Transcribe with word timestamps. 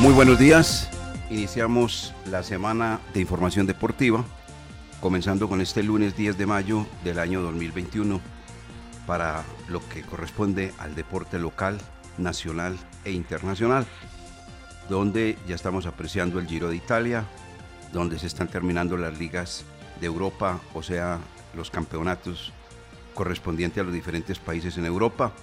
Muy 0.00 0.14
buenos 0.14 0.38
días. 0.38 0.88
Iniciamos 1.28 2.14
la 2.24 2.42
semana 2.42 3.00
de 3.12 3.20
información 3.20 3.66
deportiva, 3.66 4.24
comenzando 4.98 5.46
con 5.46 5.60
este 5.60 5.82
lunes 5.82 6.16
10 6.16 6.38
de 6.38 6.46
mayo 6.46 6.86
del 7.04 7.18
año 7.18 7.42
2021 7.42 8.18
para 9.06 9.44
lo 9.68 9.86
que 9.90 10.00
corresponde 10.00 10.72
al 10.78 10.94
deporte 10.94 11.38
local, 11.38 11.78
nacional 12.16 12.78
e 13.04 13.12
internacional, 13.12 13.84
donde 14.88 15.36
ya 15.46 15.54
estamos 15.54 15.84
apreciando 15.84 16.38
el 16.38 16.46
Giro 16.46 16.70
de 16.70 16.76
Italia, 16.76 17.26
donde 17.92 18.18
se 18.18 18.26
están 18.26 18.48
terminando 18.48 18.96
las 18.96 19.18
ligas 19.18 19.66
de 20.00 20.06
Europa, 20.06 20.60
o 20.72 20.82
sea, 20.82 21.18
los 21.54 21.70
campeonatos 21.70 22.54
correspondientes 23.12 23.82
a 23.82 23.84
los 23.84 23.92
diferentes 23.92 24.38
países 24.38 24.78
en 24.78 24.86
Europa. 24.86 25.34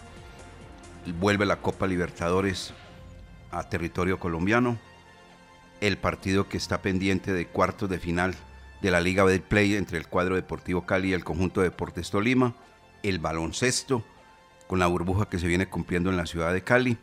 Vuelve 1.20 1.46
la 1.46 1.58
Copa 1.58 1.86
Libertadores 1.86 2.74
a 3.52 3.70
territorio 3.70 4.20
colombiano. 4.20 4.78
El 5.82 5.98
partido 5.98 6.50
que 6.50 6.58
está 6.58 6.82
pendiente 6.82 7.34
de 7.34 7.48
cuartos 7.48 7.90
de 7.90 8.00
final 8.00 8.36
de 8.82 8.92
la 8.92 9.02
Liga 9.02 9.26
Play 9.48 9.76
entre 9.76 9.98
el 9.98 10.08
cuadro 10.08 10.36
Deportivo 10.36 10.86
Cali 10.86 11.10
y 11.10 11.14
el 11.14 11.24
conjunto 11.24 11.62
de 11.62 11.70
Deportes 11.70 12.10
Tolima. 12.10 12.56
El 13.04 13.20
baloncesto 13.20 14.04
con 14.68 14.80
la 14.80 14.88
burbuja 14.88 15.30
que 15.30 15.40
se 15.40 15.48
viene 15.48 15.68
cumpliendo 15.68 16.10
en 16.10 16.18
la 16.18 16.26
ciudad 16.26 16.54
de 16.54 16.64
Cali. 16.64 16.98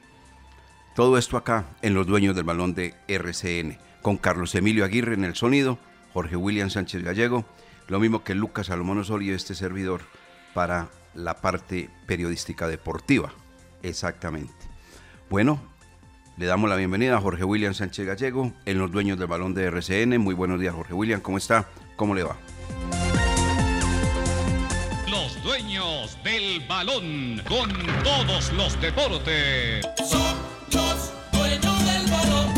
Todo 0.95 1.19
esto 1.19 1.37
acá 1.37 1.67
en 1.83 1.95
los 1.95 2.07
dueños 2.07 2.37
del 2.37 2.45
balón 2.45 2.75
de 2.75 2.95
RCN, 3.09 3.79
con 4.03 4.17
Carlos 4.17 4.55
Emilio 4.55 4.85
Aguirre 4.85 5.15
en 5.15 5.25
el 5.25 5.35
sonido, 5.35 5.79
Jorge 6.13 6.37
William 6.37 6.71
Sánchez 6.71 7.03
Gallego, 7.03 7.45
lo 7.89 7.99
mismo 7.99 8.23
que 8.23 8.35
Lucas 8.35 8.67
Salomón 8.67 8.99
Osorio 8.99 9.35
este 9.35 9.55
servidor 9.55 10.03
para 10.53 10.89
la 11.15 11.41
parte 11.41 11.91
periodística 12.07 12.69
deportiva. 12.69 13.33
Exactamente. 13.83 14.53
Bueno, 15.29 15.61
le 16.37 16.47
damos 16.47 16.69
la 16.69 16.77
bienvenida 16.77 17.17
a 17.17 17.21
Jorge 17.21 17.45
William 17.45 17.75
Sánchez 17.75 18.07
Gallego 18.07 18.53
en 18.67 18.79
los 18.79 18.91
dueños 18.91 19.19
del 19.19 19.29
balón 19.29 19.55
de 19.55 19.65
RCN. 19.65 20.19
Muy 20.19 20.35
buenos 20.35 20.61
días, 20.61 20.75
Jorge 20.75 20.93
William. 20.93 21.21
¿Cómo 21.21 21.39
está? 21.39 21.69
¿Cómo 21.95 22.15
le 22.15 22.25
va? 22.25 22.37
Los 25.09 25.41
dueños 25.45 26.19
del 26.25 26.61
balón 26.69 27.41
con 27.49 27.71
todos 28.03 28.53
los 28.53 28.81
deportes. 28.81 29.87
Son 30.05 30.37
los 30.73 31.13
dueños 31.33 31.85
del 31.85 32.11
balón. 32.11 32.55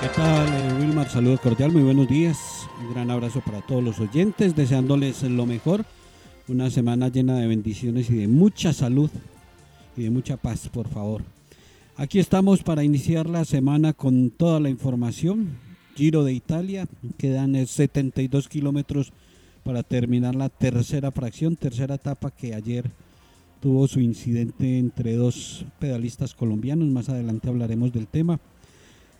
¿Qué 0.00 0.08
tal, 0.16 0.48
eh, 0.48 0.74
Wilmar? 0.80 1.10
Saludos 1.10 1.40
cordial, 1.40 1.70
muy 1.70 1.82
buenos 1.82 2.08
días. 2.08 2.66
Un 2.80 2.94
gran 2.94 3.10
abrazo 3.10 3.42
para 3.42 3.60
todos 3.60 3.84
los 3.84 4.00
oyentes, 4.00 4.56
deseándoles 4.56 5.22
lo 5.24 5.44
mejor. 5.44 5.84
Una 6.48 6.70
semana 6.70 7.08
llena 7.08 7.36
de 7.36 7.46
bendiciones 7.46 8.08
y 8.10 8.16
de 8.16 8.28
mucha 8.28 8.72
salud 8.72 9.10
y 9.96 10.02
de 10.02 10.10
mucha 10.10 10.36
paz, 10.36 10.68
por 10.68 10.88
favor. 10.88 11.22
Aquí 11.96 12.18
estamos 12.18 12.62
para 12.62 12.82
iniciar 12.82 13.28
la 13.28 13.44
semana 13.44 13.92
con 13.92 14.30
toda 14.30 14.58
la 14.60 14.68
información. 14.68 15.56
Giro 15.94 16.24
de 16.24 16.32
Italia, 16.32 16.88
quedan 17.18 17.54
eh, 17.54 17.66
72 17.66 18.48
kilómetros 18.48 19.12
para 19.62 19.82
terminar 19.82 20.34
la 20.34 20.48
tercera 20.48 21.12
fracción, 21.12 21.56
tercera 21.56 21.94
etapa 21.94 22.30
que 22.30 22.54
ayer 22.54 22.90
tuvo 23.60 23.86
su 23.86 24.00
incidente 24.00 24.78
entre 24.78 25.14
dos 25.14 25.64
pedalistas 25.78 26.34
colombianos. 26.34 26.88
Más 26.88 27.08
adelante 27.08 27.48
hablaremos 27.48 27.92
del 27.92 28.08
tema. 28.08 28.40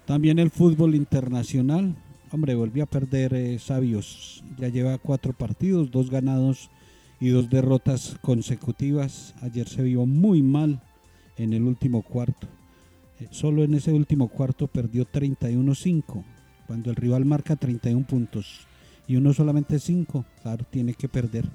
También 0.05 0.39
el 0.39 0.51
fútbol 0.51 0.95
internacional. 0.95 1.95
Hombre, 2.33 2.55
volvió 2.57 2.83
a 2.83 2.87
perder 2.87 3.34
eh, 3.34 3.59
Sabios. 3.59 4.43
Ya 4.59 4.69
lleva 4.69 4.99
cuatro 4.99 5.33
partidos, 5.33 5.91
dos 5.91 6.11
ganados 6.11 6.71
y 7.21 7.29
dos 7.29 7.51
derrotas 7.51 8.17
consecutivas. 8.21 9.35
Ayer 9.43 9.69
se 9.69 9.83
vio 9.83 10.07
muy 10.07 10.43
mal 10.43 10.83
en 11.37 11.53
el 11.53 11.63
último 11.63 12.03
cuarto. 12.03 12.47
Eh, 13.21 13.29
solo 13.31 13.65
en 13.65 13.75
ese 13.75 13.93
último 13.93 14.29
cuarto 14.29 14.67
perdió 14.67 15.07
31-5. 15.07 16.25
Cuando 16.67 16.91
el 16.91 16.97
rival 16.97 17.25
marca 17.25 17.57
31 17.57 18.07
puntos 18.07 18.67
y 19.07 19.17
uno 19.17 19.33
solamente 19.33 19.79
5, 19.79 20.25
claro, 20.43 20.65
tiene 20.71 20.95
que 20.95 21.09
perder. 21.09 21.49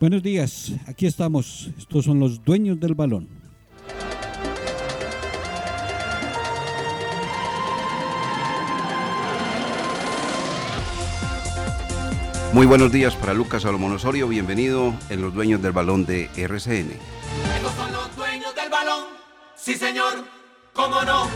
Buenos 0.00 0.22
días, 0.22 0.72
aquí 0.86 1.06
estamos. 1.06 1.70
Estos 1.76 2.04
son 2.04 2.20
los 2.20 2.44
dueños 2.44 2.78
del 2.78 2.94
balón. 2.94 3.47
Muy 12.54 12.64
buenos 12.64 12.90
días 12.90 13.14
para 13.14 13.34
Lucas 13.34 13.62
Salomón 13.62 13.92
Osorio. 13.92 14.26
Bienvenido 14.26 14.94
en 15.10 15.20
los 15.20 15.34
dueños 15.34 15.60
del 15.60 15.72
balón 15.72 16.06
de 16.06 16.30
RCN. 16.34 16.92
Estos 17.54 17.74
son 17.74 17.92
los 17.92 18.16
dueños 18.16 18.54
del 18.54 18.70
balón. 18.70 19.04
Sí, 19.54 19.74
señor. 19.74 20.24
¿Cómo 20.72 21.02
no? 21.02 21.28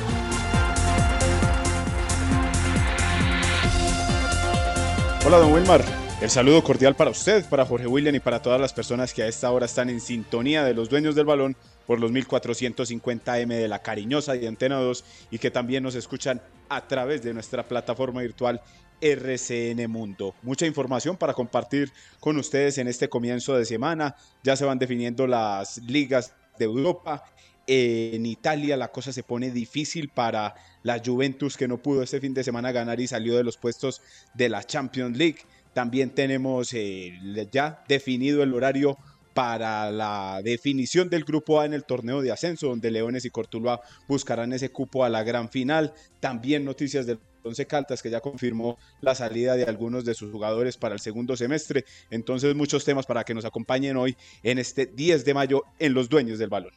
Hola, 5.27 5.37
don 5.37 5.53
Wilmar. 5.53 5.85
El 6.23 6.31
saludo 6.31 6.63
cordial 6.63 6.95
para 6.95 7.11
usted, 7.11 7.45
para 7.49 7.67
Jorge 7.67 7.87
William 7.87 8.15
y 8.15 8.21
para 8.21 8.41
todas 8.41 8.61
las 8.61 8.73
personas 8.73 9.13
que 9.13 9.25
a 9.25 9.27
esta 9.27 9.51
hora 9.51 9.67
están 9.67 9.91
en 9.91 10.01
sintonía 10.01 10.65
de 10.65 10.73
los 10.73 10.89
dueños 10.89 11.15
del 11.15 11.27
balón 11.27 11.57
por 11.87 12.01
los 12.01 12.13
1450M 12.13 13.49
de 13.49 13.69
la 13.69 13.81
Cariñosa 13.81 14.37
y 14.37 14.47
Antena 14.47 14.77
2 14.77 15.05
y 15.33 15.39
que 15.39 15.51
también 15.51 15.83
nos 15.83 15.97
escuchan 15.97 16.41
a 16.69 16.87
través 16.87 17.23
de 17.23 17.35
nuestra 17.35 17.65
plataforma 17.65 18.23
virtual 18.23 18.63
RCN 19.03 19.91
Mundo. 19.91 20.35
Mucha 20.43 20.65
información 20.65 21.17
para 21.17 21.35
compartir 21.35 21.93
con 22.21 22.39
ustedes 22.39 22.79
en 22.79 22.87
este 22.87 23.09
comienzo 23.09 23.55
de 23.57 23.65
semana. 23.65 24.17
Ya 24.45 24.57
se 24.57 24.65
van 24.65 24.79
definiendo 24.79 25.27
las 25.27 25.79
ligas 25.79 26.35
de 26.59 26.67
Europa. 26.67 27.25
En 27.67 28.25
Italia 28.25 28.77
la 28.77 28.93
cosa 28.93 29.13
se 29.13 29.23
pone 29.23 29.51
difícil 29.51 30.09
para 30.09 30.55
la 30.83 31.03
Juventus 31.05 31.57
que 31.57 31.69
no 31.69 31.83
pudo 31.83 32.03
este 32.03 32.21
fin 32.21 32.35
de 32.35 32.45
semana 32.45 32.73
ganar 32.73 33.01
y 33.01 33.07
salió 33.07 33.37
de 33.37 33.45
los 33.45 33.57
puestos 33.57 34.01
de 34.35 34.49
la 34.49 34.63
Champions 34.63 35.17
League. 35.17 35.41
También 35.73 36.11
tenemos 36.11 36.73
eh, 36.75 37.19
ya 37.51 37.83
definido 37.89 38.43
el 38.43 38.55
horario 38.55 38.99
para 39.35 39.91
la 39.91 40.41
definición 40.43 41.09
del 41.09 41.25
grupo 41.25 41.61
A 41.61 41.67
en 41.67 41.75
el 41.75 41.85
torneo 41.85 42.23
de 42.23 42.33
ascenso, 42.33 42.69
donde 42.69 42.91
Leones 42.91 43.25
y 43.25 43.31
Cortuluá 43.31 43.81
buscarán 44.09 44.53
ese 44.53 44.71
cupo 44.71 45.05
a 45.05 45.09
la 45.09 45.23
gran 45.23 45.49
final. 45.49 45.95
También 46.21 46.65
noticias 46.65 47.07
del 47.07 47.19
Once 47.45 47.67
Caltas 47.67 48.03
que 48.03 48.11
ya 48.11 48.21
confirmó 48.21 48.79
la 49.01 49.15
salida 49.15 49.57
de 49.57 49.65
algunos 49.65 50.05
de 50.05 50.15
sus 50.15 50.31
jugadores 50.31 50.77
para 50.77 50.95
el 50.95 51.01
segundo 51.01 51.37
semestre. 51.37 51.85
Entonces 52.11 52.55
muchos 52.55 52.85
temas 52.85 53.07
para 53.07 53.25
que 53.25 53.35
nos 53.35 53.45
acompañen 53.45 53.97
hoy 53.97 54.17
en 54.43 54.59
este 54.59 54.87
10 54.87 55.25
de 55.25 55.35
mayo 55.35 55.65
en 55.79 55.95
los 55.95 56.09
dueños 56.09 56.39
del 56.39 56.51
balón. 56.51 56.73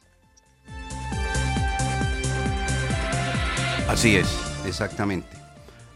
Así 3.88 4.16
es, 4.16 4.28
exactamente. 4.66 5.36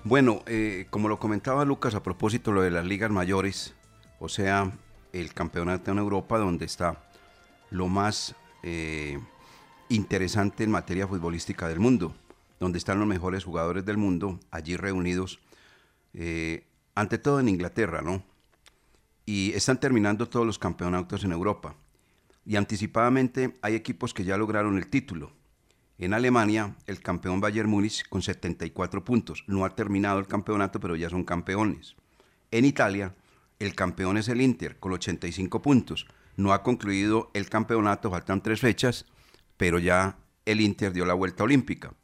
Bueno, 0.04 0.42
eh, 0.46 0.86
como 0.90 1.08
lo 1.08 1.18
comentaba 1.18 1.64
Lucas 1.64 1.94
a 1.94 2.02
propósito 2.02 2.52
lo 2.52 2.62
de 2.62 2.70
las 2.70 2.86
ligas 2.86 3.10
mayores, 3.10 3.74
o 4.20 4.28
sea, 4.28 4.72
el 5.12 5.32
campeonato 5.34 5.90
en 5.90 5.98
Europa 5.98 6.38
donde 6.38 6.64
está 6.64 7.02
lo 7.70 7.88
más 7.88 8.34
eh, 8.62 9.18
interesante 9.88 10.64
en 10.64 10.70
materia 10.70 11.06
futbolística 11.06 11.68
del 11.68 11.80
mundo, 11.80 12.14
donde 12.58 12.78
están 12.78 12.98
los 12.98 13.08
mejores 13.08 13.44
jugadores 13.44 13.84
del 13.84 13.96
mundo 13.96 14.38
allí 14.50 14.76
reunidos, 14.76 15.40
eh, 16.14 16.64
ante 16.94 17.18
todo 17.18 17.40
en 17.40 17.48
Inglaterra, 17.48 18.02
¿no? 18.02 18.22
Y 19.26 19.52
están 19.52 19.78
terminando 19.78 20.28
todos 20.28 20.46
los 20.46 20.58
campeonatos 20.58 21.24
en 21.24 21.32
Europa. 21.32 21.74
Y 22.44 22.56
anticipadamente 22.56 23.56
hay 23.62 23.74
equipos 23.74 24.12
que 24.12 24.24
ya 24.24 24.36
lograron 24.36 24.76
el 24.76 24.88
título. 24.88 25.32
En 25.98 26.14
Alemania, 26.14 26.74
el 26.86 27.00
campeón 27.00 27.40
Bayern 27.40 27.68
Múnich 27.68 28.08
con 28.08 28.22
74 28.22 29.04
puntos. 29.04 29.44
No 29.46 29.64
ha 29.64 29.76
terminado 29.76 30.18
el 30.18 30.26
campeonato, 30.26 30.80
pero 30.80 30.96
ya 30.96 31.10
son 31.10 31.24
campeones. 31.24 31.94
En 32.50 32.64
Italia, 32.64 33.14
el 33.60 33.74
campeón 33.74 34.16
es 34.16 34.28
el 34.28 34.40
Inter 34.40 34.78
con 34.80 34.92
85 34.92 35.62
puntos. 35.62 36.06
No 36.36 36.52
ha 36.52 36.62
concluido 36.62 37.30
el 37.34 37.48
campeonato, 37.48 38.10
faltan 38.10 38.42
tres 38.42 38.60
fechas, 38.60 39.06
pero 39.56 39.78
ya 39.78 40.18
el 40.46 40.60
Inter 40.60 40.92
dio 40.92 41.04
la 41.04 41.14
vuelta 41.14 41.44
olímpica. 41.44 41.94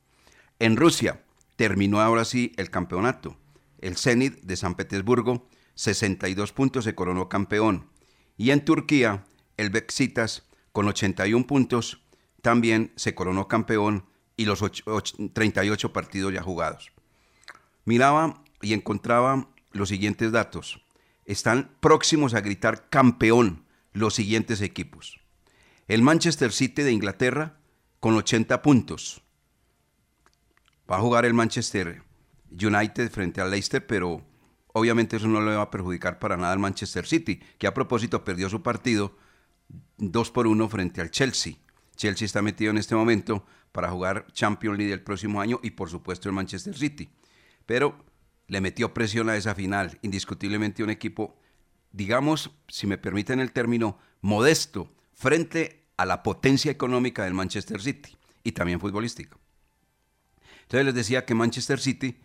En 0.58 0.76
Rusia 0.76 1.24
terminó 1.56 2.00
ahora 2.00 2.24
sí 2.24 2.52
el 2.56 2.70
campeonato. 2.70 3.36
El 3.80 3.96
Zenit 3.96 4.42
de 4.42 4.56
San 4.56 4.74
Petersburgo, 4.74 5.48
62 5.74 6.52
puntos, 6.52 6.84
se 6.84 6.94
coronó 6.94 7.28
campeón. 7.28 7.88
Y 8.36 8.50
en 8.50 8.64
Turquía, 8.64 9.24
el 9.56 9.70
Bexitas 9.70 10.46
con 10.72 10.86
81 10.86 11.46
puntos, 11.46 12.02
también 12.42 12.92
se 12.96 13.14
coronó 13.14 13.48
campeón 13.48 14.04
y 14.36 14.44
los 14.44 14.62
38 15.32 15.92
partidos 15.92 16.34
ya 16.34 16.42
jugados. 16.42 16.92
Miraba 17.86 18.42
y 18.60 18.74
encontraba 18.74 19.48
los 19.72 19.88
siguientes 19.88 20.32
datos. 20.32 20.85
Están 21.26 21.76
próximos 21.80 22.34
a 22.34 22.40
gritar 22.40 22.88
campeón 22.88 23.64
los 23.92 24.14
siguientes 24.14 24.60
equipos. 24.60 25.20
El 25.88 26.02
Manchester 26.02 26.52
City 26.52 26.82
de 26.82 26.92
Inglaterra 26.92 27.58
con 28.00 28.14
80 28.14 28.62
puntos. 28.62 29.22
Va 30.90 30.96
a 30.96 31.00
jugar 31.00 31.24
el 31.24 31.34
Manchester 31.34 32.02
United 32.50 33.10
frente 33.10 33.40
al 33.40 33.50
Leicester, 33.50 33.84
pero 33.86 34.24
obviamente 34.72 35.16
eso 35.16 35.26
no 35.26 35.40
le 35.40 35.56
va 35.56 35.62
a 35.62 35.70
perjudicar 35.70 36.18
para 36.18 36.36
nada 36.36 36.52
al 36.52 36.58
Manchester 36.58 37.06
City, 37.06 37.40
que 37.58 37.66
a 37.66 37.74
propósito 37.74 38.24
perdió 38.24 38.48
su 38.48 38.62
partido 38.62 39.16
2 39.98 40.30
por 40.30 40.46
1 40.46 40.68
frente 40.68 41.00
al 41.00 41.10
Chelsea. 41.10 41.54
Chelsea 41.96 42.26
está 42.26 42.42
metido 42.42 42.70
en 42.70 42.78
este 42.78 42.94
momento 42.94 43.44
para 43.72 43.90
jugar 43.90 44.26
Champions 44.32 44.78
League 44.78 44.92
el 44.92 45.02
próximo 45.02 45.40
año 45.40 45.58
y 45.62 45.70
por 45.70 45.90
supuesto 45.90 46.28
el 46.28 46.34
Manchester 46.34 46.76
City. 46.76 47.10
Pero 47.64 48.04
le 48.48 48.60
metió 48.60 48.94
presión 48.94 49.28
a 49.28 49.36
esa 49.36 49.54
final, 49.54 49.98
indiscutiblemente 50.02 50.82
un 50.82 50.90
equipo, 50.90 51.36
digamos, 51.92 52.50
si 52.68 52.86
me 52.86 52.98
permiten 52.98 53.40
el 53.40 53.52
término, 53.52 53.98
modesto 54.20 54.92
frente 55.12 55.84
a 55.96 56.06
la 56.06 56.22
potencia 56.22 56.70
económica 56.70 57.24
del 57.24 57.34
Manchester 57.34 57.80
City 57.80 58.16
y 58.44 58.52
también 58.52 58.80
futbolística. 58.80 59.36
Entonces 60.62 60.86
les 60.86 60.94
decía 60.94 61.24
que 61.24 61.34
Manchester 61.34 61.80
City 61.80 62.20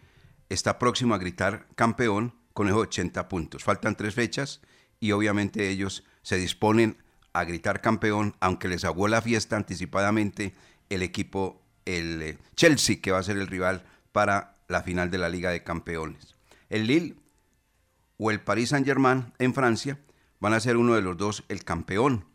está 0.50 0.78
próximo 0.78 1.14
a 1.14 1.18
gritar 1.18 1.68
campeón 1.76 2.36
con 2.54 2.68
esos 2.68 2.82
80 2.82 3.30
puntos. 3.30 3.64
Faltan 3.64 3.96
tres 3.96 4.16
fechas 4.16 4.62
y 5.00 5.12
obviamente 5.12 5.70
ellos 5.70 6.04
se 6.22 6.38
disponen 6.38 6.98
a 7.34 7.44
gritar 7.46 7.82
campeón, 7.82 8.36
aunque 8.40 8.68
les 8.68 8.84
aguó 8.84 9.08
la 9.08 9.22
fiesta 9.22 9.56
anticipadamente 9.56 10.54
el 10.90 11.02
equipo, 11.02 11.62
el 11.86 12.22
eh, 12.22 12.38
Chelsea, 12.56 12.98
que 13.02 13.12
va 13.12 13.20
a 13.20 13.24
ser 13.24 13.38
el 13.38 13.48
rival 13.48 13.86
para 14.12 14.58
la 14.72 14.84
final 14.84 15.12
de 15.12 15.18
la 15.18 15.30
Liga 15.30 15.52
de 15.52 15.64
Campeones. 15.64 16.36
El 16.70 16.88
Lille 16.88 17.16
o 18.18 18.32
el 18.32 18.42
Paris 18.42 18.70
Saint-Germain 18.70 19.34
en 19.40 19.54
Francia 19.54 20.00
van 20.40 20.54
a 20.54 20.60
ser 20.60 20.78
uno 20.78 20.96
de 20.96 21.02
los 21.02 21.18
dos 21.18 21.44
el 21.50 21.64
campeón. 21.64 22.26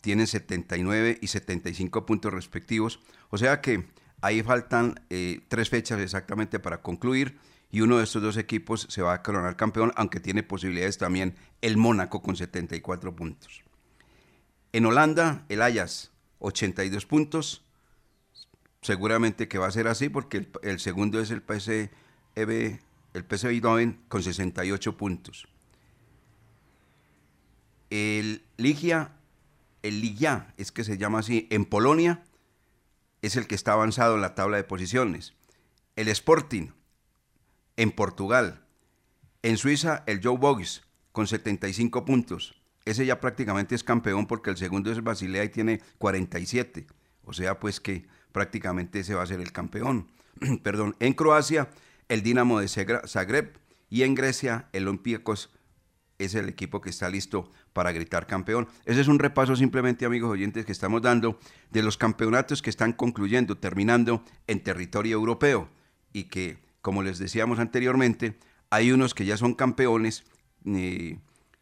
Tienen 0.00 0.26
79 0.26 1.18
y 1.20 1.26
75 1.26 2.06
puntos 2.06 2.32
respectivos. 2.32 3.00
O 3.30 3.38
sea 3.38 3.60
que 3.60 3.86
ahí 4.20 4.42
faltan 4.42 5.00
eh, 5.10 5.40
tres 5.48 5.70
fechas 5.70 6.00
exactamente 6.00 6.58
para 6.58 6.82
concluir 6.82 7.38
y 7.70 7.82
uno 7.82 7.98
de 7.98 8.04
estos 8.04 8.22
dos 8.22 8.36
equipos 8.36 8.86
se 8.88 9.02
va 9.02 9.12
a 9.12 9.22
coronar 9.22 9.56
campeón, 9.56 9.92
aunque 9.96 10.20
tiene 10.20 10.42
posibilidades 10.42 10.98
también 10.98 11.34
el 11.60 11.76
Mónaco 11.76 12.22
con 12.22 12.36
74 12.36 13.14
puntos. 13.14 13.62
En 14.72 14.86
Holanda, 14.86 15.44
el 15.48 15.62
Ajax, 15.62 16.10
82 16.38 17.06
puntos. 17.06 17.64
Seguramente 18.82 19.48
que 19.48 19.58
va 19.58 19.66
a 19.66 19.72
ser 19.72 19.88
así 19.88 20.08
porque 20.08 20.48
el, 20.62 20.80
segundo 20.80 21.20
es 21.20 21.30
el 21.30 21.42
PSV, 21.42 22.78
el 23.14 23.24
PSV 23.28 23.48
Eindhoven 23.48 24.00
con 24.08 24.22
68 24.22 24.96
puntos. 24.96 25.48
El 27.90 28.44
Ligia, 28.56 29.16
el 29.82 30.00
Ligia, 30.00 30.54
es 30.56 30.72
que 30.72 30.84
se 30.84 30.98
llama 30.98 31.20
así, 31.20 31.48
en 31.50 31.64
Polonia 31.64 32.22
es 33.20 33.36
el 33.36 33.46
que 33.48 33.56
está 33.56 33.72
avanzado 33.72 34.14
en 34.14 34.20
la 34.20 34.34
tabla 34.34 34.58
de 34.58 34.64
posiciones. 34.64 35.34
El 35.96 36.08
Sporting 36.08 36.68
en 37.76 37.90
Portugal. 37.90 38.64
En 39.42 39.56
Suiza, 39.56 40.04
el 40.06 40.20
Joe 40.22 40.36
Bogues 40.36 40.82
con 41.12 41.26
75 41.26 42.04
puntos 42.04 42.58
ese 42.88 43.04
ya 43.04 43.20
prácticamente 43.20 43.74
es 43.74 43.84
campeón 43.84 44.26
porque 44.26 44.48
el 44.48 44.56
segundo 44.56 44.90
es 44.90 45.02
Basilea 45.02 45.44
y 45.44 45.50
tiene 45.50 45.82
47. 45.98 46.86
O 47.24 47.34
sea, 47.34 47.60
pues 47.60 47.80
que 47.80 48.06
prácticamente 48.32 49.00
ese 49.00 49.14
va 49.14 49.22
a 49.22 49.26
ser 49.26 49.40
el 49.40 49.52
campeón. 49.52 50.08
Perdón, 50.62 50.96
en 51.00 51.14
Croacia 51.14 51.70
el 52.08 52.22
Dinamo 52.22 52.60
de 52.60 52.68
Zagreb 52.68 53.58
y 53.90 54.02
en 54.02 54.14
Grecia 54.14 54.68
el 54.72 54.88
Olympiacos 54.88 55.50
es 56.18 56.34
el 56.34 56.48
equipo 56.48 56.80
que 56.80 56.90
está 56.90 57.08
listo 57.08 57.50
para 57.72 57.92
gritar 57.92 58.26
campeón. 58.26 58.66
Ese 58.84 59.00
es 59.00 59.08
un 59.08 59.18
repaso 59.18 59.54
simplemente, 59.54 60.04
amigos 60.04 60.30
oyentes, 60.30 60.66
que 60.66 60.72
estamos 60.72 61.00
dando 61.00 61.38
de 61.70 61.82
los 61.82 61.96
campeonatos 61.96 62.60
que 62.60 62.70
están 62.70 62.92
concluyendo, 62.92 63.56
terminando 63.56 64.24
en 64.46 64.62
territorio 64.62 65.14
europeo 65.14 65.68
y 66.12 66.24
que, 66.24 66.58
como 66.82 67.02
les 67.02 67.18
decíamos 67.18 67.60
anteriormente, 67.60 68.36
hay 68.70 68.90
unos 68.90 69.14
que 69.14 69.24
ya 69.24 69.36
son 69.36 69.54
campeones 69.54 70.24
eh, 70.66 71.18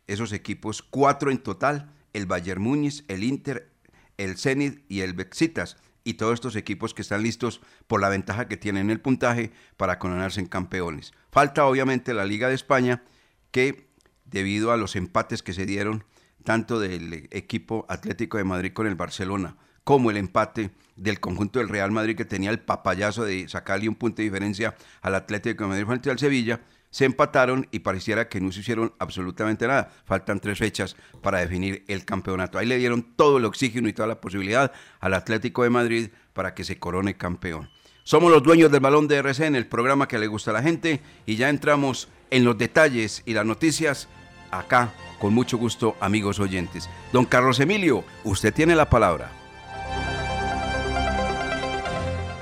esos 0.06 0.32
equipos, 0.32 0.82
cuatro 0.82 1.30
en 1.30 1.38
total, 1.38 1.92
el 2.12 2.26
Bayern 2.26 2.62
Múnich, 2.62 3.04
el 3.08 3.24
Inter, 3.24 3.70
el 4.16 4.38
Zenit 4.38 4.84
y 4.88 5.00
el 5.00 5.12
Bexitas, 5.12 5.76
y 6.06 6.14
todos 6.14 6.34
estos 6.34 6.54
equipos 6.54 6.94
que 6.94 7.02
están 7.02 7.24
listos 7.24 7.60
por 7.88 8.00
la 8.00 8.08
ventaja 8.08 8.46
que 8.46 8.56
tienen 8.56 8.90
el 8.90 9.00
puntaje 9.00 9.50
para 9.76 9.98
coronarse 9.98 10.38
en 10.38 10.46
campeones. 10.46 11.12
Falta 11.32 11.66
obviamente 11.66 12.14
la 12.14 12.24
Liga 12.24 12.48
de 12.48 12.54
España, 12.54 13.02
que 13.50 13.88
debido 14.24 14.70
a 14.70 14.76
los 14.76 14.94
empates 14.94 15.42
que 15.42 15.52
se 15.52 15.66
dieron, 15.66 16.04
tanto 16.44 16.78
del 16.78 17.28
equipo 17.32 17.86
Atlético 17.88 18.38
de 18.38 18.44
Madrid 18.44 18.72
con 18.72 18.86
el 18.86 18.94
Barcelona, 18.94 19.56
como 19.82 20.12
el 20.12 20.16
empate 20.16 20.70
del 20.94 21.18
conjunto 21.18 21.58
del 21.58 21.68
Real 21.68 21.90
Madrid 21.90 22.16
que 22.16 22.24
tenía 22.24 22.50
el 22.50 22.60
papayazo 22.60 23.24
de 23.24 23.48
sacarle 23.48 23.88
un 23.88 23.96
punto 23.96 24.18
de 24.18 24.24
diferencia 24.24 24.76
al 25.02 25.16
Atlético 25.16 25.64
de 25.64 25.70
Madrid 25.70 25.86
frente 25.86 26.10
al 26.10 26.20
Sevilla, 26.20 26.60
se 26.90 27.04
empataron 27.04 27.68
y 27.70 27.80
pareciera 27.80 28.28
que 28.28 28.40
no 28.40 28.52
se 28.52 28.60
hicieron 28.60 28.92
absolutamente 28.98 29.66
nada. 29.66 29.90
Faltan 30.04 30.40
tres 30.40 30.58
fechas 30.58 30.96
para 31.22 31.40
definir 31.40 31.84
el 31.88 32.04
campeonato. 32.04 32.58
Ahí 32.58 32.66
le 32.66 32.78
dieron 32.78 33.02
todo 33.16 33.38
el 33.38 33.44
oxígeno 33.44 33.88
y 33.88 33.92
toda 33.92 34.08
la 34.08 34.20
posibilidad 34.20 34.72
al 35.00 35.14
Atlético 35.14 35.62
de 35.62 35.70
Madrid 35.70 36.10
para 36.32 36.54
que 36.54 36.64
se 36.64 36.78
corone 36.78 37.16
campeón. 37.16 37.68
Somos 38.04 38.30
los 38.30 38.42
dueños 38.42 38.70
del 38.70 38.80
balón 38.80 39.08
de 39.08 39.16
RCN, 39.16 39.56
el 39.56 39.66
programa 39.66 40.06
que 40.06 40.18
le 40.18 40.28
gusta 40.28 40.52
a 40.52 40.54
la 40.54 40.62
gente, 40.62 41.00
y 41.26 41.36
ya 41.36 41.48
entramos 41.48 42.08
en 42.30 42.44
los 42.44 42.56
detalles 42.56 43.22
y 43.26 43.34
las 43.34 43.44
noticias 43.44 44.08
acá, 44.50 44.92
con 45.18 45.34
mucho 45.34 45.58
gusto, 45.58 45.96
amigos 46.00 46.38
oyentes. 46.38 46.88
Don 47.12 47.24
Carlos 47.24 47.60
Emilio, 47.60 48.04
usted 48.24 48.54
tiene 48.54 48.76
la 48.76 48.88
palabra. 48.88 49.30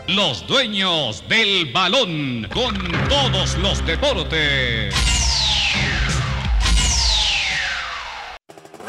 Los 0.09 0.47
dueños 0.47 1.25
del 1.31 1.73
balón 1.73 2.47
con 2.53 2.77
todos 3.09 3.57
los 3.57 3.85
deportes. 3.87 4.95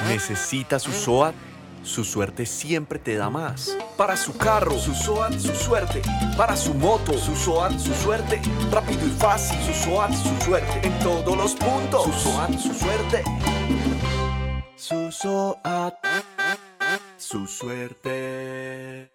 ¿Necesita 0.10 0.78
su 0.78 0.92
SOAT? 0.92 1.34
Su 1.84 2.04
suerte 2.04 2.46
siempre 2.46 3.00
te 3.00 3.16
da 3.16 3.30
más. 3.30 3.78
Para 3.96 4.18
su 4.18 4.36
carro, 4.36 4.78
su 4.78 4.94
SOAT, 4.94 5.40
su 5.40 5.56
suerte. 5.56 6.02
Para 6.36 6.58
su 6.58 6.74
moto, 6.74 7.18
su 7.18 7.34
SOAT, 7.34 7.80
su 7.80 7.94
suerte. 7.94 8.42
Rápido 8.70 9.08
y 9.08 9.12
fácil, 9.12 9.58
su 9.64 9.86
SOAT, 9.86 10.12
su 10.12 10.46
suerte. 10.46 10.86
En 10.86 11.00
todos 11.00 11.38
los 11.38 11.54
puntos, 11.54 12.04
su 12.04 12.12
SOAT, 12.12 12.60
su 12.60 12.74
suerte. 12.74 13.24
Su 14.76 15.12
SOAT, 15.14 15.96
su 17.18 17.48
suerte. 17.48 19.15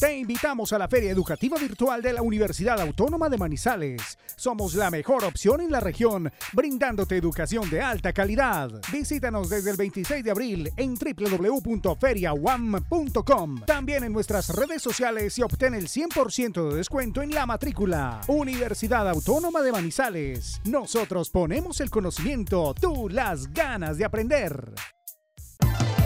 Te 0.00 0.16
invitamos 0.16 0.72
a 0.72 0.78
la 0.78 0.88
Feria 0.88 1.10
Educativa 1.10 1.58
Virtual 1.58 2.02
de 2.02 2.12
la 2.12 2.22
Universidad 2.22 2.80
Autónoma 2.80 3.28
de 3.28 3.38
Manizales. 3.38 4.18
Somos 4.36 4.74
la 4.74 4.90
mejor 4.90 5.24
opción 5.24 5.60
en 5.60 5.70
la 5.70 5.78
región, 5.80 6.32
brindándote 6.52 7.16
educación 7.16 7.68
de 7.70 7.80
alta 7.80 8.12
calidad. 8.12 8.70
Visítanos 8.92 9.48
desde 9.48 9.70
el 9.70 9.76
26 9.76 10.22
de 10.22 10.30
abril 10.30 10.70
en 10.76 10.94
www.feriawam.com. 10.94 13.64
También 13.64 14.04
en 14.04 14.12
nuestras 14.12 14.50
redes 14.50 14.82
sociales 14.82 15.38
y 15.38 15.42
obtén 15.42 15.74
el 15.74 15.88
100% 15.88 16.70
de 16.70 16.76
descuento 16.76 17.22
en 17.22 17.30
la 17.30 17.46
matrícula. 17.46 18.20
Universidad 18.26 19.08
Autónoma 19.08 19.62
de 19.62 19.72
Manizales. 19.72 20.60
Nosotros 20.64 21.30
ponemos 21.30 21.80
el 21.80 21.88
conocimiento, 21.90 22.74
tú 22.74 23.08
las 23.08 23.50
ganas 23.52 23.96
de 23.96 24.04
aprender. 24.04 24.74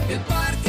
El 0.07 0.19
Parque 0.21 0.68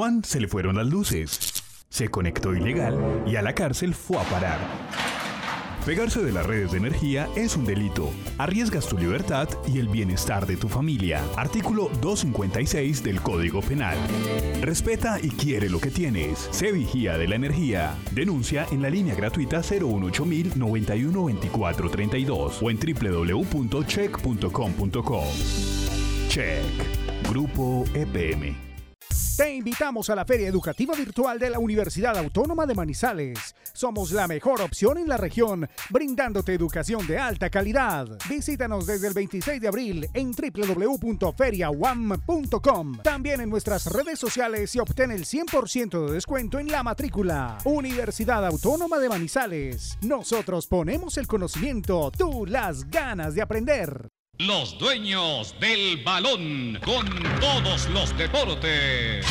Juan 0.00 0.24
se 0.24 0.40
le 0.40 0.48
fueron 0.48 0.76
las 0.76 0.86
luces, 0.86 1.62
se 1.90 2.08
conectó 2.08 2.54
ilegal 2.54 3.22
y 3.26 3.36
a 3.36 3.42
la 3.42 3.54
cárcel 3.54 3.92
fue 3.92 4.16
a 4.16 4.22
parar. 4.22 4.58
Pegarse 5.84 6.22
de 6.22 6.32
las 6.32 6.46
redes 6.46 6.72
de 6.72 6.78
energía 6.78 7.28
es 7.36 7.54
un 7.54 7.66
delito. 7.66 8.10
Arriesgas 8.38 8.88
tu 8.88 8.96
libertad 8.96 9.46
y 9.68 9.78
el 9.78 9.88
bienestar 9.88 10.46
de 10.46 10.56
tu 10.56 10.70
familia. 10.70 11.22
Artículo 11.36 11.90
256 12.00 13.02
del 13.02 13.20
Código 13.20 13.60
Penal. 13.60 13.98
Respeta 14.62 15.20
y 15.20 15.28
quiere 15.28 15.68
lo 15.68 15.80
que 15.80 15.90
tienes. 15.90 16.48
Se 16.50 16.72
vigía 16.72 17.18
de 17.18 17.28
la 17.28 17.34
energía. 17.34 17.94
Denuncia 18.12 18.66
en 18.72 18.80
la 18.80 18.88
línea 18.88 19.14
gratuita 19.14 19.62
018000 19.62 20.58
91 20.58 21.24
24 21.26 21.90
32 21.90 22.62
o 22.62 22.70
en 22.70 22.78
www.check.com.co. 22.78 25.24
Check. 26.30 26.64
Grupo 27.28 27.84
EPM. 27.92 28.69
Te 29.40 29.54
invitamos 29.54 30.10
a 30.10 30.14
la 30.14 30.26
Feria 30.26 30.48
Educativa 30.48 30.94
Virtual 30.94 31.38
de 31.38 31.48
la 31.48 31.58
Universidad 31.58 32.14
Autónoma 32.18 32.66
de 32.66 32.74
Manizales. 32.74 33.56
Somos 33.72 34.12
la 34.12 34.28
mejor 34.28 34.60
opción 34.60 34.98
en 34.98 35.08
la 35.08 35.16
región, 35.16 35.66
brindándote 35.88 36.52
educación 36.52 37.06
de 37.06 37.16
alta 37.16 37.48
calidad. 37.48 38.06
Visítanos 38.28 38.86
desde 38.86 39.08
el 39.08 39.14
26 39.14 39.62
de 39.62 39.68
abril 39.68 40.06
en 40.12 40.32
www.feriawam.com. 40.32 42.98
También 43.02 43.40
en 43.40 43.48
nuestras 43.48 43.86
redes 43.86 44.18
sociales 44.18 44.74
y 44.74 44.78
obtén 44.78 45.10
el 45.10 45.24
100% 45.24 46.06
de 46.06 46.12
descuento 46.12 46.58
en 46.58 46.70
la 46.70 46.82
matrícula. 46.82 47.56
Universidad 47.64 48.44
Autónoma 48.44 48.98
de 48.98 49.08
Manizales. 49.08 49.96
Nosotros 50.02 50.66
ponemos 50.66 51.16
el 51.16 51.26
conocimiento, 51.26 52.10
tú 52.10 52.44
las 52.44 52.90
ganas 52.90 53.34
de 53.34 53.40
aprender. 53.40 54.10
Los 54.46 54.78
dueños 54.78 55.54
del 55.60 56.02
balón 56.02 56.78
con 56.82 57.06
todos 57.40 57.90
los 57.90 58.16
deportes. 58.16 59.26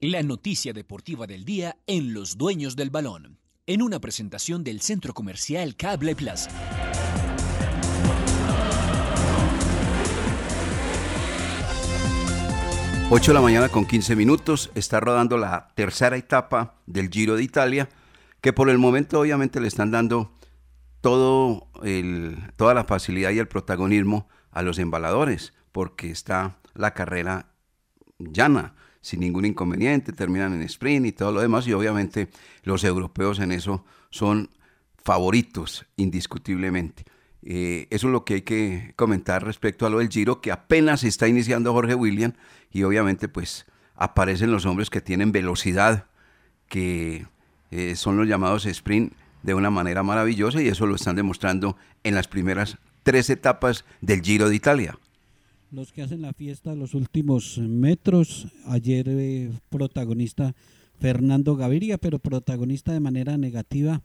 La 0.00 0.22
noticia 0.22 0.72
deportiva 0.72 1.26
del 1.26 1.44
día 1.44 1.76
en 1.86 2.14
Los 2.14 2.38
Dueños 2.38 2.76
del 2.76 2.88
Balón, 2.88 3.40
en 3.66 3.82
una 3.82 4.00
presentación 4.00 4.64
del 4.64 4.80
Centro 4.80 5.12
Comercial 5.12 5.76
Cable 5.76 6.16
Plaza. 6.16 6.50
Ocho 13.10 13.32
de 13.32 13.34
la 13.34 13.42
mañana 13.42 13.68
con 13.68 13.84
15 13.84 14.16
minutos. 14.16 14.70
Está 14.74 14.98
rodando 14.98 15.36
la 15.36 15.68
tercera 15.74 16.16
etapa 16.16 16.76
del 16.86 17.10
Giro 17.10 17.36
de 17.36 17.42
Italia, 17.42 17.90
que 18.40 18.54
por 18.54 18.70
el 18.70 18.78
momento 18.78 19.20
obviamente 19.20 19.60
le 19.60 19.68
están 19.68 19.90
dando 19.90 20.39
todo 21.00 21.68
el, 21.82 22.36
toda 22.56 22.74
la 22.74 22.84
facilidad 22.84 23.30
y 23.30 23.38
el 23.38 23.48
protagonismo 23.48 24.28
a 24.50 24.62
los 24.62 24.78
embaladores, 24.78 25.54
porque 25.72 26.10
está 26.10 26.58
la 26.74 26.92
carrera 26.94 27.52
llana, 28.18 28.74
sin 29.00 29.20
ningún 29.20 29.44
inconveniente, 29.44 30.12
terminan 30.12 30.52
en 30.54 30.62
sprint 30.62 31.06
y 31.06 31.12
todo 31.12 31.32
lo 31.32 31.40
demás, 31.40 31.66
y 31.66 31.72
obviamente 31.72 32.28
los 32.64 32.84
europeos 32.84 33.38
en 33.38 33.52
eso 33.52 33.84
son 34.10 34.50
favoritos, 35.02 35.86
indiscutiblemente. 35.96 37.04
Eh, 37.42 37.86
eso 37.90 38.08
es 38.08 38.12
lo 38.12 38.24
que 38.24 38.34
hay 38.34 38.42
que 38.42 38.92
comentar 38.96 39.44
respecto 39.44 39.86
a 39.86 39.90
lo 39.90 39.98
del 39.98 40.10
Giro, 40.10 40.42
que 40.42 40.52
apenas 40.52 41.04
está 41.04 41.26
iniciando 41.28 41.72
Jorge 41.72 41.94
William, 41.94 42.34
y 42.70 42.82
obviamente 42.82 43.28
pues 43.28 43.66
aparecen 43.94 44.52
los 44.52 44.66
hombres 44.66 44.90
que 44.90 45.00
tienen 45.00 45.32
velocidad, 45.32 46.06
que 46.68 47.26
eh, 47.70 47.96
son 47.96 48.16
los 48.16 48.28
llamados 48.28 48.66
sprint, 48.66 49.14
de 49.42 49.54
una 49.54 49.70
manera 49.70 50.02
maravillosa 50.02 50.62
y 50.62 50.68
eso 50.68 50.86
lo 50.86 50.94
están 50.94 51.16
demostrando 51.16 51.76
en 52.04 52.14
las 52.14 52.28
primeras 52.28 52.78
tres 53.02 53.30
etapas 53.30 53.84
del 54.00 54.22
Giro 54.22 54.48
de 54.48 54.56
Italia. 54.56 54.98
Los 55.72 55.92
que 55.92 56.02
hacen 56.02 56.22
la 56.22 56.32
fiesta 56.32 56.74
los 56.74 56.94
últimos 56.94 57.58
metros, 57.58 58.48
ayer 58.66 59.06
eh, 59.08 59.50
protagonista 59.68 60.54
Fernando 60.98 61.56
Gaviria, 61.56 61.96
pero 61.96 62.18
protagonista 62.18 62.92
de 62.92 63.00
manera 63.00 63.38
negativa 63.38 64.02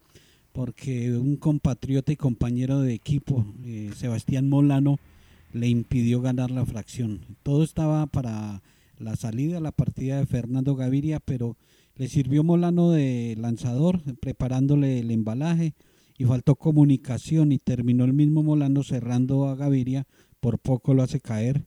porque 0.55 1.11
un 1.11 1.35
compatriota 1.35 2.13
y 2.13 2.15
compañero 2.15 2.79
de 2.79 2.93
equipo, 2.93 3.45
eh, 3.65 3.91
Sebastián 3.93 4.47
Molano, 4.47 4.99
le 5.51 5.67
impidió 5.67 6.21
ganar 6.21 6.49
la 6.49 6.65
fracción. 6.65 7.19
Todo 7.43 7.61
estaba 7.63 8.05
para 8.07 8.61
la 8.97 9.17
salida, 9.17 9.59
la 9.59 9.73
partida 9.73 10.17
de 10.17 10.25
Fernando 10.25 10.75
Gaviria, 10.75 11.19
pero 11.19 11.57
le 11.95 12.07
sirvió 12.09 12.43
Molano 12.43 12.91
de 12.91 13.35
lanzador, 13.39 14.01
preparándole 14.19 14.99
el 14.99 15.11
embalaje 15.11 15.73
y 16.17 16.25
faltó 16.25 16.55
comunicación 16.55 17.51
y 17.51 17.57
terminó 17.57 18.05
el 18.05 18.13
mismo 18.13 18.43
Molano 18.43 18.83
cerrando 18.83 19.47
a 19.47 19.55
Gaviria, 19.55 20.07
por 20.39 20.59
poco 20.59 20.93
lo 20.93 21.03
hace 21.03 21.19
caer 21.19 21.65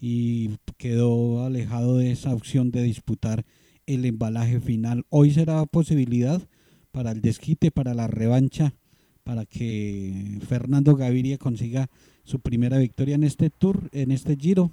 y 0.00 0.50
quedó 0.76 1.44
alejado 1.44 1.98
de 1.98 2.10
esa 2.10 2.34
opción 2.34 2.70
de 2.70 2.82
disputar 2.82 3.44
el 3.86 4.04
embalaje 4.04 4.60
final. 4.60 5.04
Hoy 5.10 5.30
será 5.30 5.64
posibilidad 5.66 6.42
para 6.90 7.12
el 7.12 7.20
desquite, 7.20 7.70
para 7.70 7.94
la 7.94 8.06
revancha, 8.06 8.74
para 9.22 9.44
que 9.44 10.38
Fernando 10.46 10.96
Gaviria 10.96 11.38
consiga 11.38 11.88
su 12.24 12.40
primera 12.40 12.78
victoria 12.78 13.14
en 13.14 13.24
este 13.24 13.50
tour, 13.50 13.88
en 13.92 14.10
este 14.10 14.36
Giro, 14.36 14.72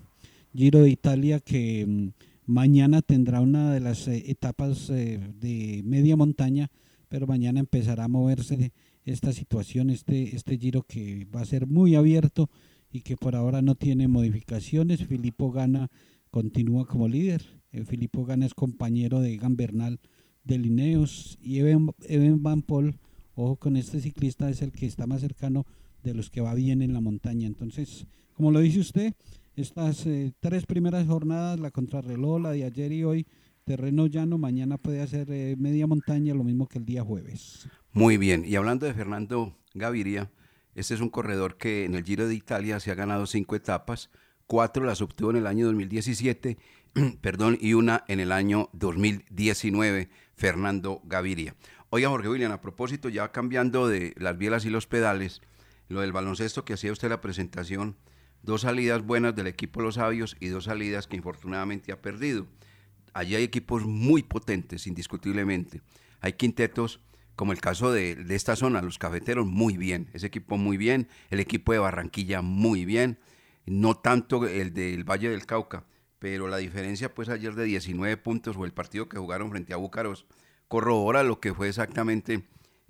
Giro 0.56 0.82
de 0.82 0.90
Italia 0.90 1.40
que 1.40 1.86
mm, 1.86 2.10
Mañana 2.46 3.02
tendrá 3.02 3.42
una 3.42 3.74
de 3.74 3.80
las 3.80 4.08
eh, 4.08 4.24
etapas 4.28 4.90
eh, 4.90 5.20
de 5.40 5.82
media 5.86 6.16
montaña, 6.16 6.72
pero 7.10 7.28
mañana 7.28 7.60
empezará 7.60 8.06
a 8.06 8.10
moverse 8.10 8.72
esta 9.06 9.34
situación, 9.34 9.90
este, 9.90 10.36
este 10.36 10.58
giro 10.58 10.84
que 10.84 11.26
va 11.26 11.42
a 11.42 11.46
ser 11.46 11.68
muy 11.68 11.96
abierto 11.96 12.50
y 12.92 13.02
que 13.02 13.18
por 13.18 13.36
ahora 13.36 13.62
no 13.62 13.76
tiene 13.76 14.08
modificaciones. 14.08 15.06
Filippo 15.06 15.52
gana 15.52 15.90
continúa 16.34 16.88
como 16.88 17.08
líder. 17.08 17.44
Eh, 17.72 17.86
Filippo 17.86 18.26
Gana 18.26 18.48
es 18.48 18.56
compañero 18.56 19.22
de 19.22 19.34
Egan 19.34 19.56
Bernal 19.56 20.00
de 20.44 20.58
Lineos 20.58 21.38
y 21.40 21.60
Evan, 21.60 21.92
Evan 22.08 22.42
Van 22.42 22.64
Paul, 22.64 22.98
ojo 23.36 23.56
con 23.58 23.78
este 23.78 24.02
ciclista, 24.02 24.50
es 24.50 24.64
el 24.64 24.72
que 24.72 24.88
está 24.88 25.06
más 25.06 25.22
cercano 25.22 25.66
de 26.04 26.16
los 26.16 26.32
que 26.32 26.42
va 26.42 26.56
bien 26.56 26.82
en 26.82 26.92
la 26.94 27.02
montaña. 27.02 27.46
Entonces, 27.46 28.08
como 28.34 28.52
lo 28.52 28.60
dice 28.60 28.80
usted, 28.80 29.14
estas 29.56 30.06
eh, 30.06 30.34
tres 30.40 30.66
primeras 30.66 31.06
jornadas, 31.08 31.60
la 31.60 31.72
contrarreloj, 31.72 32.42
la 32.42 32.52
de 32.52 32.64
ayer 32.66 32.92
y 32.92 33.04
hoy, 33.04 33.28
terreno 33.64 34.08
llano, 34.08 34.38
mañana 34.38 34.78
puede 34.78 35.02
hacer 35.02 35.32
eh, 35.32 35.56
media 35.58 35.88
montaña, 35.88 36.34
lo 36.34 36.44
mismo 36.44 36.68
que 36.68 36.80
el 36.80 36.86
día 36.86 37.04
jueves. 37.04 37.68
Muy 37.92 38.18
bien, 38.18 38.44
y 38.46 38.56
hablando 38.56 38.86
de 38.86 38.94
Fernando 38.94 39.56
Gaviria, 39.74 40.32
este 40.76 40.96
es 40.96 41.02
un 41.02 41.10
corredor 41.10 41.58
que 41.58 41.86
en 41.86 41.96
el 41.96 42.04
Giro 42.04 42.28
de 42.28 42.36
Italia 42.36 42.80
se 42.80 42.92
ha 42.92 42.96
ganado 42.96 43.28
cinco 43.28 43.56
etapas, 43.56 44.10
cuatro 44.48 44.86
las 44.86 45.02
obtuvo 45.02 45.30
en 45.30 45.38
el 45.38 45.48
año 45.48 45.68
2017, 45.68 46.58
perdón, 47.22 47.58
y 47.62 47.74
una 47.74 48.04
en 48.08 48.20
el 48.20 48.32
año 48.32 48.70
2019, 48.74 50.10
Fernando 50.36 51.02
Gaviria. 51.06 51.56
Oiga, 51.92 52.10
Jorge 52.10 52.28
William, 52.28 52.52
a 52.52 52.62
propósito, 52.62 53.10
ya 53.10 53.32
cambiando 53.32 53.88
de 53.88 54.16
las 54.18 54.36
bielas 54.36 54.66
y 54.66 54.72
los 54.72 54.88
pedales, 54.88 55.42
lo 55.90 56.02
del 56.02 56.12
baloncesto 56.12 56.66
que 56.66 56.74
hacía 56.74 56.92
usted 56.92 57.10
la 57.10 57.22
presentación, 57.22 57.96
dos 58.44 58.62
salidas 58.62 59.04
buenas 59.04 59.36
del 59.36 59.48
equipo 59.48 59.82
Los 59.82 59.96
Sabios 59.96 60.38
y 60.40 60.50
dos 60.50 60.66
salidas 60.66 61.08
que 61.08 61.16
infortunadamente 61.16 61.92
ha 61.92 62.02
perdido. 62.02 62.48
Allí 63.14 63.36
hay 63.36 63.44
equipos 63.44 63.86
muy 63.86 64.24
potentes, 64.24 64.86
indiscutiblemente. 64.86 65.82
Hay 66.20 66.34
quintetos, 66.34 67.00
como 67.36 67.52
el 67.52 67.62
caso 67.62 67.92
de, 67.92 68.16
de 68.16 68.36
esta 68.36 68.56
zona, 68.56 68.82
los 68.82 69.00
cafeteros, 69.00 69.48
muy 69.48 69.78
bien. 69.78 70.10
Ese 70.14 70.28
equipo 70.28 70.58
muy 70.58 70.78
bien. 70.78 71.08
El 71.30 71.40
equipo 71.40 71.72
de 71.72 71.80
Barranquilla, 71.80 72.42
muy 72.42 72.86
bien. 72.86 73.20
No 73.66 73.96
tanto 73.96 74.46
el 74.46 74.74
del 74.74 75.04
Valle 75.04 75.30
del 75.30 75.46
Cauca, 75.46 75.86
pero 76.20 76.48
la 76.48 76.58
diferencia, 76.58 77.14
pues 77.14 77.30
ayer 77.30 77.56
de 77.56 77.64
19 77.64 78.18
puntos 78.18 78.58
o 78.58 78.66
el 78.66 78.74
partido 78.74 79.08
que 79.08 79.18
jugaron 79.18 79.52
frente 79.52 79.74
a 79.74 79.78
Búcaros, 79.78 80.26
corrobora 80.68 81.24
lo 81.24 81.40
que 81.40 81.54
fue 81.54 81.70
exactamente 81.70 82.48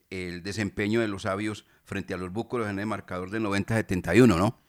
el 0.09 0.41
desempeño 0.43 1.01
de 1.01 1.07
los 1.07 1.23
sabios 1.23 1.65
frente 1.83 2.13
a 2.13 2.17
los 2.17 2.31
Búcaros 2.31 2.69
en 2.69 2.79
el 2.79 2.85
marcador 2.85 3.29
de 3.29 3.39
90-71, 3.39 4.27
¿no? 4.27 4.62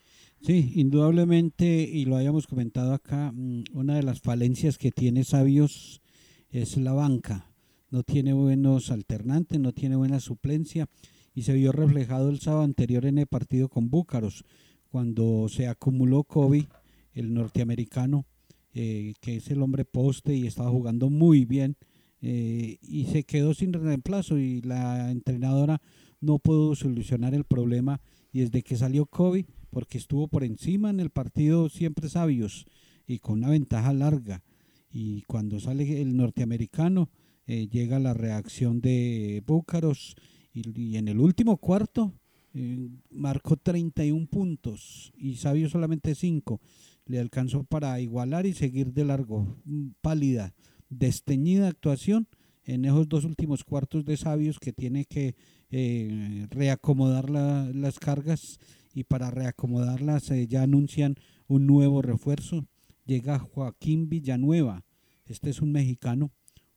Sí, 0.44 0.72
indudablemente, 0.74 1.88
y 1.90 2.04
lo 2.04 2.16
habíamos 2.16 2.46
comentado 2.46 2.92
acá, 2.92 3.32
mm, 3.32 3.64
una 3.72 3.94
de 3.94 4.02
las 4.02 4.20
falencias 4.20 4.76
que 4.76 4.90
tiene 4.90 5.24
Sabios 5.24 6.02
es 6.50 6.76
la 6.76 6.92
banca. 6.92 7.50
No 7.88 8.02
tiene 8.02 8.34
buenos 8.34 8.90
alternantes, 8.90 9.58
no 9.58 9.72
tiene 9.72 9.96
buena 9.96 10.20
suplencia, 10.20 10.86
y 11.34 11.44
se 11.44 11.54
vio 11.54 11.72
reflejado 11.72 12.28
el 12.28 12.40
sábado 12.40 12.64
anterior 12.64 13.06
en 13.06 13.16
el 13.16 13.26
partido 13.26 13.70
con 13.70 13.88
Búcaros, 13.88 14.44
cuando 14.90 15.48
se 15.48 15.66
acumuló 15.66 16.24
Kobe, 16.24 16.68
el 17.14 17.32
norteamericano, 17.32 18.26
eh, 18.74 19.14
que 19.22 19.36
es 19.36 19.50
el 19.50 19.62
hombre 19.62 19.86
poste 19.86 20.36
y 20.36 20.46
estaba 20.46 20.68
jugando 20.68 21.08
muy 21.08 21.46
bien, 21.46 21.78
eh, 22.20 22.76
y 22.82 23.06
se 23.06 23.24
quedó 23.24 23.54
sin 23.54 23.72
reemplazo, 23.72 24.38
y 24.38 24.60
la 24.60 25.10
entrenadora 25.10 25.80
no 26.20 26.38
pudo 26.38 26.74
solucionar 26.74 27.34
el 27.34 27.44
problema, 27.44 28.02
y 28.30 28.40
desde 28.40 28.62
que 28.62 28.76
salió 28.76 29.06
Kobe, 29.06 29.46
porque 29.74 29.98
estuvo 29.98 30.28
por 30.28 30.44
encima 30.44 30.88
en 30.88 31.00
el 31.00 31.10
partido 31.10 31.68
siempre 31.68 32.08
sabios 32.08 32.64
y 33.08 33.18
con 33.18 33.38
una 33.38 33.50
ventaja 33.50 33.92
larga. 33.92 34.44
Y 34.88 35.22
cuando 35.22 35.58
sale 35.58 36.00
el 36.00 36.16
norteamericano, 36.16 37.10
eh, 37.48 37.66
llega 37.66 37.98
la 37.98 38.14
reacción 38.14 38.80
de 38.80 39.42
Búcaros 39.44 40.14
y, 40.52 40.96
en 40.96 41.08
el 41.08 41.18
último 41.18 41.56
cuarto 41.56 42.14
eh, 42.54 42.88
marcó 43.10 43.56
31 43.56 44.28
puntos 44.28 45.12
y 45.18 45.34
Sabio 45.34 45.68
solamente 45.68 46.14
5. 46.14 46.60
Le 47.06 47.18
alcanzó 47.18 47.64
para 47.64 48.00
igualar 48.00 48.46
y 48.46 48.52
seguir 48.52 48.92
de 48.92 49.04
largo. 49.04 49.56
Mm, 49.64 49.88
pálida, 50.00 50.54
desteñida 50.88 51.66
actuación 51.66 52.28
en 52.64 52.84
esos 52.84 53.08
dos 53.08 53.24
últimos 53.24 53.64
cuartos 53.64 54.04
de 54.04 54.16
Sabios 54.16 54.60
que 54.60 54.72
tiene 54.72 55.04
que 55.04 55.34
eh, 55.72 56.46
reacomodar 56.50 57.28
las 57.28 57.98
cargas 57.98 58.60
y 58.94 59.04
para 59.04 59.30
reacomodarlas 59.30 60.30
eh, 60.30 60.46
ya 60.46 60.62
anuncian 60.62 61.16
un 61.48 61.66
nuevo 61.66 62.00
refuerzo. 62.00 62.64
Llega 63.04 63.38
Joaquín 63.38 64.08
Villanueva, 64.08 64.84
este 65.26 65.50
es 65.50 65.60
un 65.60 65.72
mexicano, 65.72 66.30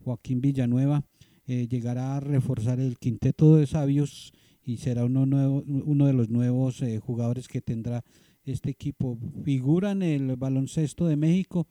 Joaquín 0.03 0.41
Villanueva, 0.41 1.05
eh, 1.45 1.67
llegará 1.69 2.17
a 2.17 2.19
reforzar 2.19 2.79
el 2.79 2.97
quinteto 2.97 3.55
de 3.55 3.67
sabios 3.67 4.33
y 4.61 4.77
será 4.77 5.05
uno, 5.05 5.25
nuevo, 5.25 5.63
uno 5.65 6.07
de 6.07 6.13
los 6.13 6.29
nuevos 6.29 6.81
eh, 6.81 6.99
jugadores 6.99 7.47
que 7.47 7.61
tendrá 7.61 8.03
este 8.43 8.69
equipo. 8.69 9.17
Figura 9.43 9.91
en 9.91 10.01
el 10.01 10.35
baloncesto 10.35 11.05
de 11.05 11.15
México, 11.15 11.67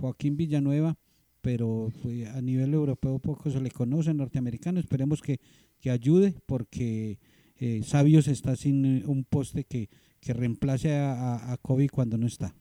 Joaquín 0.00 0.36
Villanueva, 0.36 0.98
pero 1.40 1.92
pues, 2.02 2.26
a 2.28 2.40
nivel 2.42 2.74
europeo 2.74 3.20
poco 3.20 3.48
se 3.48 3.60
le 3.60 3.70
conoce, 3.70 4.12
norteamericano, 4.12 4.80
esperemos 4.80 5.22
que, 5.22 5.38
que 5.78 5.90
ayude 5.90 6.34
porque 6.46 7.18
eh, 7.64 7.84
Sabios 7.84 8.26
está 8.26 8.56
sin 8.56 8.84
eh, 8.84 9.02
un 9.06 9.22
poste 9.22 9.62
que, 9.62 9.88
que 10.20 10.32
reemplace 10.32 10.96
a, 10.96 11.52
a, 11.52 11.56
Kobe 11.58 11.88
cuando 11.88 12.18
no 12.18 12.26
está. 12.26 12.56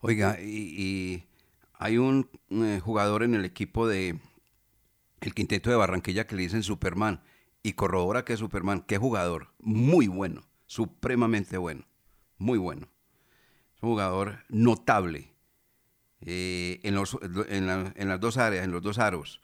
Oiga, 0.00 0.40
y, 0.40 1.24
hay 1.74 1.98
un, 1.98 2.30
eh, 2.48 2.80
jugador 2.82 3.22
en 3.22 3.34
el 3.34 3.44
equipo 3.44 3.86
de 3.86 4.18
el 5.20 5.34
quinteto 5.34 5.68
de 5.68 5.76
Barranquilla 5.76 6.26
que 6.26 6.36
le 6.36 6.42
dicen 6.42 6.62
Superman 6.62 7.20
y 7.62 7.74
corrobora 7.74 8.24
que 8.24 8.32
es 8.32 8.38
Superman. 8.38 8.82
Qué 8.86 8.96
jugador, 8.96 9.48
muy 9.58 10.06
bueno, 10.06 10.48
supremamente 10.64 11.58
bueno, 11.58 11.86
muy 12.38 12.56
bueno. 12.56 12.88
Es 13.74 13.82
un 13.82 13.90
jugador 13.90 14.38
notable 14.48 15.34
en, 16.22 16.94
los, 16.94 17.18
en, 17.50 18.08
las 18.08 18.20
dos 18.20 18.38
áreas, 18.38 18.64
en 18.64 18.72
los 18.72 18.80
dos 18.80 18.98
aros. 18.98 19.42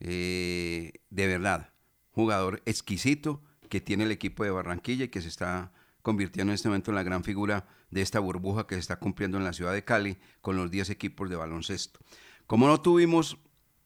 de 0.00 0.92
verdad, 1.10 1.70
jugador 2.10 2.62
exquisito 2.66 3.44
que 3.70 3.80
tiene 3.80 4.04
el 4.04 4.10
equipo 4.10 4.44
de 4.44 4.50
Barranquilla 4.50 5.06
y 5.06 5.08
que 5.08 5.22
se 5.22 5.28
está 5.28 5.72
convirtiendo 6.02 6.50
en 6.50 6.56
este 6.56 6.68
momento 6.68 6.90
en 6.90 6.96
la 6.96 7.02
gran 7.02 7.24
figura 7.24 7.66
de 7.90 8.02
esta 8.02 8.18
burbuja 8.18 8.66
que 8.66 8.74
se 8.74 8.80
está 8.80 8.96
cumpliendo 8.96 9.38
en 9.38 9.44
la 9.44 9.52
ciudad 9.52 9.72
de 9.72 9.84
Cali 9.84 10.18
con 10.42 10.56
los 10.56 10.70
10 10.70 10.90
equipos 10.90 11.30
de 11.30 11.36
baloncesto. 11.36 12.00
Como 12.46 12.66
no 12.66 12.80
tuvimos 12.82 13.38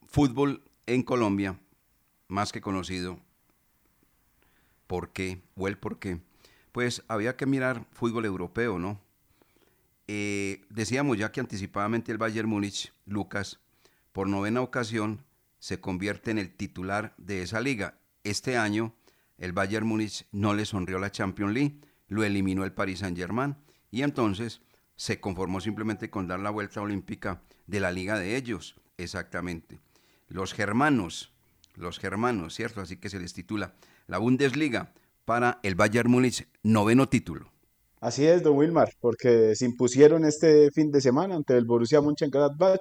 fútbol 0.06 0.64
en 0.86 1.02
Colombia, 1.02 1.60
más 2.28 2.50
que 2.50 2.60
conocido, 2.60 3.20
¿por 4.86 5.12
qué? 5.12 5.42
¿O 5.54 5.68
el 5.68 5.78
por 5.78 5.98
qué? 5.98 6.20
Pues 6.72 7.04
había 7.06 7.36
que 7.36 7.46
mirar 7.46 7.86
fútbol 7.92 8.24
europeo, 8.24 8.78
¿no? 8.78 9.00
Eh, 10.06 10.62
decíamos 10.70 11.18
ya 11.18 11.30
que 11.30 11.40
anticipadamente 11.40 12.10
el 12.10 12.18
Bayern 12.18 12.48
Múnich, 12.48 12.92
Lucas, 13.06 13.60
por 14.12 14.28
novena 14.28 14.62
ocasión, 14.62 15.24
se 15.58 15.80
convierte 15.80 16.30
en 16.30 16.38
el 16.38 16.54
titular 16.54 17.14
de 17.16 17.42
esa 17.42 17.60
liga. 17.60 17.98
Este 18.22 18.56
año 18.56 18.94
el 19.44 19.52
Bayern 19.52 19.86
Múnich 19.86 20.26
no 20.32 20.54
le 20.54 20.64
sonrió 20.64 20.98
la 20.98 21.12
Champions 21.12 21.52
League, 21.52 21.78
lo 22.08 22.24
eliminó 22.24 22.64
el 22.64 22.72
Paris 22.72 23.00
Saint-Germain 23.00 23.56
y 23.90 24.00
entonces 24.00 24.62
se 24.96 25.20
conformó 25.20 25.60
simplemente 25.60 26.08
con 26.08 26.26
dar 26.26 26.40
la 26.40 26.48
vuelta 26.48 26.80
olímpica 26.80 27.42
de 27.66 27.78
la 27.78 27.92
liga 27.92 28.18
de 28.18 28.36
ellos, 28.36 28.80
exactamente. 28.96 29.80
Los 30.28 30.54
germanos, 30.54 31.34
los 31.74 31.98
germanos, 31.98 32.54
¿cierto? 32.54 32.80
Así 32.80 32.96
que 32.96 33.10
se 33.10 33.20
les 33.20 33.34
titula 33.34 33.74
la 34.06 34.16
Bundesliga 34.16 34.94
para 35.26 35.60
el 35.62 35.74
Bayern 35.74 36.10
Múnich, 36.10 36.48
noveno 36.62 37.10
título. 37.10 37.52
Así 38.00 38.24
es, 38.26 38.42
don 38.42 38.56
Wilmar, 38.56 38.94
porque 38.98 39.54
se 39.56 39.66
impusieron 39.66 40.24
este 40.24 40.70
fin 40.70 40.90
de 40.90 41.02
semana 41.02 41.36
ante 41.36 41.54
el 41.54 41.66
Borussia 41.66 42.00
Mönchengladbach, 42.00 42.80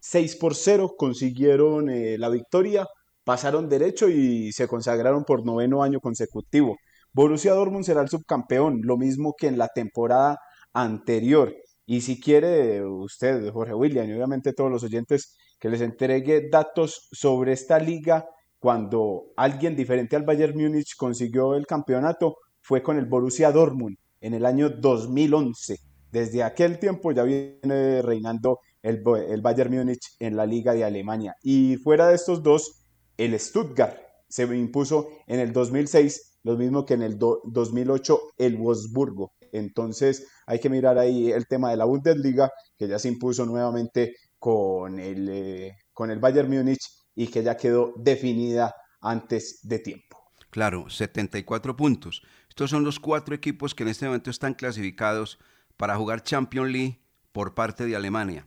6 0.00 0.36
por 0.36 0.54
0, 0.56 0.94
consiguieron 0.98 1.88
eh, 1.88 2.18
la 2.18 2.28
victoria 2.28 2.86
pasaron 3.24 3.68
derecho 3.68 4.08
y 4.08 4.52
se 4.52 4.68
consagraron 4.68 5.24
por 5.24 5.44
noveno 5.44 5.82
año 5.82 6.00
consecutivo. 6.00 6.76
Borussia 7.12 7.52
Dortmund 7.52 7.84
será 7.84 8.02
el 8.02 8.08
subcampeón, 8.08 8.80
lo 8.82 8.96
mismo 8.96 9.34
que 9.38 9.46
en 9.48 9.58
la 9.58 9.68
temporada 9.68 10.38
anterior. 10.72 11.54
Y 11.84 12.00
si 12.00 12.20
quiere 12.20 12.84
usted, 12.84 13.50
Jorge 13.50 13.74
William, 13.74 14.08
y 14.08 14.12
obviamente 14.12 14.52
todos 14.52 14.70
los 14.70 14.82
oyentes, 14.82 15.36
que 15.58 15.68
les 15.68 15.80
entregue 15.80 16.48
datos 16.50 17.08
sobre 17.12 17.52
esta 17.52 17.78
liga, 17.78 18.24
cuando 18.58 19.32
alguien 19.36 19.76
diferente 19.76 20.16
al 20.16 20.24
Bayern 20.24 20.56
Múnich 20.56 20.96
consiguió 20.96 21.54
el 21.54 21.66
campeonato, 21.66 22.36
fue 22.60 22.82
con 22.82 22.96
el 22.96 23.06
Borussia 23.06 23.50
Dortmund 23.50 23.96
en 24.20 24.34
el 24.34 24.46
año 24.46 24.70
2011. 24.70 25.76
Desde 26.10 26.42
aquel 26.42 26.78
tiempo 26.78 27.12
ya 27.12 27.24
viene 27.24 28.02
reinando 28.02 28.60
el, 28.82 29.02
el 29.28 29.40
Bayern 29.40 29.74
Múnich 29.74 30.14
en 30.18 30.36
la 30.36 30.46
liga 30.46 30.72
de 30.74 30.84
Alemania. 30.84 31.34
Y 31.42 31.76
fuera 31.76 32.08
de 32.08 32.14
estos 32.14 32.42
dos, 32.42 32.81
el 33.16 33.38
Stuttgart 33.38 33.96
se 34.28 34.44
impuso 34.44 35.08
en 35.26 35.40
el 35.40 35.52
2006, 35.52 36.38
lo 36.44 36.56
mismo 36.56 36.86
que 36.86 36.94
en 36.94 37.02
el 37.02 37.18
2008 37.18 38.20
el 38.38 38.56
Wolfsburgo. 38.56 39.32
Entonces 39.52 40.26
hay 40.46 40.58
que 40.58 40.70
mirar 40.70 40.98
ahí 40.98 41.30
el 41.30 41.46
tema 41.46 41.70
de 41.70 41.76
la 41.76 41.84
Bundesliga, 41.84 42.50
que 42.78 42.88
ya 42.88 42.98
se 42.98 43.08
impuso 43.08 43.44
nuevamente 43.44 44.16
con 44.38 44.98
el, 44.98 45.28
eh, 45.28 45.76
con 45.92 46.10
el 46.10 46.18
Bayern 46.18 46.50
Múnich 46.50 46.80
y 47.14 47.26
que 47.26 47.42
ya 47.42 47.56
quedó 47.56 47.92
definida 47.96 48.74
antes 49.00 49.60
de 49.62 49.78
tiempo. 49.78 50.18
Claro, 50.50 50.88
74 50.88 51.76
puntos. 51.76 52.22
Estos 52.48 52.70
son 52.70 52.84
los 52.84 52.98
cuatro 53.00 53.34
equipos 53.34 53.74
que 53.74 53.82
en 53.82 53.90
este 53.90 54.06
momento 54.06 54.30
están 54.30 54.54
clasificados 54.54 55.38
para 55.76 55.96
jugar 55.96 56.22
Champions 56.22 56.70
League 56.70 57.02
por 57.32 57.54
parte 57.54 57.86
de 57.86 57.96
Alemania. 57.96 58.46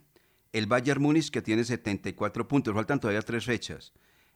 el 0.51 0.67
Bayern 0.67 1.01
Múnich 1.01 1.31
que 1.31 1.41
tiene 1.41 1.65
74 1.65 2.47
puntos, 2.47 2.73
faltan 2.73 2.99
todavía 2.99 3.21
tres 3.21 3.43
fechas. 3.45 3.93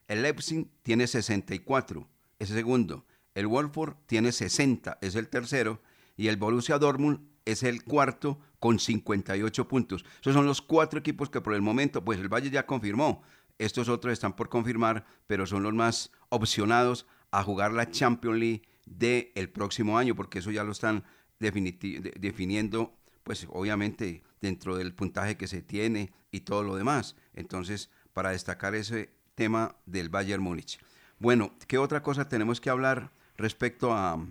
El 0.10 0.24
Leipzig 0.24 0.68
tiene 0.82 1.06
64, 1.06 2.10
es 2.40 2.50
el 2.50 2.56
segundo. 2.58 3.06
El 3.36 3.46
Wolfsburg 3.46 3.96
tiene 4.08 4.32
60, 4.32 4.98
es 5.02 5.14
el 5.14 5.30
tercero. 5.30 5.84
Y 6.18 6.30
el 6.30 6.38
Borussia 6.38 6.80
Dortmund 6.80 7.20
es 7.46 7.62
el 7.62 7.84
cuarto 7.84 8.40
con 8.60 8.80
58 8.80 9.68
puntos. 9.68 10.04
Esos 10.20 10.34
son 10.34 10.48
los 10.48 10.64
cuatro 10.64 11.00
equipos 11.00 11.30
que 11.30 11.42
por 11.42 11.54
el 11.54 11.62
momento, 11.62 12.04
pues 12.04 12.20
el 12.20 12.28
Valle 12.28 12.50
ya 12.50 12.66
confirmó. 12.66 13.22
Estos 13.60 13.88
otros 13.88 14.12
están 14.12 14.36
por 14.36 14.50
confirmar, 14.50 15.06
pero 15.28 15.46
son 15.46 15.62
los 15.62 15.76
más 15.76 16.12
opcionados 16.30 17.06
a 17.30 17.44
jugar 17.44 17.72
la 17.72 17.92
Champions 17.92 18.40
League 18.40 18.64
del 18.88 19.52
próximo 19.52 20.00
año, 20.00 20.16
porque 20.16 20.40
eso 20.40 20.50
ya 20.50 20.64
lo 20.64 20.72
están 20.72 21.04
definiendo, 21.38 22.98
pues 23.24 23.46
obviamente 23.52 24.24
dentro 24.42 24.76
del 24.76 24.96
puntaje 24.96 25.38
que 25.38 25.48
se 25.48 25.62
tiene 25.62 26.12
y 26.32 26.40
todo 26.40 26.64
lo 26.64 26.76
demás. 26.76 27.16
Entonces, 27.34 27.92
para 28.14 28.32
destacar 28.32 28.74
ese 28.74 29.19
tema 29.40 29.78
del 29.86 30.10
Bayern 30.10 30.44
Múnich. 30.44 30.80
Bueno, 31.18 31.54
¿qué 31.66 31.78
otra 31.78 32.04
cosa 32.04 32.28
tenemos 32.28 32.60
que 32.60 32.70
hablar 32.70 33.10
respecto 33.38 33.94
a, 33.94 34.22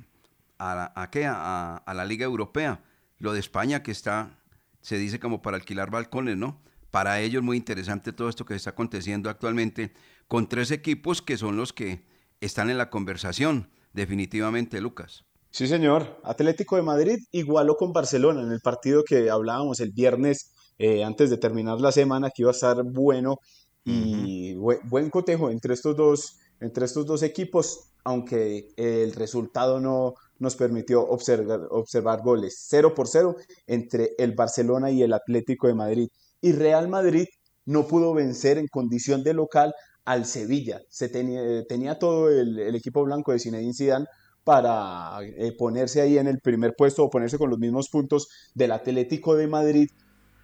a, 0.58 1.08
qué? 1.10 1.24
a, 1.26 1.82
la 1.86 2.04
Liga 2.04 2.26
Europea? 2.26 2.84
Lo 3.18 3.32
de 3.32 3.40
España 3.40 3.82
que 3.82 3.90
está, 3.90 4.38
se 4.82 4.98
dice 4.98 5.18
como 5.18 5.40
para 5.40 5.56
alquilar 5.56 5.90
balcones, 5.90 6.36
¿no? 6.36 6.60
Para 6.90 7.20
ellos 7.20 7.42
muy 7.42 7.56
interesante 7.56 8.12
todo 8.12 8.28
esto 8.28 8.44
que 8.44 8.54
está 8.54 8.70
aconteciendo 8.70 9.30
actualmente 9.30 9.94
con 10.26 10.46
tres 10.46 10.70
equipos 10.70 11.22
que 11.22 11.38
son 11.38 11.56
los 11.56 11.72
que 11.72 12.04
están 12.42 12.68
en 12.68 12.76
la 12.76 12.90
conversación, 12.90 13.70
definitivamente, 13.94 14.78
Lucas. 14.82 15.24
Sí, 15.50 15.68
señor. 15.68 16.20
Atlético 16.22 16.76
de 16.76 16.82
Madrid 16.82 17.16
igualó 17.32 17.76
con 17.76 17.94
Barcelona 17.94 18.42
en 18.42 18.52
el 18.52 18.60
partido 18.60 19.04
que 19.04 19.30
hablábamos 19.30 19.80
el 19.80 19.90
viernes 19.90 20.52
eh, 20.76 21.02
antes 21.02 21.30
de 21.30 21.38
terminar 21.38 21.80
la 21.80 21.92
semana, 21.92 22.28
que 22.28 22.42
iba 22.42 22.50
a 22.50 22.52
estar 22.52 22.82
bueno 22.84 23.38
y 23.84 24.54
buen, 24.54 25.10
cotejo 25.10 25.50
entre 25.50 25.74
estos, 25.74 25.96
dos, 25.96 26.38
entre 26.60 26.84
estos 26.84 27.06
dos 27.06 27.22
equipos, 27.22 27.90
aunque 28.04 28.72
el 28.76 29.12
resultado 29.12 29.80
no 29.80 30.14
nos 30.38 30.56
permitió 30.56 31.02
observar, 31.06 31.60
observar 31.70 32.22
goles 32.22 32.64
0 32.68 32.94
por 32.94 33.08
0 33.08 33.36
entre 33.66 34.10
el 34.18 34.32
Barcelona 34.32 34.90
y 34.90 35.02
el 35.02 35.12
Atlético 35.12 35.66
de 35.66 35.74
Madrid. 35.74 36.08
Y 36.40 36.52
Real 36.52 36.88
Madrid 36.88 37.26
no 37.64 37.86
pudo 37.86 38.14
vencer 38.14 38.58
en 38.58 38.68
condición 38.68 39.22
de 39.22 39.34
local 39.34 39.74
al 40.04 40.24
Sevilla. 40.24 40.80
Se 40.88 41.08
tenía, 41.08 41.64
tenía 41.66 41.98
todo 41.98 42.30
el, 42.30 42.58
el, 42.58 42.74
equipo 42.74 43.04
blanco 43.04 43.32
de 43.32 43.38
Zinedine 43.38 43.74
Zidane 43.74 44.06
para 44.42 45.18
eh, 45.22 45.52
ponerse 45.52 46.00
ahí 46.00 46.16
en 46.16 46.26
el 46.26 46.40
primer 46.40 46.74
puesto 46.74 47.04
o 47.04 47.10
ponerse 47.10 47.36
con 47.36 47.50
los 47.50 47.58
mismos 47.58 47.90
puntos 47.90 48.28
del 48.54 48.72
Atlético 48.72 49.36
de 49.36 49.46
Madrid, 49.46 49.90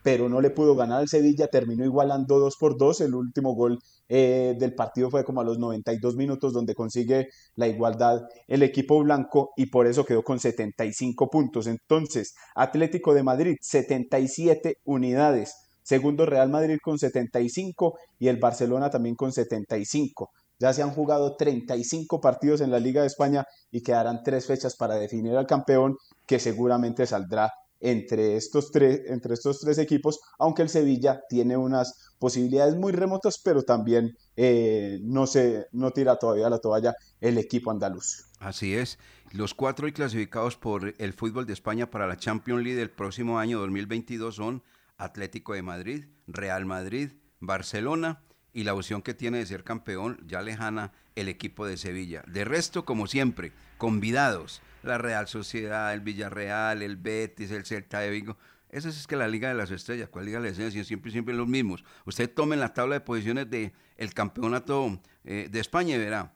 pero 0.05 0.29
no 0.29 0.43
le 0.43 0.51
pudo 0.51 0.77
ganar 0.77 1.01
al 1.01 1.09
Sevilla, 1.09 1.49
terminó 1.49 1.83
igualando 1.83 2.39
2 2.39 2.57
por 2.61 2.77
2, 2.77 3.01
el 3.01 3.15
último 3.15 3.55
gol 3.55 3.79
eh, 4.11 4.55
del 4.59 4.75
partido 4.75 5.11
fue 5.11 5.25
como 5.25 5.41
a 5.41 5.45
los 5.45 5.59
92 5.59 6.15
minutos 6.15 6.53
donde 6.53 6.75
consigue 6.75 7.29
la 7.57 7.69
igualdad 7.69 8.21
el 8.47 8.63
equipo 8.63 9.03
blanco 9.03 9.53
y 9.57 9.67
por 9.67 9.87
eso 9.87 10.05
quedó 10.05 10.23
con 10.23 10.39
75 10.39 11.31
puntos. 11.31 11.67
Entonces, 11.67 12.35
Atlético 12.55 13.15
de 13.15 13.23
Madrid, 13.23 13.57
77 13.63 14.77
unidades. 14.85 15.55
Segundo 15.83 16.27
Real 16.27 16.51
Madrid 16.51 16.77
con 16.83 16.99
75 16.99 17.99
y 18.19 18.29
el 18.29 18.37
Barcelona 18.37 18.91
también 18.91 19.15
con 19.15 19.33
75. 19.33 20.33
Ya 20.59 20.75
se 20.75 20.83
han 20.83 20.91
jugado 20.91 21.35
35 21.37 22.21
partidos 22.21 22.61
en 22.61 22.71
la 22.71 22.79
Liga 22.79 23.01
de 23.01 23.07
España 23.07 23.47
y 23.71 23.83
quedarán 23.83 24.23
tres 24.23 24.47
fechas 24.47 24.77
para 24.77 24.97
definir 24.97 25.35
al 25.35 25.47
campeón 25.47 25.97
que 26.27 26.39
seguramente 26.39 27.07
saldrá 27.07 27.51
entre 27.85 28.37
estos 28.37 28.71
tres, 28.71 29.03
entre 29.09 29.35
estos 29.35 29.61
tres 29.61 29.77
equipos, 29.77 30.19
aunque 30.39 30.63
el 30.63 30.71
Sevilla 30.71 31.21
tiene 31.29 31.59
unas 31.59 32.15
posibilidades 32.19 32.77
muy 32.77 32.93
remotas, 32.93 33.39
pero 33.45 33.63
también 33.63 34.17
eh, 34.37 34.99
no, 35.03 35.27
se, 35.27 35.67
no 35.73 35.91
tira 35.91 36.19
todavía 36.19 36.49
la 36.49 36.61
toalla 36.61 36.95
el 37.21 37.37
equipo 37.37 37.71
andaluz. 37.71 38.25
Así 38.41 38.75
es. 38.75 38.99
Los 39.33 39.53
cuatro 39.53 39.87
clasificados 39.93 40.57
por 40.57 40.95
el 40.97 41.13
fútbol 41.13 41.45
de 41.45 41.53
España 41.53 41.91
para 41.91 42.07
la 42.07 42.17
Champions 42.17 42.65
League 42.65 42.79
del 42.79 42.91
próximo 42.91 43.39
año 43.39 43.61
2022 43.61 44.35
son 44.35 44.63
Atlético 44.97 45.53
de 45.53 45.63
Madrid, 45.63 46.07
Real 46.27 46.65
Madrid, 46.65 47.11
Barcelona 47.41 48.23
y 48.55 48.65
la 48.65 48.73
opción 48.73 49.03
que 49.03 49.13
tiene 49.13 49.39
de 49.39 49.47
ser 49.47 49.63
campeón 49.63 50.25
ya 50.27 50.41
lejana 50.41 50.93
el 51.17 51.29
equipo 51.29 51.67
de 51.67 51.77
Sevilla. 51.77 52.25
De 52.27 52.45
resto, 52.45 52.87
como 52.87 53.07
siempre, 53.07 53.53
convidados, 53.77 54.63
la 54.85 54.99
Real 54.99 55.29
Sociedad, 55.29 55.93
el 55.93 56.01
Villarreal, 56.01 56.83
el 56.83 56.97
Betis, 56.97 57.51
el 57.51 57.65
Celta 57.65 58.01
de 58.01 58.11
Vigo. 58.11 58.37
Esa 58.71 58.89
es 58.89 59.07
que 59.07 59.17
la 59.17 59.29
Liga 59.29 59.49
de 59.49 59.55
las 59.55 59.71
Estrellas, 59.71 60.09
¿cuál 60.09 60.25
Liga 60.25 60.39
de 60.39 60.49
las 60.49 60.59
Estrellas? 60.59 60.87
Siempre, 60.87 61.13
siempre 61.13 61.35
los 61.35 61.47
mismos. 61.47 61.85
Usted 62.07 62.33
tome 62.33 62.57
la 62.57 62.75
tabla 62.75 62.97
de 62.97 63.01
posiciones 63.01 63.49
del 63.49 63.73
el 63.97 64.15
campeonato 64.15 65.01
eh, 65.25 65.49
de 65.51 65.61
España 65.61 65.95
y 65.95 65.99
verá 65.99 66.35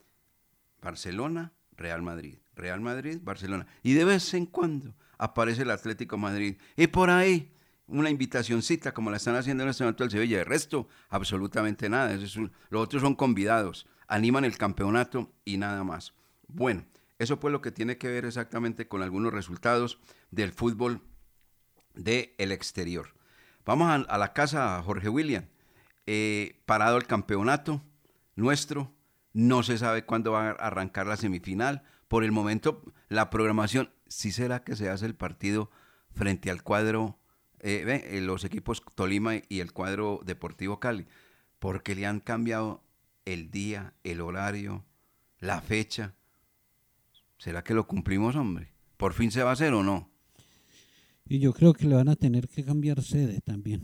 Barcelona, 0.80 1.52
Real 1.76 2.02
Madrid, 2.02 2.38
Real 2.54 2.80
Madrid, 2.80 3.18
Barcelona. 3.22 3.66
Y 3.82 3.94
de 3.94 4.04
vez 4.04 4.34
en 4.34 4.46
cuando 4.46 4.94
aparece 5.18 5.62
el 5.62 5.70
Atlético 5.70 6.16
Madrid. 6.16 6.56
Y 6.76 6.86
por 6.86 7.10
ahí 7.10 7.52
una 7.88 8.10
invitacióncita 8.10 8.92
como 8.92 9.10
la 9.10 9.16
están 9.16 9.34
haciendo 9.34 9.64
en 9.64 9.70
este 9.70 9.82
momento 9.82 10.04
del 10.04 10.10
Sevilla. 10.10 10.38
De 10.38 10.44
resto, 10.44 10.88
absolutamente 11.08 11.88
nada. 11.88 12.14
los 12.14 12.82
otros 12.82 13.02
son 13.02 13.14
convidados, 13.14 13.86
animan 14.06 14.44
el 14.44 14.56
campeonato 14.56 15.32
y 15.44 15.56
nada 15.56 15.82
más. 15.82 16.14
Bueno, 16.46 16.84
eso 17.18 17.40
pues 17.40 17.52
lo 17.52 17.60
que 17.60 17.72
tiene 17.72 17.98
que 17.98 18.08
ver 18.08 18.24
exactamente 18.24 18.88
con 18.88 19.02
algunos 19.02 19.32
resultados 19.32 20.00
del 20.30 20.52
fútbol 20.52 21.02
del 21.94 22.34
el 22.38 22.52
exterior. 22.52 23.14
Vamos 23.64 24.06
a, 24.08 24.18
la 24.18 24.32
casa, 24.32 24.82
Jorge 24.82 25.08
William. 25.08 25.46
Eh, 26.06 26.62
parado 26.64 26.96
el 26.96 27.06
campeonato 27.06 27.82
nuestro, 28.34 28.94
no 29.34 29.62
se 29.62 29.76
sabe 29.76 30.04
cuándo 30.04 30.32
va 30.32 30.48
a 30.48 30.52
arrancar 30.52 31.06
la 31.06 31.16
semifinal. 31.16 31.82
Por 32.06 32.24
el 32.24 32.32
momento, 32.32 32.82
la 33.08 33.28
programación, 33.28 33.90
sí 34.06 34.32
será 34.32 34.64
que 34.64 34.76
se 34.76 34.88
hace 34.88 35.04
el 35.06 35.14
partido 35.14 35.70
frente 36.14 36.50
al 36.50 36.62
cuadro 36.62 37.18
eh, 37.60 38.04
eh, 38.06 38.20
los 38.20 38.44
equipos 38.44 38.82
Tolima 38.94 39.34
y 39.48 39.60
el 39.60 39.72
cuadro 39.72 40.20
Deportivo 40.24 40.80
Cali, 40.80 41.06
porque 41.58 41.94
le 41.94 42.06
han 42.06 42.20
cambiado 42.20 42.84
el 43.24 43.50
día, 43.50 43.94
el 44.04 44.20
horario, 44.20 44.84
la 45.40 45.60
fecha. 45.60 46.14
¿Será 47.38 47.62
que 47.64 47.74
lo 47.74 47.86
cumplimos, 47.86 48.36
hombre? 48.36 48.72
¿Por 48.96 49.14
fin 49.14 49.30
se 49.30 49.42
va 49.42 49.50
a 49.50 49.52
hacer 49.54 49.72
o 49.72 49.82
no? 49.82 50.10
Y 51.26 51.38
yo 51.38 51.52
creo 51.52 51.72
que 51.72 51.86
le 51.86 51.94
van 51.94 52.08
a 52.08 52.16
tener 52.16 52.48
que 52.48 52.64
cambiar 52.64 53.02
sede 53.02 53.40
también. 53.40 53.82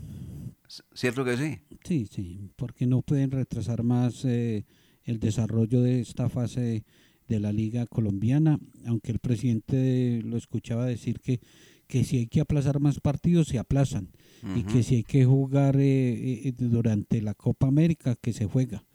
¿Cierto 0.93 1.23
que 1.23 1.37
sí? 1.37 1.59
Sí, 1.83 2.07
sí, 2.11 2.51
porque 2.55 2.85
no 2.85 3.01
pueden 3.01 3.31
retrasar 3.31 3.83
más 3.83 4.25
eh, 4.25 4.65
el 5.03 5.19
desarrollo 5.19 5.81
de 5.81 6.01
esta 6.01 6.27
fase 6.29 6.85
de 7.27 7.39
la 7.39 7.51
Liga 7.51 7.85
Colombiana, 7.85 8.59
aunque 8.85 9.11
el 9.11 9.19
presidente 9.19 10.21
lo 10.23 10.37
escuchaba 10.37 10.85
decir 10.85 11.19
que 11.19 11.39
que 11.87 12.03
si 12.03 12.17
hay 12.17 12.27
que 12.27 12.41
aplazar 12.41 12.79
más 12.79 12.99
partidos, 12.99 13.47
se 13.47 13.59
aplazan. 13.59 14.09
Y 14.55 14.63
que 14.63 14.83
si 14.83 14.95
hay 14.95 15.03
que 15.03 15.25
jugar 15.25 15.75
eh, 15.77 16.47
eh, 16.47 16.53
durante 16.55 17.19
la 17.19 17.33
Copa 17.33 17.67
América, 17.67 18.15
que 18.15 18.31
se 18.31 18.45
juega. 18.45 18.85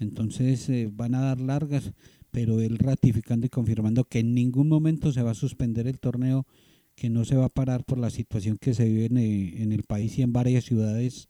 Entonces 0.00 0.68
eh, 0.70 0.90
van 0.92 1.14
a 1.14 1.20
dar 1.20 1.40
largas, 1.40 1.92
pero 2.38 2.60
él 2.60 2.78
ratificando 2.78 3.46
y 3.46 3.48
confirmando 3.48 4.04
que 4.04 4.20
en 4.20 4.32
ningún 4.32 4.68
momento 4.68 5.10
se 5.10 5.22
va 5.22 5.32
a 5.32 5.34
suspender 5.34 5.88
el 5.88 5.98
torneo, 5.98 6.46
que 6.94 7.10
no 7.10 7.24
se 7.24 7.34
va 7.34 7.46
a 7.46 7.48
parar 7.48 7.82
por 7.82 7.98
la 7.98 8.10
situación 8.10 8.58
que 8.58 8.74
se 8.74 8.84
vive 8.84 9.06
en, 9.06 9.72
el 9.72 9.82
país 9.82 10.16
y 10.18 10.22
en 10.22 10.32
varias 10.32 10.64
ciudades 10.64 11.28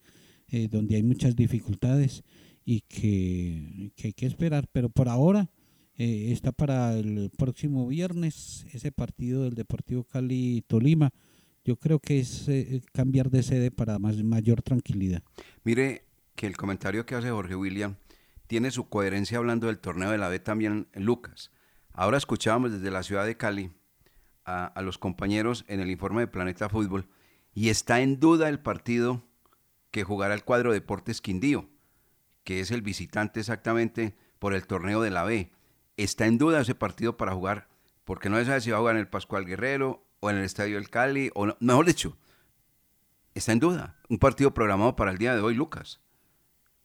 donde 0.71 0.97
hay 0.97 1.03
muchas 1.03 1.35
dificultades 1.35 2.25
y 2.63 2.83
que, 2.83 3.91
hay 4.05 4.13
que 4.13 4.27
esperar. 4.27 4.69
Pero 4.71 4.91
por 4.91 5.09
ahora 5.09 5.49
eh, 5.97 6.29
está 6.31 6.53
para 6.53 6.99
el 6.99 7.31
próximo 7.39 7.87
viernes 7.87 8.67
ese 8.75 8.93
partido 8.93 9.45
del 9.45 9.55
Deportivo 9.55 10.05
Cali 10.05 10.63
Tolima. 10.67 11.11
Yo 11.65 11.77
creo 11.77 12.01
que 12.01 12.19
es 12.19 12.47
eh, 12.51 12.83
cambiar 12.93 13.31
de 13.31 13.43
sede 13.43 13.71
para 13.71 13.99
más, 13.99 14.23
mayor 14.23 14.61
tranquilidad. 14.61 15.23
Mire 15.65 16.03
que 16.37 16.47
el 16.47 16.59
comentario 16.59 17.07
que 17.07 17.15
hace 17.15 17.31
Jorge 17.31 17.57
William 17.57 17.97
tiene 18.49 18.73
su 18.73 18.89
coherencia 18.89 19.39
hablando 19.39 19.69
del 19.69 19.79
torneo 19.79 20.11
de 20.11 20.19
la 20.19 20.29
B 20.29 20.41
también 20.41 20.89
Lucas. 20.95 21.53
Ahora 21.93 22.19
escuchábamos 22.19 22.73
desde 22.73 22.91
la 22.91 23.05
ciudad 23.05 23.25
de 23.25 23.37
Cali 23.37 23.71
a, 24.45 24.73
los 24.83 24.99
compañeros 24.99 25.65
en 25.69 25.79
el 25.79 25.91
informe 25.91 26.23
de 26.23 26.27
Planeta 26.27 26.69
Fútbol 26.69 27.09
y 27.55 27.69
está 27.69 28.01
en 28.01 28.19
duda 28.19 28.49
el 28.49 28.59
partido 28.59 29.23
que 29.93 30.03
jugará 30.03 30.35
el 30.35 30.43
cuadro 30.43 30.73
Deportes 30.73 31.21
Quindío, 31.21 31.69
que 32.43 32.61
es 32.61 32.73
el 32.73 32.83
visitante 32.83 33.41
exactamente 33.41 34.17
por 34.41 34.55
el 34.55 34.67
torneo 34.67 35.03
de 35.03 35.11
la 35.11 35.23
B 35.23 35.53
está 35.99 36.27
en 36.27 36.39
duda 36.39 36.61
ese 36.61 36.75
partido 36.75 37.17
para 37.17 37.35
jugar, 37.35 37.69
porque 38.05 38.31
no 38.31 38.39
se 38.39 38.47
sabe 38.47 38.61
si 38.63 38.71
va 38.71 38.79
a 38.79 38.81
jugar 38.81 38.95
en 38.95 39.01
el 39.01 39.09
Pascual 39.09 39.45
Guerrero 39.45 40.07
o 40.21 40.31
en 40.31 40.37
el 40.37 40.45
Estadio 40.45 40.77
del 40.77 40.89
Cali, 40.89 41.31
o 41.35 41.47
no, 41.47 41.57
mejor 41.61 41.85
dicho, 41.85 42.17
está 43.35 43.53
en 43.53 43.59
duda. 43.59 43.97
Un 44.09 44.19
partido 44.19 44.55
programado 44.55 44.97
para 44.97 45.11
el 45.11 45.19
día 45.19 45.35
de 45.35 45.43
hoy, 45.43 45.55
Lucas. 45.55 46.01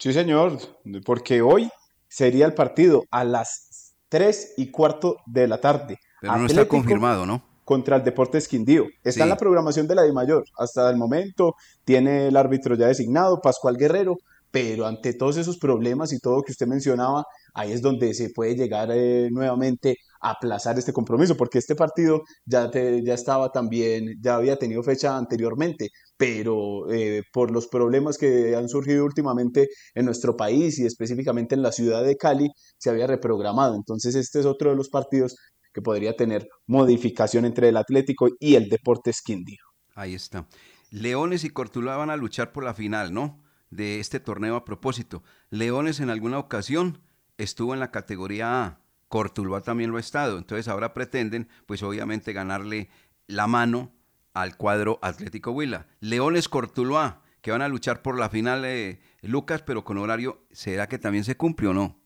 Sí, 0.04 0.12
señor, 0.12 0.58
porque 1.06 1.42
hoy 1.42 1.70
sería 2.10 2.46
el 2.46 2.54
partido 2.54 3.06
a 3.10 3.24
las 3.24 3.96
3 4.10 4.56
y 4.58 4.70
cuarto 4.70 5.16
de 5.26 5.48
la 5.48 5.62
tarde. 5.62 5.98
Pero 6.20 6.36
no 6.36 6.46
está 6.46 6.68
confirmado, 6.68 7.26
¿no? 7.26 7.42
contra 7.64 7.96
el 7.96 8.04
Deportes 8.04 8.50
Quindío. 8.50 8.88
Está 9.02 9.24
en 9.24 9.30
la 9.30 9.38
programación 9.38 9.88
de 9.88 9.96
la 9.96 10.04
DIMAYOR. 10.04 10.44
Hasta 10.58 10.90
el 10.90 10.98
momento 10.98 11.56
tiene 11.86 12.28
el 12.28 12.36
árbitro 12.36 12.76
ya 12.76 12.88
designado, 12.88 13.40
Pascual 13.40 13.78
Guerrero, 13.78 14.18
pero 14.52 14.88
ante 14.88 15.14
todos 15.14 15.38
esos 15.38 15.58
problemas 15.58 16.12
y 16.12 16.20
todo 16.20 16.44
que 16.44 16.52
usted 16.52 16.68
mencionaba, 16.68 17.24
ahí 17.54 17.72
es 17.72 17.82
donde 17.82 18.14
se 18.14 18.30
puede 18.32 18.56
llegar 18.56 18.90
eh, 18.92 19.30
nuevamente 19.32 20.00
aplazar 20.24 20.80
este 20.80 20.94
compromiso, 20.94 21.36
porque 21.38 21.60
este 21.60 21.76
partido 21.76 22.24
ya, 22.46 22.72
te- 22.72 23.04
ya 23.04 23.14
estaba 23.14 23.52
también, 23.52 24.16
ya 24.22 24.36
había 24.36 24.56
tenido 24.58 24.82
fecha 24.84 25.18
anteriormente, 25.18 25.90
pero 26.18 26.90
eh, 26.92 27.24
por 27.32 27.52
los 27.52 27.68
problemas 27.68 28.18
que 28.18 28.56
han 28.56 28.70
surgido 28.70 29.06
últimamente 29.06 29.68
en 29.94 30.06
nuestro 30.06 30.36
país 30.38 30.80
y 30.80 30.86
específicamente 30.86 31.56
en 31.56 31.62
la 31.62 31.72
ciudad 31.72 32.04
de 32.04 32.16
Cali, 32.16 32.50
se 32.78 32.90
había 32.90 33.08
reprogramado. 33.08 33.76
Entonces 33.76 34.16
este 34.16 34.40
es 34.40 34.46
otro 34.46 34.70
de 34.70 34.76
los 34.76 34.90
partidos 34.90 35.36
que 35.74 35.82
podría 35.82 36.16
tener 36.16 36.48
modificación 36.68 37.46
entre 37.46 37.70
el 37.70 37.78
Atlético 37.78 38.30
y 38.40 38.56
el 38.56 38.70
Deportes 38.70 39.22
Quindío. 39.22 39.64
Ahí 39.96 40.14
está. 40.14 40.48
Leones 40.92 41.44
y 41.44 41.50
Cortuluá 41.50 41.98
van 41.98 42.12
a 42.12 42.16
luchar 42.16 42.52
por 42.52 42.64
la 42.64 42.74
final, 42.74 43.14
¿no? 43.14 43.42
De 43.72 44.00
este 44.00 44.20
torneo 44.20 44.56
a 44.56 44.66
propósito. 44.66 45.24
Leones 45.50 46.00
en 46.00 46.12
alguna 46.12 46.38
ocasión 46.38 47.02
estuvo 47.40 47.74
en 47.74 47.80
la 47.80 47.90
categoría 47.90 48.64
A. 48.64 48.83
Cortuluá 49.14 49.62
también 49.62 49.92
lo 49.92 49.98
ha 49.98 50.00
estado. 50.00 50.40
Entonces 50.40 50.68
ahora 50.68 50.96
pretenden, 50.96 51.48
pues 51.68 51.84
obviamente, 51.84 52.34
ganarle 52.34 52.90
la 53.28 53.46
mano 53.46 53.92
al 54.34 54.58
cuadro 54.58 54.98
Atlético 55.04 55.52
Huila. 55.52 55.86
Leones 56.00 56.50
Cortuluá, 56.50 57.22
que 57.42 57.52
van 57.52 57.62
a 57.62 57.68
luchar 57.68 58.02
por 58.02 58.18
la 58.18 58.30
final, 58.30 58.66
eh, 58.66 59.02
Lucas, 59.22 59.62
pero 59.62 59.84
con 59.84 60.00
horario, 60.00 60.42
¿será 60.52 60.88
que 60.88 60.98
también 60.98 61.26
se 61.26 61.38
cumple 61.38 61.68
o 61.68 61.76
no? 61.76 62.02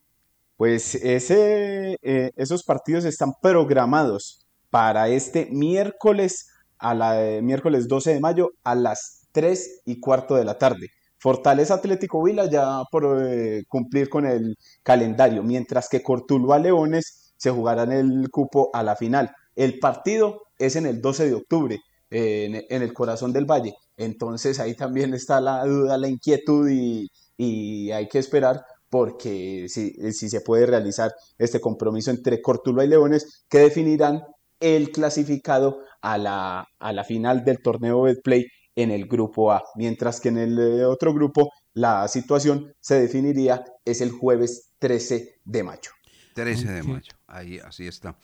Pues 0.58 0.96
ese, 0.96 1.98
eh, 2.02 2.32
esos 2.36 2.66
partidos 2.66 3.06
están 3.06 3.32
programados 3.42 4.46
para 4.70 5.08
este 5.08 5.48
miércoles, 5.50 6.50
a 6.78 6.94
la, 6.94 7.26
eh, 7.26 7.42
miércoles 7.42 7.88
12 7.88 8.16
de 8.16 8.20
mayo 8.20 8.52
a 8.66 8.76
las 8.76 9.30
3 9.32 9.84
y 9.86 10.02
cuarto 10.02 10.36
de 10.36 10.44
la 10.44 10.58
tarde. 10.58 10.92
Fortaleza 11.20 11.76
Atlético 11.76 12.20
Huila 12.20 12.50
ya 12.50 12.84
por 12.92 13.24
eh, 13.24 13.64
cumplir 13.68 14.10
con 14.10 14.26
el 14.26 14.56
calendario, 14.84 15.44
mientras 15.44 15.90
que 15.90 16.04
Cortuluá 16.04 16.60
Leones 16.60 17.34
se 17.38 17.52
jugarán 17.52 17.92
el 17.92 18.30
cupo 18.30 18.70
a 18.74 18.84
la 18.84 18.96
final. 18.96 19.32
El 19.56 19.80
partido 19.80 20.44
es 20.60 20.76
en 20.76 20.86
el 20.86 21.02
12 21.02 21.28
de 21.30 21.34
octubre, 21.36 21.80
en, 22.10 22.82
el 22.82 22.94
corazón 22.94 23.34
del 23.34 23.46
Valle. 23.46 23.74
Entonces 23.98 24.60
ahí 24.60 24.76
también 24.76 25.14
está 25.14 25.42
la 25.42 25.66
duda, 25.66 25.98
la 25.98 26.08
inquietud 26.08 26.70
y, 26.70 27.10
hay 27.92 28.08
que 28.08 28.20
esperar 28.20 28.64
porque 28.90 29.68
si, 29.70 29.92
si 30.14 30.30
se 30.30 30.42
puede 30.42 30.66
realizar 30.66 31.12
este 31.38 31.60
compromiso 31.60 32.10
entre 32.10 32.42
Cortuluá 32.42 32.86
y 32.86 32.88
Leones 32.88 33.46
que 33.50 33.60
definirán 33.60 34.24
el 34.60 34.92
clasificado 34.92 35.80
a 36.02 36.18
la, 36.18 36.66
a 36.80 36.94
la 36.94 37.04
final 37.04 37.44
del 37.44 37.62
torneo 37.62 38.04
Betplay 38.04 38.48
en 38.78 38.92
el 38.92 39.08
grupo 39.08 39.52
A, 39.52 39.64
mientras 39.76 40.22
que 40.22 40.30
en 40.30 40.38
el 40.38 40.60
eh, 40.60 40.86
otro 40.86 41.14
grupo 41.14 41.52
la 41.74 42.08
situación 42.08 42.74
se 42.80 43.02
definiría 43.02 43.66
es 43.84 44.02
el 44.02 44.12
jueves 44.12 44.76
13 44.80 45.42
de 45.44 45.64
mayo. 45.64 45.92
13 46.36 46.72
de 46.72 46.84
mayo, 46.84 47.12
ahí 47.26 47.60
así 47.60 47.88
está. 47.88 48.18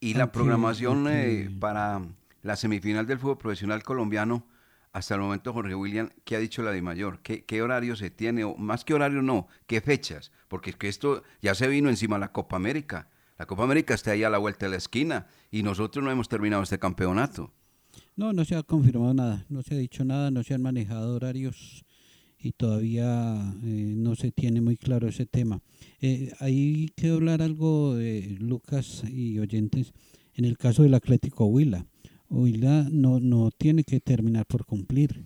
Y 0.00 0.14
la 0.14 0.32
programación 0.32 1.06
eh, 1.08 1.48
para 1.60 2.02
la 2.42 2.56
semifinal 2.56 3.06
del 3.06 3.20
fútbol 3.20 3.38
profesional 3.38 3.82
colombiano, 3.84 4.46
hasta 4.92 5.14
el 5.14 5.20
momento, 5.20 5.52
Jorge 5.52 5.76
William, 5.76 6.10
¿qué 6.24 6.34
ha 6.34 6.40
dicho 6.40 6.62
la 6.62 6.72
DIMAYOR? 6.72 7.20
¿Qué, 7.22 7.44
qué 7.44 7.62
horario 7.62 7.94
se 7.94 8.10
tiene? 8.10 8.42
O 8.42 8.56
más 8.56 8.84
que 8.84 8.94
horario, 8.94 9.22
no, 9.22 9.46
¿qué 9.68 9.80
fechas? 9.80 10.32
Porque 10.48 10.70
es 10.70 10.76
que 10.76 10.88
esto 10.88 11.22
ya 11.40 11.54
se 11.54 11.68
vino 11.68 11.88
encima 11.88 12.16
de 12.16 12.20
la 12.20 12.32
Copa 12.32 12.56
América. 12.56 13.08
La 13.38 13.46
Copa 13.46 13.62
América 13.62 13.94
está 13.94 14.10
ahí 14.10 14.24
a 14.24 14.30
la 14.30 14.38
vuelta 14.38 14.66
de 14.66 14.70
la 14.70 14.78
esquina 14.78 15.28
y 15.52 15.62
nosotros 15.62 16.04
no 16.04 16.10
hemos 16.10 16.28
terminado 16.28 16.64
este 16.64 16.80
campeonato. 16.80 17.52
No, 18.20 18.34
no 18.34 18.44
se 18.44 18.54
ha 18.54 18.62
confirmado 18.62 19.14
nada, 19.14 19.46
no 19.48 19.62
se 19.62 19.74
ha 19.74 19.78
dicho 19.78 20.04
nada, 20.04 20.30
no 20.30 20.42
se 20.42 20.52
han 20.52 20.60
manejado 20.60 21.16
horarios 21.16 21.86
y 22.38 22.52
todavía 22.52 23.54
eh, 23.64 23.94
no 23.96 24.14
se 24.14 24.30
tiene 24.30 24.60
muy 24.60 24.76
claro 24.76 25.08
ese 25.08 25.24
tema. 25.24 25.62
Eh, 26.02 26.30
hay 26.38 26.90
que 26.96 27.08
hablar 27.08 27.40
algo 27.40 27.94
de 27.94 28.36
Lucas 28.38 29.04
y 29.10 29.38
oyentes 29.38 29.94
en 30.34 30.44
el 30.44 30.58
caso 30.58 30.82
del 30.82 30.92
Atlético 30.92 31.46
Huila. 31.46 31.86
Huila 32.28 32.86
no, 32.92 33.20
no 33.20 33.50
tiene 33.56 33.84
que 33.84 34.00
terminar 34.00 34.44
por 34.44 34.66
cumplir, 34.66 35.24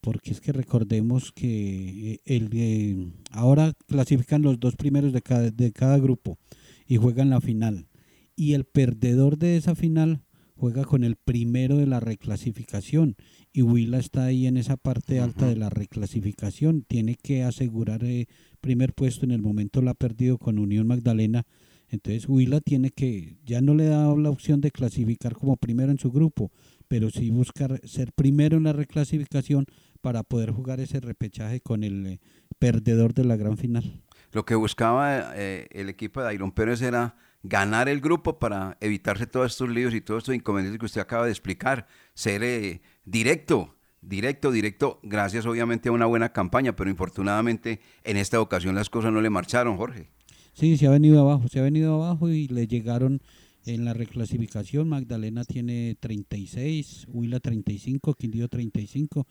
porque 0.00 0.30
es 0.30 0.40
que 0.40 0.52
recordemos 0.52 1.32
que 1.32 2.12
eh, 2.12 2.20
el, 2.26 3.12
ahora 3.32 3.72
clasifican 3.88 4.42
los 4.42 4.60
dos 4.60 4.76
primeros 4.76 5.12
de 5.12 5.20
cada, 5.20 5.50
de 5.50 5.72
cada 5.72 5.98
grupo 5.98 6.38
y 6.86 6.96
juegan 6.96 7.30
la 7.30 7.40
final. 7.40 7.88
Y 8.36 8.52
el 8.52 8.66
perdedor 8.66 9.36
de 9.36 9.56
esa 9.56 9.74
final 9.74 10.22
juega 10.60 10.84
con 10.84 11.04
el 11.04 11.16
primero 11.16 11.78
de 11.78 11.86
la 11.86 12.00
reclasificación 12.00 13.16
y 13.50 13.62
Huila 13.62 13.98
está 13.98 14.24
ahí 14.24 14.46
en 14.46 14.58
esa 14.58 14.76
parte 14.76 15.18
alta 15.18 15.46
de 15.46 15.56
la 15.56 15.70
reclasificación. 15.70 16.82
Tiene 16.82 17.16
que 17.16 17.44
asegurar 17.44 18.04
eh, 18.04 18.26
primer 18.60 18.92
puesto 18.92 19.24
en 19.24 19.30
el 19.30 19.40
momento 19.40 19.80
lo 19.80 19.90
ha 19.90 19.94
perdido 19.94 20.36
con 20.36 20.58
Unión 20.58 20.86
Magdalena. 20.86 21.46
Entonces 21.88 22.28
Huila 22.28 22.60
tiene 22.60 22.90
que, 22.90 23.38
ya 23.42 23.62
no 23.62 23.74
le 23.74 23.86
da 23.86 24.14
la 24.14 24.28
opción 24.28 24.60
de 24.60 24.70
clasificar 24.70 25.34
como 25.34 25.56
primero 25.56 25.90
en 25.90 25.98
su 25.98 26.12
grupo, 26.12 26.52
pero 26.88 27.08
sí 27.08 27.30
buscar 27.30 27.80
ser 27.88 28.12
primero 28.12 28.58
en 28.58 28.64
la 28.64 28.74
reclasificación 28.74 29.64
para 30.02 30.22
poder 30.22 30.50
jugar 30.50 30.78
ese 30.78 31.00
repechaje 31.00 31.62
con 31.62 31.84
el 31.84 32.06
eh, 32.06 32.20
perdedor 32.58 33.14
de 33.14 33.24
la 33.24 33.36
gran 33.36 33.56
final. 33.56 34.02
Lo 34.32 34.44
que 34.44 34.54
buscaba 34.54 35.32
eh, 35.34 35.68
el 35.70 35.88
equipo 35.88 36.22
de 36.22 36.34
Iron 36.34 36.52
Pérez 36.52 36.82
era 36.82 37.16
ganar 37.42 37.88
el 37.88 38.00
grupo 38.00 38.38
para 38.38 38.76
evitarse 38.80 39.26
todos 39.26 39.52
estos 39.52 39.68
líos 39.68 39.94
y 39.94 40.00
todos 40.00 40.22
estos 40.22 40.34
inconvenientes 40.34 40.78
que 40.78 40.86
usted 40.86 41.00
acaba 41.00 41.24
de 41.24 41.30
explicar. 41.30 41.86
Ser 42.14 42.42
eh, 42.42 42.82
directo, 43.04 43.76
directo, 44.02 44.50
directo, 44.50 45.00
gracias 45.02 45.46
obviamente 45.46 45.88
a 45.88 45.92
una 45.92 46.06
buena 46.06 46.32
campaña, 46.32 46.76
pero 46.76 46.90
infortunadamente 46.90 47.80
en 48.04 48.16
esta 48.16 48.40
ocasión 48.40 48.74
las 48.74 48.90
cosas 48.90 49.12
no 49.12 49.20
le 49.20 49.30
marcharon, 49.30 49.76
Jorge. 49.76 50.08
Sí, 50.52 50.76
se 50.76 50.86
ha 50.86 50.90
venido 50.90 51.20
abajo, 51.20 51.48
se 51.48 51.60
ha 51.60 51.62
venido 51.62 51.94
abajo 51.94 52.28
y 52.28 52.48
le 52.48 52.66
llegaron 52.66 53.22
en 53.66 53.84
la 53.84 53.94
reclasificación. 53.94 54.88
Magdalena 54.88 55.44
tiene 55.44 55.96
36, 56.00 57.06
Huila 57.08 57.40
35, 57.40 58.14
Quindío 58.14 58.48
35. 58.48 59.26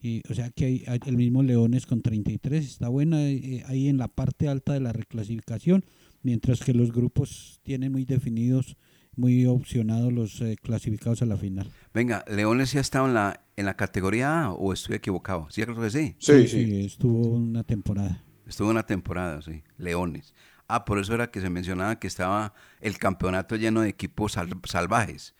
Y, 0.00 0.22
o 0.30 0.34
sea 0.34 0.50
que 0.50 0.64
hay, 0.64 1.00
el 1.06 1.16
mismo 1.16 1.42
Leones 1.42 1.86
con 1.86 2.02
33, 2.02 2.64
está 2.64 2.88
buena 2.88 3.28
eh, 3.28 3.64
ahí 3.66 3.88
en 3.88 3.98
la 3.98 4.06
parte 4.06 4.48
alta 4.48 4.72
de 4.72 4.80
la 4.80 4.92
reclasificación, 4.92 5.84
mientras 6.22 6.60
que 6.60 6.74
los 6.74 6.92
grupos 6.92 7.60
tienen 7.62 7.92
muy 7.92 8.04
definidos, 8.04 8.76
muy 9.16 9.46
opcionados 9.46 10.12
los 10.12 10.40
eh, 10.40 10.56
clasificados 10.62 11.22
a 11.22 11.26
la 11.26 11.36
final. 11.36 11.70
Venga, 11.92 12.24
¿Leones 12.28 12.72
ya 12.72 12.80
estaba 12.80 13.08
en 13.08 13.14
la, 13.14 13.44
en 13.56 13.66
la 13.66 13.76
categoría 13.76 14.42
A 14.44 14.52
o 14.52 14.72
estoy 14.72 14.96
equivocado? 14.96 15.48
Sí, 15.50 15.62
creo 15.62 15.80
que 15.80 15.90
sí. 15.90 16.84
estuvo 16.84 17.28
una 17.28 17.64
temporada. 17.64 18.22
Estuvo 18.46 18.70
una 18.70 18.84
temporada, 18.86 19.42
sí. 19.42 19.62
Leones. 19.76 20.34
Ah, 20.68 20.84
por 20.84 20.98
eso 20.98 21.14
era 21.14 21.30
que 21.30 21.40
se 21.40 21.50
mencionaba 21.50 21.98
que 21.98 22.06
estaba 22.06 22.54
el 22.80 22.98
campeonato 22.98 23.56
lleno 23.56 23.80
de 23.80 23.88
equipos 23.88 24.32
sal- 24.32 24.60
salvajes. 24.64 25.34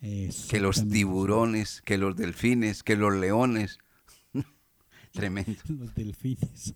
Que 0.00 0.60
los 0.60 0.88
tiburones, 0.88 1.82
que 1.82 1.98
los 1.98 2.16
delfines, 2.16 2.82
que 2.82 2.96
los 2.96 3.14
leones. 3.14 3.78
Tremendo. 5.12 5.52
Los 5.68 5.94
delfines. 5.94 6.74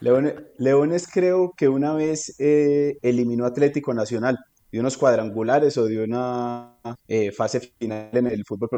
Leones, 0.00 0.34
Leones 0.58 1.08
creo 1.12 1.52
que 1.56 1.68
una 1.68 1.92
vez 1.94 2.34
eh, 2.38 2.98
eliminó 3.02 3.44
Atlético 3.46 3.92
Nacional 3.94 4.38
de 4.70 4.80
unos 4.80 4.96
cuadrangulares 4.96 5.76
o 5.78 5.84
de 5.84 6.02
una 6.02 6.74
eh, 7.06 7.30
fase 7.32 7.60
final 7.60 8.08
en 8.12 8.26
el 8.26 8.44
fútbol 8.44 8.68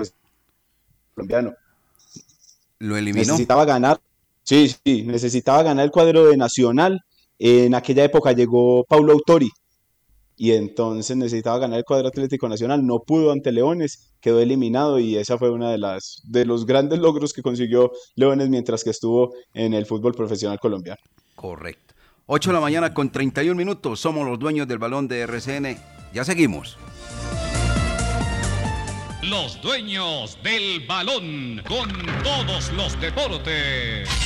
colombiano. 1.15 1.55
Lo 2.79 2.97
eliminó. 2.97 3.25
Necesitaba 3.25 3.65
ganar, 3.65 4.01
sí, 4.43 4.75
sí, 4.85 5.05
necesitaba 5.05 5.63
ganar 5.63 5.85
el 5.85 5.91
cuadro 5.91 6.27
de 6.27 6.37
Nacional. 6.37 7.03
En 7.39 7.75
aquella 7.75 8.05
época 8.05 8.33
llegó 8.33 8.85
Paulo 8.85 9.13
Autori 9.13 9.51
y 10.37 10.53
entonces 10.53 11.17
necesitaba 11.17 11.59
ganar 11.59 11.79
el 11.79 11.85
cuadro 11.85 12.09
Atlético 12.09 12.49
Nacional. 12.49 12.87
No 12.87 13.01
pudo 13.01 13.33
ante 13.33 13.53
Leones, 13.53 14.15
quedó 14.21 14.41
eliminado 14.41 14.99
y 14.99 15.17
esa 15.17 15.39
fue 15.39 15.51
una 15.51 15.71
de 15.71 15.79
las 15.79 16.21
de 16.25 16.45
los 16.45 16.67
grandes 16.67 16.99
logros 16.99 17.33
que 17.33 17.43
consiguió 17.43 17.91
Leones 18.15 18.49
mientras 18.49 18.85
que 18.85 18.91
estuvo 18.91 19.35
en 19.55 19.75
el 19.75 19.87
fútbol 19.87 20.15
profesional 20.15 20.59
colombiano. 20.61 21.01
Correcto. 21.35 21.95
8 22.27 22.51
de 22.51 22.55
la 22.55 22.61
mañana 22.61 22.93
con 22.93 23.11
31 23.11 23.57
minutos. 23.57 24.01
Somos 24.01 24.27
los 24.27 24.39
dueños 24.39 24.67
del 24.69 24.79
balón 24.79 25.09
de 25.09 25.21
RCN. 25.21 25.79
Ya 26.13 26.25
seguimos. 26.25 26.77
Los 29.23 29.61
dueños 29.61 30.39
del 30.43 30.87
balón 30.87 31.63
con 31.67 31.89
todos 32.23 32.73
los 32.73 33.01
deportes. 33.01 34.26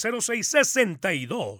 0662. 0.01 1.59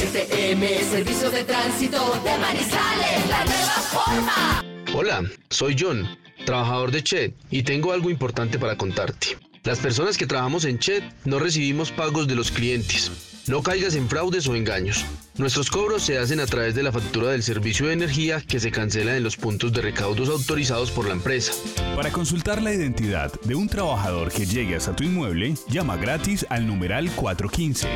STM, 0.01 0.63
Servicio 0.89 1.29
de 1.29 1.43
Tránsito 1.43 2.19
de 2.23 2.35
Manizales, 2.39 3.29
la 3.29 3.45
nueva 3.45 3.75
forma. 3.91 4.63
Hola, 4.95 5.29
soy 5.51 5.75
John, 5.79 6.17
trabajador 6.43 6.89
de 6.89 7.03
Chet, 7.03 7.35
y 7.51 7.61
tengo 7.61 7.93
algo 7.93 8.09
importante 8.09 8.57
para 8.57 8.75
contarte. 8.75 9.37
Las 9.63 9.77
personas 9.77 10.17
que 10.17 10.25
trabajamos 10.25 10.65
en 10.65 10.79
Chet 10.79 11.03
no 11.25 11.37
recibimos 11.37 11.91
pagos 11.91 12.27
de 12.27 12.33
los 12.33 12.49
clientes. 12.49 13.30
No 13.47 13.63
caigas 13.63 13.95
en 13.95 14.07
fraudes 14.07 14.47
o 14.47 14.55
engaños. 14.55 15.05
Nuestros 15.37 15.69
cobros 15.69 16.03
se 16.03 16.17
hacen 16.17 16.39
a 16.39 16.45
través 16.45 16.75
de 16.75 16.83
la 16.83 16.91
factura 16.91 17.29
del 17.29 17.43
servicio 17.43 17.87
de 17.87 17.93
energía 17.93 18.41
que 18.41 18.59
se 18.59 18.71
cancela 18.71 19.17
en 19.17 19.23
los 19.23 19.37
puntos 19.37 19.73
de 19.73 19.81
recaudos 19.81 20.29
autorizados 20.29 20.91
por 20.91 21.07
la 21.07 21.13
empresa. 21.13 21.53
Para 21.95 22.11
consultar 22.11 22.61
la 22.61 22.73
identidad 22.73 23.31
de 23.43 23.55
un 23.55 23.67
trabajador 23.67 24.31
que 24.31 24.45
llegue 24.45 24.75
hasta 24.75 24.95
tu 24.95 25.03
inmueble, 25.03 25.55
llama 25.67 25.97
gratis 25.97 26.45
al 26.49 26.67
numeral 26.67 27.09
415. 27.15 27.87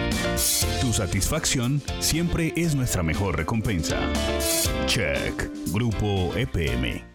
Tu 0.82 0.94
satisfacción 0.94 1.82
siempre 2.00 2.54
es 2.56 2.76
nuestra 2.76 3.04
mejor 3.04 3.38
recompensa. 3.38 4.00
Check. 4.88 5.50
Grupo 5.72 6.34
EPM. 6.36 7.15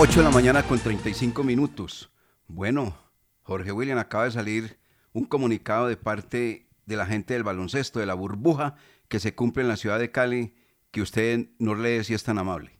8 0.00 0.20
de 0.20 0.24
la 0.24 0.30
mañana 0.30 0.62
con 0.62 0.78
35 0.78 1.42
minutos. 1.42 2.08
Bueno, 2.46 2.96
Jorge 3.42 3.72
William 3.72 3.98
acaba 3.98 4.26
de 4.26 4.30
salir 4.30 4.78
un 5.12 5.24
comunicado 5.24 5.88
de 5.88 5.96
parte 5.96 6.68
de 6.86 6.96
la 6.96 7.04
gente 7.04 7.34
del 7.34 7.42
baloncesto, 7.42 7.98
de 7.98 8.06
la 8.06 8.14
burbuja 8.14 8.76
que 9.08 9.18
se 9.18 9.34
cumple 9.34 9.64
en 9.64 9.68
la 9.68 9.76
ciudad 9.76 9.98
de 9.98 10.12
Cali, 10.12 10.54
que 10.92 11.02
usted 11.02 11.48
no 11.58 11.74
lee 11.74 12.04
si 12.04 12.14
es 12.14 12.22
tan 12.22 12.38
amable. 12.38 12.78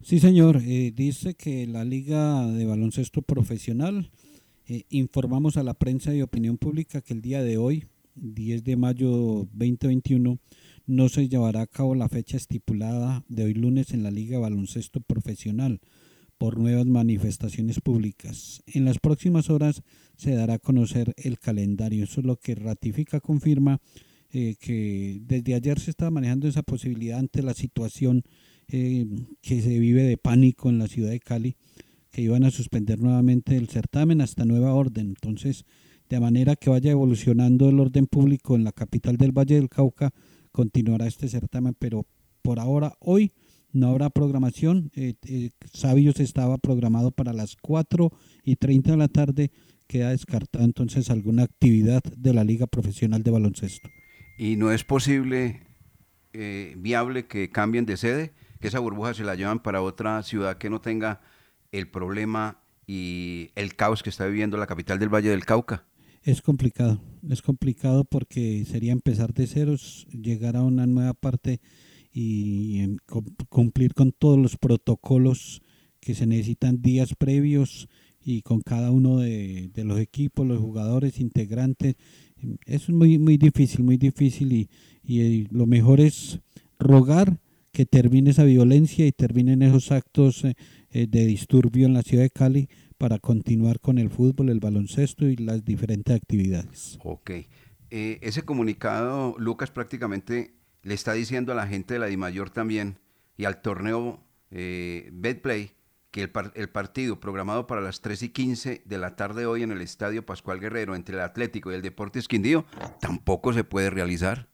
Sí, 0.00 0.18
señor. 0.18 0.60
Eh, 0.66 0.90
dice 0.92 1.34
que 1.34 1.64
la 1.68 1.84
Liga 1.84 2.44
de 2.48 2.66
Baloncesto 2.66 3.22
Profesional 3.22 4.10
eh, 4.66 4.82
informamos 4.88 5.56
a 5.56 5.62
la 5.62 5.74
prensa 5.74 6.12
y 6.12 6.22
opinión 6.22 6.58
pública 6.58 7.02
que 7.02 7.14
el 7.14 7.22
día 7.22 7.44
de 7.44 7.56
hoy, 7.56 7.86
10 8.16 8.64
de 8.64 8.76
mayo 8.76 9.10
2021, 9.52 10.40
no 10.86 11.08
se 11.08 11.28
llevará 11.28 11.60
a 11.60 11.68
cabo 11.68 11.94
la 11.94 12.08
fecha 12.08 12.36
estipulada 12.36 13.24
de 13.28 13.44
hoy 13.44 13.54
lunes 13.54 13.92
en 13.92 14.02
la 14.02 14.10
Liga 14.10 14.38
de 14.38 14.42
Baloncesto 14.42 15.00
Profesional 15.00 15.80
por 16.42 16.58
nuevas 16.58 16.86
manifestaciones 16.86 17.78
públicas. 17.80 18.64
En 18.66 18.84
las 18.84 18.98
próximas 18.98 19.48
horas 19.48 19.82
se 20.16 20.34
dará 20.34 20.54
a 20.54 20.58
conocer 20.58 21.14
el 21.16 21.38
calendario. 21.38 22.02
Eso 22.02 22.18
es 22.18 22.26
lo 22.26 22.34
que 22.34 22.56
ratifica, 22.56 23.20
confirma 23.20 23.80
eh, 24.32 24.56
que 24.58 25.20
desde 25.24 25.54
ayer 25.54 25.78
se 25.78 25.90
estaba 25.92 26.10
manejando 26.10 26.48
esa 26.48 26.64
posibilidad 26.64 27.20
ante 27.20 27.44
la 27.44 27.54
situación 27.54 28.24
eh, 28.66 29.06
que 29.40 29.62
se 29.62 29.78
vive 29.78 30.02
de 30.02 30.16
pánico 30.16 30.68
en 30.68 30.80
la 30.80 30.88
ciudad 30.88 31.10
de 31.10 31.20
Cali, 31.20 31.54
que 32.10 32.22
iban 32.22 32.42
a 32.42 32.50
suspender 32.50 32.98
nuevamente 32.98 33.56
el 33.56 33.68
certamen 33.68 34.20
hasta 34.20 34.44
nueva 34.44 34.74
orden. 34.74 35.10
Entonces, 35.10 35.64
de 36.08 36.18
manera 36.18 36.56
que 36.56 36.70
vaya 36.70 36.90
evolucionando 36.90 37.68
el 37.68 37.78
orden 37.78 38.08
público 38.08 38.56
en 38.56 38.64
la 38.64 38.72
capital 38.72 39.16
del 39.16 39.30
Valle 39.30 39.54
del 39.54 39.68
Cauca, 39.68 40.12
continuará 40.50 41.06
este 41.06 41.28
certamen, 41.28 41.76
pero 41.78 42.04
por 42.42 42.58
ahora, 42.58 42.96
hoy, 42.98 43.30
no 43.72 43.88
habrá 43.88 44.10
programación. 44.10 44.90
Eh, 44.94 45.14
eh, 45.26 45.50
Sabios 45.72 46.20
estaba 46.20 46.58
programado 46.58 47.10
para 47.10 47.32
las 47.32 47.56
4 47.56 48.10
y 48.44 48.56
30 48.56 48.92
de 48.92 48.96
la 48.96 49.08
tarde. 49.08 49.50
Queda 49.86 50.10
descartada 50.10 50.64
entonces 50.64 51.10
alguna 51.10 51.44
actividad 51.44 52.02
de 52.02 52.32
la 52.32 52.44
Liga 52.44 52.66
Profesional 52.66 53.22
de 53.22 53.30
Baloncesto. 53.30 53.88
Y 54.38 54.56
no 54.56 54.72
es 54.72 54.84
posible, 54.84 55.62
eh, 56.32 56.74
viable 56.78 57.26
que 57.26 57.50
cambien 57.50 57.86
de 57.86 57.96
sede, 57.96 58.32
que 58.60 58.68
esa 58.68 58.78
burbuja 58.78 59.14
se 59.14 59.24
la 59.24 59.34
llevan 59.34 59.62
para 59.62 59.82
otra 59.82 60.22
ciudad 60.22 60.56
que 60.56 60.70
no 60.70 60.80
tenga 60.80 61.20
el 61.72 61.88
problema 61.88 62.58
y 62.86 63.50
el 63.54 63.74
caos 63.74 64.02
que 64.02 64.10
está 64.10 64.26
viviendo 64.26 64.56
la 64.56 64.66
capital 64.66 64.98
del 64.98 65.08
Valle 65.08 65.30
del 65.30 65.44
Cauca. 65.44 65.84
Es 66.22 66.40
complicado, 66.40 67.00
es 67.28 67.42
complicado 67.42 68.04
porque 68.04 68.64
sería 68.64 68.92
empezar 68.92 69.34
de 69.34 69.46
ceros, 69.46 70.06
llegar 70.12 70.56
a 70.56 70.62
una 70.62 70.86
nueva 70.86 71.14
parte 71.14 71.60
y 72.12 72.96
cum- 73.06 73.34
cumplir 73.48 73.94
con 73.94 74.12
todos 74.12 74.38
los 74.38 74.56
protocolos 74.56 75.62
que 76.00 76.14
se 76.14 76.26
necesitan 76.26 76.82
días 76.82 77.14
previos 77.16 77.88
y 78.24 78.42
con 78.42 78.60
cada 78.60 78.90
uno 78.90 79.18
de, 79.18 79.70
de 79.74 79.84
los 79.84 79.98
equipos, 79.98 80.46
los 80.46 80.58
jugadores, 80.60 81.18
integrantes. 81.20 81.96
Em, 82.36 82.56
Eso 82.66 82.92
es 82.92 82.96
muy, 82.96 83.18
muy 83.18 83.36
difícil, 83.36 83.84
muy 83.84 83.96
difícil 83.96 84.52
y, 84.52 84.68
y, 85.04 85.20
eh, 85.20 85.46
lo 85.50 85.66
mejor 85.66 86.00
es 86.00 86.40
rogar 86.78 87.38
que 87.72 87.86
termine 87.86 88.30
esa 88.30 88.44
violencia 88.44 89.06
y 89.06 89.12
terminen 89.12 89.62
esos 89.62 89.90
actos 89.92 90.44
eh, 90.44 90.54
eh, 90.90 91.06
de 91.08 91.24
disturbio 91.24 91.86
en 91.86 91.94
la 91.94 92.02
ciudad 92.02 92.24
de 92.24 92.30
Cali 92.30 92.68
para 92.98 93.18
continuar 93.18 93.80
con 93.80 93.98
el 93.98 94.10
fútbol, 94.10 94.50
el 94.50 94.60
baloncesto 94.60 95.26
y 95.28 95.36
las 95.36 95.64
diferentes 95.64 96.14
actividades. 96.14 96.98
Ok. 97.02 97.30
Ese 97.90 98.42
comunicado, 98.42 99.34
Lucas, 99.38 99.70
prácticamente 99.70 100.54
le 100.82 100.94
está 100.94 101.12
diciendo 101.12 101.52
a 101.52 101.54
la 101.54 101.66
gente 101.66 101.94
de 101.94 102.00
la 102.00 102.06
DIMAYOR 102.06 102.50
también 102.50 102.98
y 103.36 103.44
al 103.44 103.62
torneo 103.62 104.20
eh, 104.50 105.08
Betplay 105.12 105.72
que 106.10 106.22
el, 106.22 106.30
par- 106.30 106.52
el 106.56 106.68
partido 106.68 107.20
programado 107.20 107.66
para 107.66 107.80
las 107.80 108.00
3 108.02 108.22
y 108.24 108.28
15 108.30 108.82
de 108.84 108.98
la 108.98 109.16
tarde 109.16 109.46
hoy 109.46 109.62
en 109.62 109.72
el 109.72 109.80
Estadio 109.80 110.26
Pascual 110.26 110.60
Guerrero 110.60 110.94
entre 110.94 111.14
el 111.16 111.22
Atlético 111.22 111.72
y 111.72 111.76
el 111.76 111.82
Deportes 111.82 112.28
Quindío 112.28 112.66
tampoco 113.00 113.52
se 113.52 113.64
puede 113.64 113.90
realizar. 113.90 114.48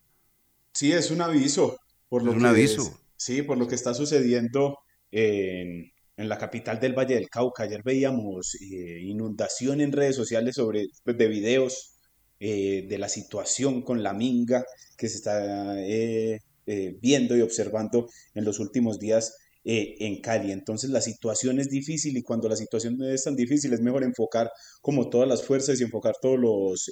Sí, 0.72 0.93
es 0.93 1.11
un 1.11 1.20
aviso. 1.22 1.76
Por 2.09 2.22
lo 2.22 2.33
Es 2.33 2.37
un 2.37 2.45
que 2.45 2.47
aviso. 2.47 2.99
sí, 3.16 3.43
por 3.43 3.59
lo 3.59 3.66
que 3.68 3.74
está 3.74 3.95
sucediendo 3.95 4.79
en, 5.11 5.91
en 6.16 6.29
la 6.29 6.39
capital 6.39 6.79
del 6.81 6.95
Valle 6.97 7.14
del 7.16 7.29
Cauca. 7.29 7.64
Ayer 7.64 7.83
veíamos 7.85 8.55
eh, 8.61 9.01
inundación 9.03 9.81
en 9.81 9.93
redes 9.93 10.16
sociales 10.16 10.55
sobre, 10.57 10.87
pues, 11.05 11.18
de 11.18 11.29
videos 11.29 11.97
eh, 12.41 12.86
de 12.89 12.99
la 12.99 13.09
situación 13.09 13.82
con 13.82 14.05
la 14.05 14.12
minga 14.12 14.64
que 14.97 15.09
se 15.09 15.16
está 15.16 15.76
eh, 15.80 16.39
eh, 16.66 16.97
viendo 17.01 17.36
y 17.36 17.41
observando 17.41 18.09
en 18.32 18.45
los 18.45 18.61
últimos 18.61 19.01
días 19.01 19.36
en 19.64 20.22
Cali. 20.22 20.51
Entonces 20.51 20.89
la 20.89 21.03
situación 21.03 21.59
es 21.59 21.68
difícil 21.68 22.16
y 22.16 22.22
cuando 22.22 22.49
la 22.49 22.57
situación 22.57 23.03
es 23.03 23.24
tan 23.24 23.36
difícil 23.36 23.72
es 23.74 23.82
mejor 23.82 24.03
enfocar 24.03 24.51
como 24.80 25.11
todas 25.11 25.28
las 25.28 25.45
fuerzas 25.45 25.78
y 25.78 25.84
enfocar 25.84 26.14
todos 26.22 26.39
los, 26.39 26.91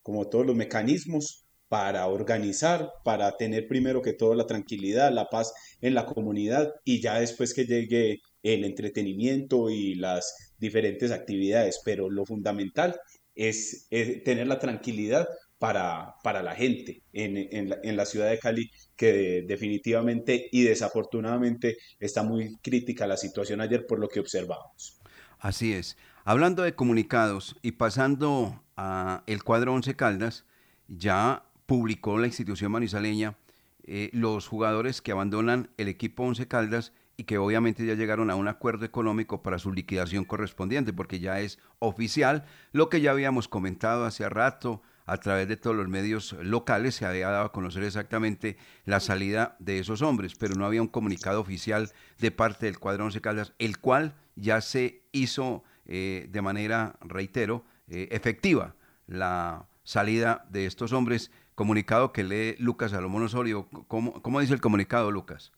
como 0.00 0.28
todos 0.28 0.46
los 0.46 0.56
mecanismos 0.56 1.44
para 1.68 2.06
organizar, 2.06 2.88
para 3.04 3.36
tener 3.36 3.66
primero 3.68 4.00
que 4.00 4.14
todo 4.14 4.34
la 4.34 4.46
tranquilidad, 4.46 5.12
la 5.12 5.26
paz 5.26 5.52
en 5.82 5.92
la 5.92 6.06
comunidad 6.06 6.70
y 6.84 7.02
ya 7.02 7.20
después 7.20 7.52
que 7.52 7.66
llegue 7.66 8.20
el 8.42 8.64
entretenimiento 8.64 9.68
y 9.68 9.94
las 9.94 10.54
diferentes 10.58 11.10
actividades. 11.10 11.80
Pero 11.84 12.08
lo 12.08 12.24
fundamental 12.24 12.96
es, 13.34 13.88
tener 14.24 14.46
la 14.46 14.58
tranquilidad 14.58 15.28
para, 15.58 16.16
para 16.22 16.42
la 16.42 16.54
gente 16.54 17.02
en, 17.12 17.36
en 17.50 17.96
la, 17.96 18.04
ciudad 18.04 18.28
de 18.28 18.38
Cali, 18.38 18.70
que 18.96 19.44
definitivamente 19.46 20.48
y 20.52 20.62
desafortunadamente 20.62 21.78
está 21.98 22.22
muy 22.22 22.56
crítica 22.62 23.06
la 23.06 23.16
situación 23.16 23.60
ayer 23.60 23.86
por 23.86 23.98
lo 23.98 24.08
que 24.08 24.20
observamos. 24.20 25.00
Así 25.38 25.72
es. 25.72 25.96
Hablando 26.24 26.62
de 26.62 26.74
comunicados 26.74 27.56
y 27.62 27.72
pasando 27.72 28.62
a 28.76 29.22
el 29.26 29.42
cuadro 29.42 29.74
Once 29.74 29.94
Caldas, 29.94 30.44
ya 30.88 31.44
publicó 31.66 32.18
la 32.18 32.26
institución 32.26 32.72
manizaleña 32.72 33.36
eh, 33.84 34.10
los 34.12 34.48
jugadores 34.48 35.02
que 35.02 35.12
abandonan 35.12 35.70
el 35.76 35.88
equipo 35.88 36.24
Once 36.24 36.48
Caldas 36.48 36.92
y 37.16 37.24
que 37.24 37.38
obviamente 37.38 37.86
ya 37.86 37.94
llegaron 37.94 38.30
a 38.30 38.36
un 38.36 38.48
acuerdo 38.48 38.84
económico 38.84 39.42
para 39.42 39.58
su 39.58 39.72
liquidación 39.72 40.24
correspondiente, 40.24 40.92
porque 40.92 41.20
ya 41.20 41.40
es 41.40 41.58
oficial 41.78 42.44
lo 42.72 42.88
que 42.88 43.00
ya 43.00 43.12
habíamos 43.12 43.48
comentado 43.48 44.04
hace 44.04 44.28
rato 44.28 44.82
a 45.06 45.18
través 45.18 45.48
de 45.48 45.56
todos 45.56 45.76
los 45.76 45.88
medios 45.88 46.34
locales, 46.40 46.94
se 46.94 47.06
había 47.06 47.28
dado 47.28 47.44
a 47.44 47.52
conocer 47.52 47.82
exactamente 47.82 48.56
la 48.84 49.00
salida 49.00 49.56
de 49.58 49.78
esos 49.78 50.02
hombres, 50.02 50.34
pero 50.34 50.54
no 50.54 50.64
había 50.64 50.80
un 50.80 50.88
comunicado 50.88 51.40
oficial 51.40 51.90
de 52.18 52.30
parte 52.30 52.66
del 52.66 52.78
cuadro 52.78 53.04
Once 53.04 53.20
Caldas, 53.20 53.52
el 53.58 53.78
cual 53.78 54.14
ya 54.34 54.60
se 54.60 55.02
hizo 55.12 55.62
eh, 55.86 56.28
de 56.30 56.42
manera, 56.42 56.96
reitero, 57.02 57.64
eh, 57.88 58.08
efectiva 58.12 58.74
la 59.06 59.66
salida 59.82 60.46
de 60.48 60.66
estos 60.66 60.92
hombres. 60.92 61.30
Comunicado 61.54 62.12
que 62.12 62.24
lee 62.24 62.56
Lucas 62.58 62.90
Salomón 62.90 63.22
Osorio. 63.22 63.68
¿Cómo, 63.86 64.22
cómo 64.22 64.40
dice 64.40 64.54
el 64.54 64.60
comunicado, 64.60 65.10
Lucas? 65.12 65.52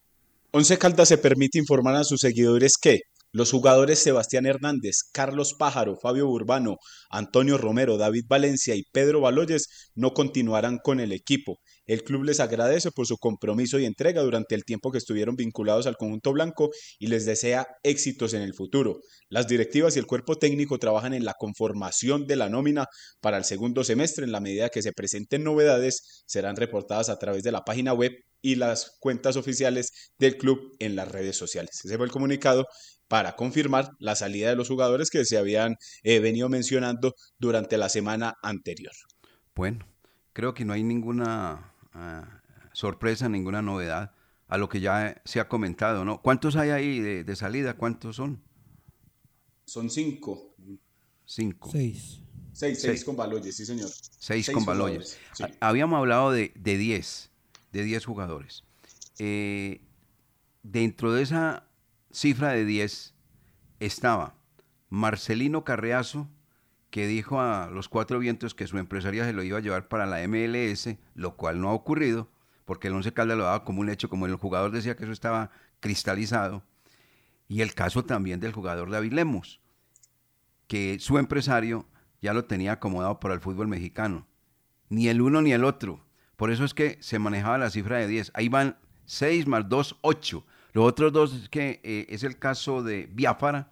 Once 0.58 0.78
Caldas 0.78 1.08
se 1.08 1.18
permite 1.18 1.58
informar 1.58 1.96
a 1.96 2.04
sus 2.04 2.20
seguidores 2.20 2.78
que 2.80 3.00
los 3.30 3.50
jugadores 3.50 3.98
Sebastián 3.98 4.46
Hernández, 4.46 5.02
Carlos 5.12 5.52
Pájaro, 5.52 5.98
Fabio 6.00 6.30
Urbano, 6.30 6.76
Antonio 7.10 7.58
Romero, 7.58 7.98
David 7.98 8.24
Valencia 8.26 8.74
y 8.74 8.84
Pedro 8.90 9.20
Baloyes 9.20 9.90
no 9.94 10.14
continuarán 10.14 10.78
con 10.82 10.98
el 10.98 11.12
equipo. 11.12 11.58
El 11.86 12.02
club 12.02 12.24
les 12.24 12.40
agradece 12.40 12.90
por 12.90 13.06
su 13.06 13.16
compromiso 13.16 13.78
y 13.78 13.84
entrega 13.84 14.22
durante 14.22 14.54
el 14.54 14.64
tiempo 14.64 14.90
que 14.90 14.98
estuvieron 14.98 15.36
vinculados 15.36 15.86
al 15.86 15.96
conjunto 15.96 16.32
blanco 16.32 16.70
y 16.98 17.06
les 17.06 17.24
desea 17.26 17.68
éxitos 17.84 18.34
en 18.34 18.42
el 18.42 18.54
futuro. 18.54 19.00
Las 19.28 19.46
directivas 19.46 19.94
y 19.94 20.00
el 20.00 20.06
cuerpo 20.06 20.36
técnico 20.36 20.78
trabajan 20.78 21.14
en 21.14 21.24
la 21.24 21.34
conformación 21.38 22.26
de 22.26 22.36
la 22.36 22.48
nómina 22.48 22.86
para 23.20 23.36
el 23.36 23.44
segundo 23.44 23.84
semestre. 23.84 24.24
En 24.24 24.32
la 24.32 24.40
medida 24.40 24.68
que 24.68 24.82
se 24.82 24.92
presenten 24.92 25.44
novedades, 25.44 26.24
serán 26.26 26.56
reportadas 26.56 27.08
a 27.08 27.18
través 27.18 27.44
de 27.44 27.52
la 27.52 27.62
página 27.62 27.92
web 27.92 28.12
y 28.42 28.56
las 28.56 28.96
cuentas 29.00 29.36
oficiales 29.36 30.12
del 30.18 30.36
club 30.36 30.58
en 30.78 30.96
las 30.96 31.10
redes 31.10 31.36
sociales. 31.36 31.80
Ese 31.84 31.96
fue 31.96 32.06
el 32.06 32.12
comunicado 32.12 32.66
para 33.08 33.36
confirmar 33.36 33.90
la 33.98 34.16
salida 34.16 34.48
de 34.48 34.56
los 34.56 34.68
jugadores 34.68 35.10
que 35.10 35.24
se 35.24 35.38
habían 35.38 35.76
eh, 36.02 36.18
venido 36.18 36.48
mencionando 36.48 37.14
durante 37.38 37.78
la 37.78 37.88
semana 37.88 38.34
anterior. 38.42 38.92
Bueno, 39.54 39.86
creo 40.32 40.54
que 40.54 40.64
no 40.64 40.72
hay 40.72 40.82
ninguna 40.82 41.75
uh, 41.96 42.24
sorpresa, 42.72 43.28
ninguna 43.28 43.62
novedad 43.62 44.12
a 44.48 44.58
lo 44.58 44.68
que 44.68 44.80
ya 44.80 45.20
se 45.24 45.40
ha 45.40 45.48
comentado, 45.48 46.04
¿no? 46.04 46.22
¿Cuántos 46.22 46.56
hay 46.56 46.70
ahí 46.70 47.00
de, 47.00 47.24
de 47.24 47.36
salida? 47.36 47.74
¿Cuántos 47.74 48.16
son? 48.16 48.42
Son 49.64 49.90
cinco. 49.90 50.54
Cinco. 51.24 51.70
Seis. 51.72 52.22
Seis, 52.52 52.80
seis, 52.80 53.04
con 53.04 53.16
Baloyes, 53.16 53.54
sí 53.56 53.66
señor. 53.66 53.88
Seis, 53.90 54.46
Seis 54.46 54.50
con 54.50 54.64
Baloyes. 54.64 55.18
sí. 55.34 55.44
Habíamos 55.60 55.98
hablado 55.98 56.30
de, 56.30 56.52
de 56.54 56.78
10, 56.78 57.30
de 57.72 57.82
10 57.82 58.06
jugadores. 58.06 58.64
Eh, 59.18 59.82
dentro 60.62 61.12
de 61.12 61.22
esa 61.22 61.68
cifra 62.10 62.52
de 62.52 62.64
10 62.64 63.14
estaba 63.80 64.36
Marcelino 64.88 65.64
Carreazo, 65.64 66.28
que 66.90 67.06
dijo 67.06 67.40
a 67.40 67.68
los 67.70 67.88
cuatro 67.88 68.18
vientos 68.18 68.54
que 68.54 68.66
su 68.66 68.78
empresaria 68.78 69.24
se 69.24 69.32
lo 69.32 69.42
iba 69.42 69.58
a 69.58 69.62
llevar 69.62 69.88
para 69.88 70.06
la 70.06 70.26
MLS, 70.26 70.96
lo 71.14 71.36
cual 71.36 71.60
no 71.60 71.68
ha 71.68 71.72
ocurrido, 71.72 72.28
porque 72.64 72.88
el 72.88 72.94
Once 72.94 73.12
Caldas 73.12 73.38
lo 73.38 73.44
daba 73.44 73.64
como 73.64 73.80
un 73.80 73.90
hecho, 73.90 74.08
como 74.08 74.26
el 74.26 74.36
jugador 74.36 74.70
decía 74.70 74.96
que 74.96 75.04
eso 75.04 75.12
estaba 75.12 75.50
cristalizado. 75.80 76.62
Y 77.48 77.60
el 77.60 77.74
caso 77.74 78.04
también 78.04 78.40
del 78.40 78.52
jugador 78.52 78.90
David 78.90 79.12
Lemos, 79.12 79.60
que 80.66 80.98
su 80.98 81.18
empresario 81.18 81.86
ya 82.20 82.32
lo 82.32 82.44
tenía 82.44 82.72
acomodado 82.72 83.20
para 83.20 83.34
el 83.34 83.40
fútbol 83.40 83.68
mexicano. 83.68 84.26
Ni 84.88 85.08
el 85.08 85.20
uno 85.20 85.42
ni 85.42 85.52
el 85.52 85.64
otro. 85.64 86.04
Por 86.36 86.50
eso 86.50 86.64
es 86.64 86.74
que 86.74 86.98
se 87.00 87.18
manejaba 87.18 87.58
la 87.58 87.70
cifra 87.70 87.98
de 87.98 88.08
10. 88.08 88.32
Ahí 88.34 88.48
van 88.48 88.76
6 89.04 89.46
más 89.46 89.68
2, 89.68 89.98
8. 90.00 90.44
Los 90.72 90.84
otros 90.84 91.12
dos 91.12 91.32
es 91.34 91.48
que 91.48 91.80
eh, 91.84 92.06
es 92.10 92.22
el 92.22 92.38
caso 92.38 92.82
de 92.82 93.08
Biafara, 93.12 93.70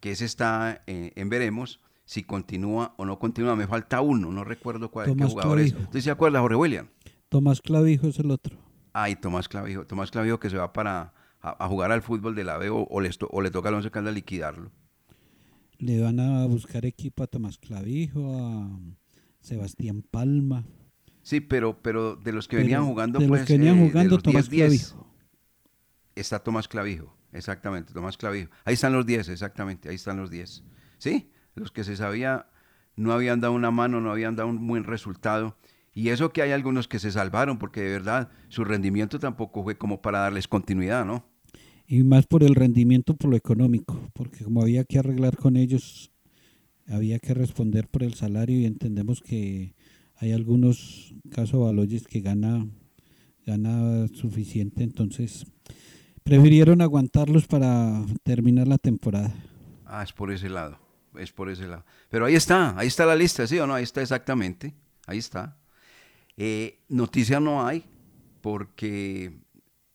que 0.00 0.10
ese 0.10 0.24
está 0.24 0.82
eh, 0.86 1.12
en 1.14 1.28
veremos 1.28 1.80
si 2.04 2.22
continúa 2.24 2.94
o 2.98 3.04
no 3.04 3.18
continúa. 3.18 3.56
Me 3.56 3.66
falta 3.66 4.00
uno, 4.00 4.30
no 4.30 4.44
recuerdo 4.44 4.90
cuál 4.90 5.06
qué 5.06 5.12
Tomás 5.12 5.30
jugador 5.32 5.60
es. 5.60 5.70
Clavijo. 5.72 5.88
¿Usted 5.88 6.00
se 6.00 6.10
acuerda, 6.10 6.40
Jorge 6.40 6.56
William? 6.56 6.88
Tomás 7.28 7.60
Clavijo 7.60 8.08
es 8.08 8.18
el 8.18 8.30
otro. 8.30 8.58
Ay, 8.92 9.16
Tomás 9.16 9.48
Clavijo. 9.48 9.86
Tomás 9.86 10.10
Clavijo 10.10 10.38
que 10.38 10.50
se 10.50 10.56
va 10.58 10.72
para 10.72 11.14
a, 11.40 11.64
a 11.64 11.68
jugar 11.68 11.90
al 11.92 12.02
fútbol 12.02 12.34
de 12.34 12.44
la 12.44 12.58
B 12.58 12.68
o, 12.70 12.86
o, 12.90 13.00
les 13.00 13.16
to- 13.18 13.28
o 13.32 13.40
le 13.40 13.50
toca 13.50 13.68
al 13.70 13.74
Once 13.76 13.90
Caldas 13.90 14.14
liquidarlo. 14.14 14.70
Le 15.78 16.00
van 16.00 16.20
a 16.20 16.46
buscar 16.46 16.84
equipo 16.86 17.22
a 17.24 17.26
Tomás 17.26 17.58
Clavijo, 17.58 18.36
a 18.38 18.68
Sebastián 19.40 20.04
Palma. 20.08 20.64
Sí, 21.22 21.40
pero, 21.40 21.80
pero 21.82 22.16
de 22.16 22.32
los 22.32 22.46
que 22.48 22.56
Pero 22.56 22.64
venían 22.66 22.84
jugando, 22.86 23.18
de 23.18 23.26
los 23.26 23.38
pues. 23.38 23.46
que 23.48 23.56
venían 23.58 23.78
eh, 23.78 23.88
jugando, 23.88 24.14
los 24.16 24.22
Tomás 24.22 24.50
10-10, 24.50 24.56
Clavijo. 24.58 25.06
Está 26.14 26.38
Tomás 26.40 26.68
Clavijo, 26.68 27.16
exactamente, 27.32 27.92
Tomás 27.92 28.16
Clavijo. 28.16 28.50
Ahí 28.64 28.74
están 28.74 28.92
los 28.92 29.06
10, 29.06 29.28
exactamente, 29.30 29.88
ahí 29.88 29.94
están 29.94 30.18
los 30.18 30.30
10. 30.30 30.62
¿Sí? 30.98 31.30
Los 31.54 31.70
que 31.70 31.84
se 31.84 31.96
sabía 31.96 32.46
no 32.96 33.12
habían 33.12 33.40
dado 33.40 33.54
una 33.54 33.70
mano, 33.70 34.00
no 34.00 34.10
habían 34.10 34.36
dado 34.36 34.48
un 34.48 34.66
buen 34.66 34.84
resultado. 34.84 35.56
Y 35.94 36.08
eso 36.08 36.32
que 36.32 36.42
hay 36.42 36.52
algunos 36.52 36.88
que 36.88 36.98
se 36.98 37.10
salvaron, 37.10 37.58
porque 37.58 37.82
de 37.82 37.90
verdad 37.90 38.30
su 38.48 38.64
rendimiento 38.64 39.18
tampoco 39.18 39.62
fue 39.62 39.76
como 39.76 40.00
para 40.00 40.20
darles 40.20 40.48
continuidad, 40.48 41.04
¿no? 41.04 41.26
Y 41.86 42.02
más 42.04 42.26
por 42.26 42.42
el 42.42 42.54
rendimiento, 42.54 43.14
por 43.14 43.30
lo 43.30 43.36
económico, 43.36 44.10
porque 44.14 44.44
como 44.44 44.62
había 44.62 44.84
que 44.84 44.98
arreglar 44.98 45.36
con 45.36 45.56
ellos, 45.56 46.10
había 46.88 47.18
que 47.18 47.34
responder 47.34 47.88
por 47.88 48.02
el 48.02 48.14
salario 48.14 48.58
y 48.58 48.64
entendemos 48.64 49.20
que 49.20 49.74
hay 50.16 50.32
algunos 50.32 51.14
casos 51.30 51.60
Baloyes 51.60 52.06
que 52.06 52.20
gana, 52.20 52.66
gana 53.44 54.06
suficiente, 54.08 54.84
entonces 54.84 55.44
prefirieron 56.22 56.80
aguantarlos 56.80 57.46
para 57.46 58.04
terminar 58.22 58.68
la 58.68 58.78
temporada. 58.78 59.34
Ah, 59.84 60.02
es 60.02 60.12
por 60.12 60.32
ese 60.32 60.48
lado, 60.48 60.78
es 61.18 61.32
por 61.32 61.48
ese 61.48 61.66
lado. 61.66 61.84
Pero 62.10 62.26
ahí 62.26 62.34
está, 62.34 62.78
ahí 62.78 62.88
está 62.88 63.06
la 63.06 63.16
lista, 63.16 63.46
¿sí 63.46 63.58
o 63.58 63.66
no? 63.66 63.74
Ahí 63.74 63.84
está 63.84 64.02
exactamente, 64.02 64.74
ahí 65.06 65.18
está. 65.18 65.56
Eh, 66.36 66.80
noticia 66.88 67.40
no 67.40 67.66
hay, 67.66 67.84
porque 68.40 69.32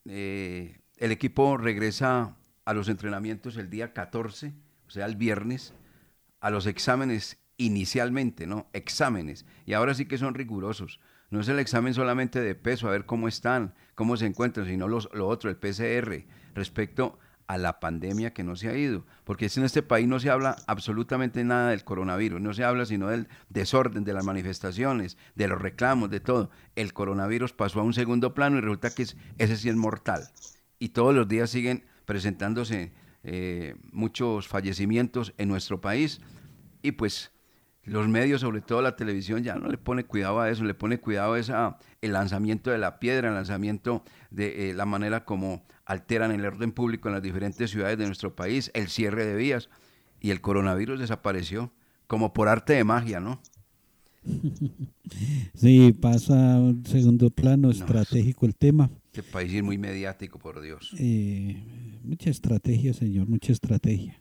eh, 0.06 0.80
el 0.98 1.12
equipo 1.12 1.58
regresa 1.58 2.36
a 2.66 2.74
los 2.74 2.90
entrenamientos 2.90 3.58
el 3.58 3.70
día 3.70 3.94
14, 3.94 4.54
o 4.88 4.90
sea, 4.90 5.06
el 5.06 5.16
viernes, 5.16 5.74
a 6.40 6.50
los 6.50 6.66
exámenes 6.66 7.38
inicialmente, 7.58 8.46
¿no? 8.46 8.68
Exámenes. 8.74 9.46
Y 9.66 9.74
ahora 9.74 9.94
sí 9.94 10.06
que 10.06 10.18
son 10.18 10.34
rigurosos. 10.34 11.00
No 11.30 11.42
es 11.42 11.48
el 11.50 11.60
examen 11.60 11.94
solamente 11.94 12.40
de 12.40 12.56
peso, 12.56 12.88
a 12.88 12.92
ver 12.92 13.06
cómo 13.06 13.28
están, 13.28 13.74
cómo 13.96 14.16
se 14.16 14.26
encuentran, 14.26 14.66
sino 14.66 14.88
los, 14.88 15.10
lo 15.14 15.28
otro, 15.28 15.50
el 15.50 15.58
PCR, 15.58 16.26
respecto 16.54 17.20
a 17.48 17.58
la 17.58 17.80
pandemia 17.80 18.34
que 18.34 18.44
no 18.44 18.56
se 18.56 18.70
ha 18.70 18.78
ido. 18.78 19.06
Porque 19.24 19.50
en 19.56 19.64
este 19.64 19.82
país 19.82 20.08
no 20.08 20.20
se 20.20 20.30
habla 20.30 20.58
absolutamente 20.68 21.44
nada 21.44 21.70
del 21.70 21.84
coronavirus, 21.84 22.42
no 22.42 22.54
se 22.54 22.64
habla 22.64 22.86
sino 22.86 23.08
del 23.08 23.28
desorden, 23.50 24.04
de 24.04 24.14
las 24.14 24.26
manifestaciones, 24.26 25.18
de 25.36 25.48
los 25.48 25.62
reclamos, 25.62 26.10
de 26.10 26.20
todo. 26.20 26.50
El 26.76 26.94
coronavirus 26.94 27.54
pasó 27.54 27.80
a 27.80 27.84
un 27.84 27.94
segundo 27.94 28.34
plano 28.34 28.58
y 28.58 28.62
resulta 28.62 28.94
que 28.94 29.04
ese 29.04 29.58
sí 29.58 29.70
es 29.70 29.76
mortal. 29.76 30.30
Y 30.78 30.90
todos 30.90 31.16
los 31.16 31.28
días 31.28 31.50
siguen 31.50 31.86
presentándose 32.06 32.94
eh, 33.24 33.76
muchos 33.92 34.48
fallecimientos 34.48 35.34
en 35.38 35.48
nuestro 35.48 35.82
país. 35.82 36.22
Y 36.82 36.92
pues 36.92 37.32
los 37.84 38.10
medios, 38.10 38.42
sobre 38.42 38.60
todo 38.60 38.82
la 38.82 38.98
televisión, 38.98 39.44
ya 39.44 39.56
no 39.56 39.70
le 39.70 39.78
pone 39.78 40.06
cuidado 40.06 40.42
a 40.42 40.50
eso, 40.50 40.66
le 40.66 40.74
pone 40.74 41.00
cuidado 41.00 41.34
a 41.34 41.40
esa, 41.40 41.78
el 42.02 42.12
lanzamiento 42.12 42.70
de 42.70 42.78
la 42.78 43.00
piedra, 43.00 43.30
el 43.30 43.36
lanzamiento 43.36 44.04
de 44.30 44.70
eh, 44.70 44.74
la 44.74 44.86
manera 44.86 45.24
como 45.24 45.66
alteran 45.88 46.32
el 46.32 46.46
orden 46.46 46.74
público 46.74 47.08
en 47.08 47.16
las 47.16 47.24
diferentes 47.24 47.72
ciudades 47.72 47.98
de 47.98 48.06
nuestro 48.06 48.36
país, 48.36 48.70
el 48.74 48.90
cierre 48.90 49.26
de 49.26 49.36
vías 49.36 49.70
y 50.20 50.32
el 50.32 50.42
coronavirus 50.42 51.00
desapareció 51.00 51.72
como 52.08 52.34
por 52.34 52.50
arte 52.50 52.74
de 52.74 52.84
magia, 52.84 53.20
¿no? 53.20 53.42
Sí, 55.56 55.94
pasa 55.94 56.56
a 56.56 56.60
un 56.60 56.86
segundo 56.86 57.30
plano 57.30 57.72
estratégico 57.72 58.46
el 58.46 58.56
tema. 58.56 58.92
Este 59.06 59.24
país 59.24 59.54
es 59.54 59.64
muy 59.64 59.78
mediático, 59.78 60.38
por 60.38 60.62
Dios. 60.62 60.94
Eh, 61.00 61.64
mucha 62.04 62.30
estrategia, 62.30 62.94
señor, 62.94 63.28
mucha 63.28 63.54
estrategia. 63.54 64.20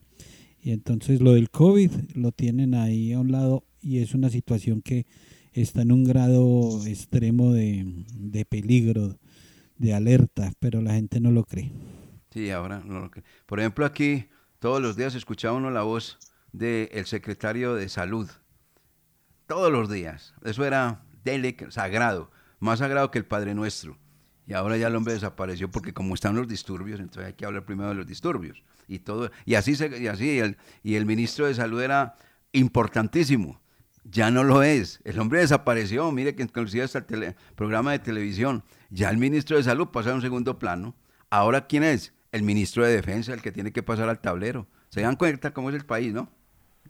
Y 0.63 0.71
entonces 0.71 1.21
lo 1.21 1.35
del 1.35 1.51
COVID 1.51 1.91
lo 2.15 2.31
tienen 2.31 2.75
ahí 2.75 3.13
a 3.13 3.19
un 3.19 3.33
lado 3.33 3.65
y 3.83 3.99
es 3.99 4.15
una 4.15 4.31
situación 4.31 4.81
que 4.81 5.07
está 5.53 5.83
en 5.83 5.91
un 5.91 6.05
grado 6.05 6.87
extremo 6.87 7.53
de, 7.53 8.05
de 8.15 8.45
peligro, 8.45 9.19
de 9.79 9.95
alerta, 9.95 10.53
pero 10.61 10.81
la 10.81 10.95
gente 10.95 11.21
no 11.21 11.31
lo 11.31 11.45
cree. 11.45 11.73
Sí, 12.31 12.51
ahora 12.51 12.83
no 12.85 13.01
lo 13.01 13.11
cree. 13.11 13.25
Por 13.47 13.61
ejemplo, 13.61 13.85
aquí 13.87 14.29
todos 14.59 14.81
los 14.81 14.97
días 14.97 15.15
escuchaba 15.15 15.57
uno 15.57 15.71
la 15.71 15.83
voz 15.83 16.19
del 16.53 17.07
secretario 17.07 17.75
de 17.75 17.89
salud. 17.89 18.29
Todos 19.47 19.71
los 19.71 19.91
días. 19.91 20.35
Eso 20.45 20.65
era 20.65 21.05
dele, 21.25 21.57
sagrado, 21.71 22.31
más 22.59 22.79
sagrado 22.81 23.11
que 23.11 23.19
el 23.19 23.27
Padre 23.27 23.55
Nuestro. 23.55 23.99
Y 24.47 24.55
ahora 24.55 24.77
ya 24.77 24.87
el 24.87 24.97
hombre 24.97 25.15
desapareció 25.15 25.71
porque 25.71 25.93
como 25.93 26.15
están 26.15 26.37
los 26.37 26.47
disturbios, 26.47 27.01
entonces 27.01 27.27
hay 27.27 27.33
que 27.35 27.45
hablar 27.45 27.65
primero 27.65 27.89
de 27.91 27.97
los 27.97 28.07
disturbios 28.07 28.63
y 28.87 29.01
todo. 29.01 29.31
Y 29.45 29.55
así, 29.55 29.75
se, 29.75 30.01
y 30.01 30.07
así 30.07 30.39
el, 30.39 30.57
y 30.83 30.95
el 30.95 31.05
ministro 31.05 31.47
de 31.47 31.55
Salud 31.55 31.81
era 31.81 32.17
importantísimo. 32.53 33.61
Ya 34.11 34.31
no 34.31 34.45
lo 34.45 34.63
es. 34.63 35.01
El 35.05 35.19
hombre 35.19 35.41
desapareció. 35.41 36.11
Mire 36.13 36.35
que 36.35 36.43
inclusive 36.43 36.85
hasta 36.85 37.05
el 37.09 37.35
programa 37.55 37.93
de 37.93 37.99
televisión. 37.99 38.63
Ya 38.91 39.11
el 39.11 39.19
ministro 39.19 39.57
de 39.57 39.65
Salud 39.65 39.89
pasa 39.89 40.13
a 40.13 40.15
un 40.15 40.23
segundo 40.23 40.59
plano. 40.59 40.95
Ahora, 41.31 41.67
¿quién 41.67 41.83
es? 41.83 42.13
El 42.31 42.43
ministro 42.43 42.85
de 42.85 42.95
Defensa, 42.95 43.35
el 43.35 43.43
que 43.43 43.53
tiene 43.53 43.73
que 43.73 43.83
pasar 43.83 44.09
al 44.09 44.21
tablero. 44.21 44.69
Se 44.91 45.01
dan 45.01 45.17
cuenta 45.17 45.53
cómo 45.53 45.71
es 45.71 45.77
el 45.77 45.85
país, 45.85 46.13
¿no? 46.13 46.31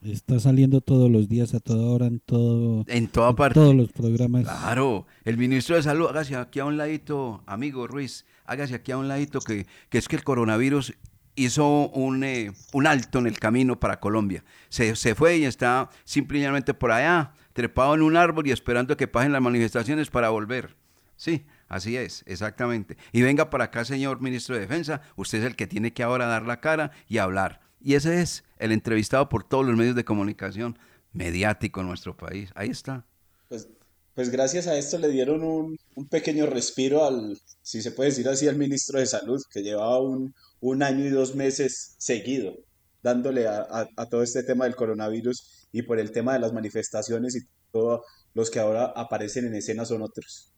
Está 0.02 0.38
saliendo 0.38 0.80
todos 0.82 1.10
los 1.10 1.28
días, 1.28 1.54
a 1.54 1.60
toda 1.60 1.86
hora, 1.86 2.06
en 2.06 2.20
todo. 2.20 2.84
En 2.86 3.08
toda 3.08 3.34
parte. 3.34 3.54
Todos 3.54 3.74
los 3.74 3.90
programas. 3.92 4.42
Claro. 4.42 5.06
El 5.24 5.38
ministro 5.38 5.76
de 5.76 5.82
Salud, 5.82 6.08
hágase 6.08 6.36
aquí 6.36 6.60
a 6.60 6.66
un 6.66 6.76
ladito, 6.76 7.42
amigo 7.46 7.86
Ruiz, 7.86 8.26
hágase 8.44 8.74
aquí 8.74 8.92
a 8.92 8.98
un 8.98 9.08
ladito, 9.08 9.40
que, 9.40 9.66
que 9.88 9.98
es 9.98 10.06
que 10.06 10.16
el 10.16 10.24
coronavirus 10.24 10.94
hizo 11.36 11.88
un, 11.90 12.24
eh, 12.24 12.52
un, 12.72 12.86
alto 12.86 13.18
en 13.18 13.26
el 13.26 13.38
camino 13.38 13.78
para 13.78 14.00
Colombia. 14.00 14.42
Se, 14.68 14.96
se, 14.96 15.14
fue 15.14 15.36
y 15.38 15.44
está 15.44 15.90
simplemente 16.04 16.74
por 16.74 16.90
allá, 16.90 17.32
trepado 17.52 17.94
en 17.94 18.02
un 18.02 18.16
árbol 18.16 18.46
y 18.46 18.50
esperando 18.50 18.96
que 18.96 19.06
pasen 19.06 19.32
las 19.32 19.42
manifestaciones 19.42 20.10
para 20.10 20.30
volver. 20.30 20.74
Sí, 21.16 21.46
así 21.68 21.96
es, 21.96 22.24
exactamente. 22.26 22.96
Y 23.12 23.22
venga 23.22 23.48
para 23.50 23.64
acá, 23.64 23.84
señor 23.84 24.20
ministro 24.20 24.54
de 24.54 24.62
Defensa, 24.62 25.02
usted 25.16 25.38
es 25.38 25.44
el 25.44 25.56
que 25.56 25.66
tiene 25.66 25.92
que 25.92 26.02
ahora 26.02 26.26
dar 26.26 26.42
la 26.42 26.60
cara 26.60 26.90
y 27.08 27.18
hablar. 27.18 27.60
Y 27.80 27.94
ese 27.94 28.20
es 28.20 28.44
el 28.58 28.72
entrevistado 28.72 29.28
por 29.28 29.44
todos 29.44 29.64
los 29.64 29.76
medios 29.76 29.94
de 29.94 30.04
comunicación 30.04 30.78
mediático 31.12 31.80
en 31.80 31.86
nuestro 31.86 32.16
país. 32.16 32.50
Ahí 32.54 32.70
está. 32.70 33.06
Pues, 33.48 33.68
pues 34.16 34.30
gracias 34.30 34.66
a 34.66 34.78
esto 34.78 34.98
le 34.98 35.08
dieron 35.08 35.44
un, 35.44 35.78
un 35.94 36.08
pequeño 36.08 36.46
respiro 36.46 37.04
al, 37.04 37.38
si 37.60 37.82
se 37.82 37.92
puede 37.92 38.08
decir 38.08 38.26
así, 38.28 38.48
al 38.48 38.56
ministro 38.56 38.98
de 38.98 39.04
Salud, 39.04 39.42
que 39.50 39.62
llevaba 39.62 40.00
un, 40.00 40.34
un 40.60 40.82
año 40.82 41.04
y 41.04 41.10
dos 41.10 41.34
meses 41.34 41.94
seguido 41.98 42.54
dándole 43.02 43.46
a, 43.46 43.66
a, 43.94 44.08
todo 44.08 44.22
este 44.22 44.42
tema 44.42 44.64
del 44.64 44.74
coronavirus 44.74 45.68
y 45.70 45.82
por 45.82 45.98
el 46.00 46.12
tema 46.12 46.32
de 46.32 46.38
las 46.38 46.54
manifestaciones 46.54 47.36
y 47.36 47.40
todos 47.70 48.00
los 48.32 48.50
que 48.50 48.58
ahora 48.58 48.86
aparecen 48.86 49.46
en 49.46 49.54
escena 49.54 49.84
son 49.84 50.00
otros. 50.00 50.50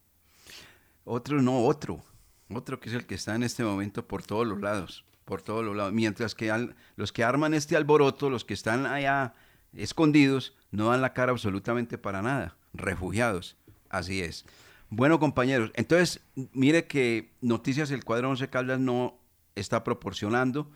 Otro 1.04 1.42
no, 1.42 1.66
otro. 1.66 2.04
Otro 2.48 2.78
que 2.78 2.90
es 2.90 2.94
el 2.94 3.06
que 3.06 3.16
está 3.16 3.34
en 3.34 3.42
este 3.42 3.64
momento 3.64 4.06
por 4.06 4.22
todos 4.22 4.46
los 4.46 4.60
lados, 4.60 5.04
por 5.24 5.42
todos 5.42 5.64
los 5.64 5.76
lados. 5.76 5.92
Mientras 5.92 6.36
que 6.36 6.52
al, 6.52 6.76
los 6.94 7.12
que 7.12 7.24
arman 7.24 7.54
este 7.54 7.76
alboroto, 7.76 8.30
los 8.30 8.44
que 8.44 8.54
están 8.54 8.86
allá 8.86 9.34
escondidos, 9.72 10.56
no 10.70 10.90
dan 10.90 11.02
la 11.02 11.12
cara 11.12 11.32
absolutamente 11.32 11.98
para 11.98 12.22
nada. 12.22 12.56
Refugiados. 12.74 13.56
Así 13.88 14.20
es. 14.22 14.44
Bueno, 14.90 15.18
compañeros, 15.18 15.70
entonces, 15.74 16.20
mire 16.52 16.86
que 16.86 17.32
Noticias 17.40 17.90
El 17.90 18.04
Cuadro 18.04 18.30
11 18.30 18.48
Caldas 18.48 18.80
no 18.80 19.18
está 19.54 19.84
proporcionando. 19.84 20.70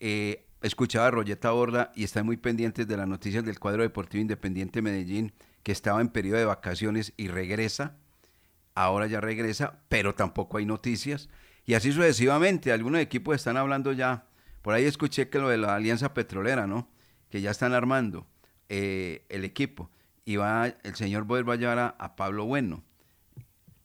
Eh, 0.00 0.46
escuchaba 0.62 1.06
a 1.06 1.50
Borda 1.52 1.92
y 1.94 2.04
está 2.04 2.22
muy 2.22 2.36
pendientes 2.36 2.88
de 2.88 2.96
las 2.96 3.06
noticias 3.06 3.44
del 3.44 3.60
cuadro 3.60 3.82
deportivo 3.82 4.22
Independiente 4.22 4.82
Medellín, 4.82 5.32
que 5.62 5.72
estaba 5.72 6.00
en 6.00 6.08
periodo 6.08 6.38
de 6.38 6.44
vacaciones 6.44 7.12
y 7.16 7.28
regresa. 7.28 7.96
Ahora 8.74 9.06
ya 9.06 9.20
regresa, 9.20 9.80
pero 9.88 10.14
tampoco 10.14 10.58
hay 10.58 10.66
noticias. 10.66 11.28
Y 11.64 11.74
así 11.74 11.92
sucesivamente, 11.92 12.72
algunos 12.72 13.00
equipos 13.00 13.36
están 13.36 13.56
hablando 13.56 13.92
ya. 13.92 14.26
Por 14.62 14.74
ahí 14.74 14.84
escuché 14.84 15.28
que 15.28 15.38
lo 15.38 15.48
de 15.48 15.58
la 15.58 15.74
Alianza 15.74 16.14
Petrolera, 16.14 16.66
¿no? 16.66 16.88
Que 17.30 17.40
ya 17.40 17.50
están 17.50 17.72
armando 17.72 18.26
eh, 18.68 19.24
el 19.28 19.44
equipo. 19.44 19.90
Y 20.26 20.36
va, 20.36 20.66
el 20.66 20.94
señor 20.94 21.24
Boer 21.24 21.48
va 21.48 21.54
a 21.54 21.56
llevar 21.56 21.78
a, 21.78 21.88
a 21.88 22.16
Pablo 22.16 22.44
Bueno, 22.44 22.84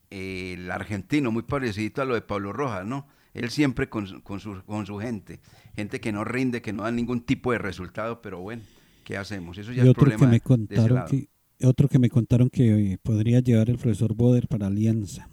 eh, 0.10 0.56
el 0.58 0.70
argentino, 0.70 1.32
muy 1.32 1.44
parecido 1.44 2.02
a 2.02 2.06
lo 2.06 2.16
de 2.16 2.22
Pablo 2.22 2.52
Rojas, 2.52 2.86
¿no? 2.86 3.08
él 3.34 3.50
siempre 3.50 3.90
con, 3.90 4.22
con, 4.22 4.40
su, 4.40 4.62
con 4.66 4.86
su 4.86 4.98
gente, 4.98 5.40
gente 5.76 6.00
que 6.00 6.12
no 6.12 6.24
rinde, 6.24 6.62
que 6.62 6.74
no 6.74 6.84
da 6.84 6.92
ningún 6.92 7.22
tipo 7.22 7.52
de 7.52 7.58
resultado, 7.58 8.22
pero 8.22 8.42
bueno, 8.42 8.64
¿qué 9.04 9.18
hacemos? 9.18 9.58
Eso 9.58 9.72
ya 9.72 9.84
y 9.84 9.86
es 9.86 9.92
otro 9.92 10.02
problema 10.02 10.26
que 10.26 10.32
me 10.32 10.40
contaron 10.42 11.06
que 11.10 11.30
otro 11.64 11.88
que 11.88 12.00
me 12.00 12.10
contaron 12.10 12.50
que 12.50 12.98
podría 13.04 13.40
llevar 13.40 13.70
el 13.70 13.78
profesor 13.78 14.16
Boder 14.16 14.48
para 14.48 14.68
Alianza, 14.68 15.30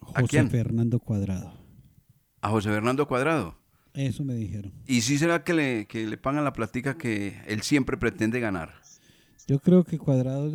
José 0.00 0.26
quién? 0.28 0.50
Fernando 0.50 0.98
Cuadrado. 0.98 1.52
¿A 2.40 2.50
José 2.50 2.70
Fernando 2.70 3.06
Cuadrado? 3.06 3.56
Eso 3.94 4.24
me 4.24 4.34
dijeron. 4.34 4.72
¿Y 4.86 5.02
sí 5.02 5.18
será 5.18 5.44
que 5.44 5.54
le, 5.54 5.86
que 5.86 6.06
le 6.06 6.18
pagan 6.18 6.44
la 6.44 6.52
platica 6.52 6.98
que 6.98 7.40
él 7.46 7.62
siempre 7.62 7.96
pretende 7.96 8.40
ganar? 8.40 8.74
Yo 9.48 9.58
creo 9.60 9.82
que 9.82 9.96
Cuadrado 9.96 10.50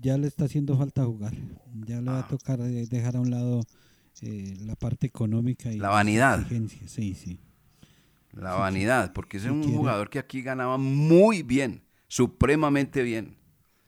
ya 0.00 0.16
le 0.16 0.28
está 0.28 0.44
haciendo 0.44 0.78
falta 0.78 1.04
jugar. 1.04 1.34
Ya 1.84 2.00
le 2.00 2.12
va 2.12 2.20
a 2.20 2.28
tocar 2.28 2.60
eh, 2.60 2.86
dejar 2.88 3.16
a 3.16 3.20
un 3.20 3.30
lado 3.30 3.60
eh, 4.22 4.54
la 4.60 4.76
parte 4.76 5.08
económica 5.08 5.72
y 5.72 5.78
la 5.78 5.88
vanidad. 5.88 6.46
Sí, 6.86 7.14
sí. 7.14 7.40
La 8.30 8.52
sí, 8.52 8.58
vanidad, 8.60 9.12
porque 9.12 9.38
es 9.38 9.46
un 9.46 9.62
quiere. 9.62 9.76
jugador 9.76 10.10
que 10.10 10.20
aquí 10.20 10.42
ganaba 10.42 10.78
muy 10.78 11.42
bien, 11.42 11.82
supremamente 12.06 13.02
bien, 13.02 13.36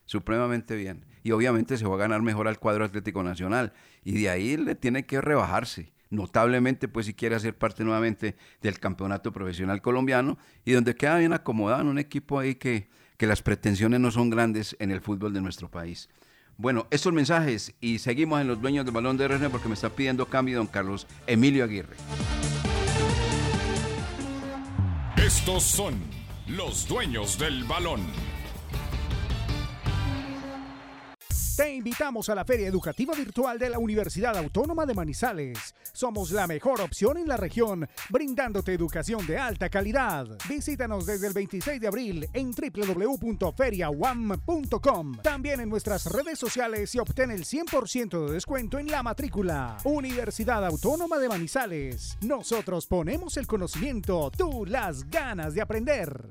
supremamente 0.06 0.74
bien. 0.74 1.06
Y 1.22 1.30
obviamente 1.30 1.76
se 1.76 1.86
va 1.86 1.94
a 1.94 1.98
ganar 1.98 2.22
mejor 2.22 2.48
al 2.48 2.58
cuadro 2.58 2.84
Atlético 2.84 3.22
Nacional. 3.22 3.72
Y 4.02 4.20
de 4.20 4.28
ahí 4.28 4.56
le 4.56 4.74
tiene 4.74 5.06
que 5.06 5.20
rebajarse 5.20 5.92
notablemente, 6.10 6.88
pues 6.88 7.06
si 7.06 7.14
quiere 7.14 7.36
hacer 7.36 7.56
parte 7.56 7.84
nuevamente 7.84 8.34
del 8.60 8.80
campeonato 8.80 9.30
profesional 9.30 9.82
colombiano 9.82 10.36
y 10.64 10.72
donde 10.72 10.96
queda 10.96 11.18
bien 11.18 11.32
acomodado 11.32 11.82
en 11.82 11.88
un 11.88 11.98
equipo 11.98 12.40
ahí 12.40 12.56
que, 12.56 12.88
que 13.18 13.26
las 13.26 13.42
pretensiones 13.42 14.00
no 14.00 14.10
son 14.10 14.30
grandes 14.30 14.76
en 14.78 14.90
el 14.90 15.02
fútbol 15.02 15.34
de 15.34 15.42
nuestro 15.42 15.70
país. 15.70 16.08
Bueno, 16.56 16.86
estos 16.90 17.12
mensajes 17.12 17.74
y 17.80 17.98
seguimos 17.98 18.40
en 18.40 18.48
los 18.48 18.60
dueños 18.62 18.84
del 18.84 18.94
balón 18.94 19.16
de 19.16 19.28
RN 19.28 19.50
porque 19.50 19.68
me 19.68 19.74
está 19.74 19.90
pidiendo 19.90 20.26
cambio 20.26 20.56
don 20.56 20.66
Carlos 20.66 21.06
Emilio 21.26 21.64
Aguirre. 21.64 21.96
Estos 25.16 25.62
son 25.64 25.94
los 26.46 26.88
dueños 26.88 27.38
del 27.38 27.64
balón. 27.64 28.00
Te 31.58 31.74
invitamos 31.74 32.28
a 32.28 32.36
la 32.36 32.44
Feria 32.44 32.68
Educativa 32.68 33.12
Virtual 33.16 33.58
de 33.58 33.68
la 33.68 33.80
Universidad 33.80 34.36
Autónoma 34.36 34.86
de 34.86 34.94
Manizales. 34.94 35.74
Somos 35.92 36.30
la 36.30 36.46
mejor 36.46 36.80
opción 36.80 37.18
en 37.18 37.26
la 37.26 37.36
región, 37.36 37.88
brindándote 38.10 38.72
educación 38.72 39.26
de 39.26 39.38
alta 39.38 39.68
calidad. 39.68 40.28
Visítanos 40.48 41.04
desde 41.04 41.26
el 41.26 41.32
26 41.32 41.80
de 41.80 41.88
abril 41.88 42.28
en 42.32 42.52
www.feriawam.com. 42.52 45.18
También 45.20 45.58
en 45.58 45.68
nuestras 45.68 46.06
redes 46.06 46.38
sociales 46.38 46.94
y 46.94 47.00
obtén 47.00 47.32
el 47.32 47.44
100% 47.44 48.28
de 48.28 48.34
descuento 48.34 48.78
en 48.78 48.86
la 48.86 49.02
matrícula. 49.02 49.78
Universidad 49.82 50.64
Autónoma 50.64 51.18
de 51.18 51.28
Manizales. 51.28 52.18
Nosotros 52.20 52.86
ponemos 52.86 53.36
el 53.36 53.48
conocimiento, 53.48 54.30
tú 54.30 54.64
las 54.64 55.10
ganas 55.10 55.54
de 55.54 55.62
aprender. 55.62 56.30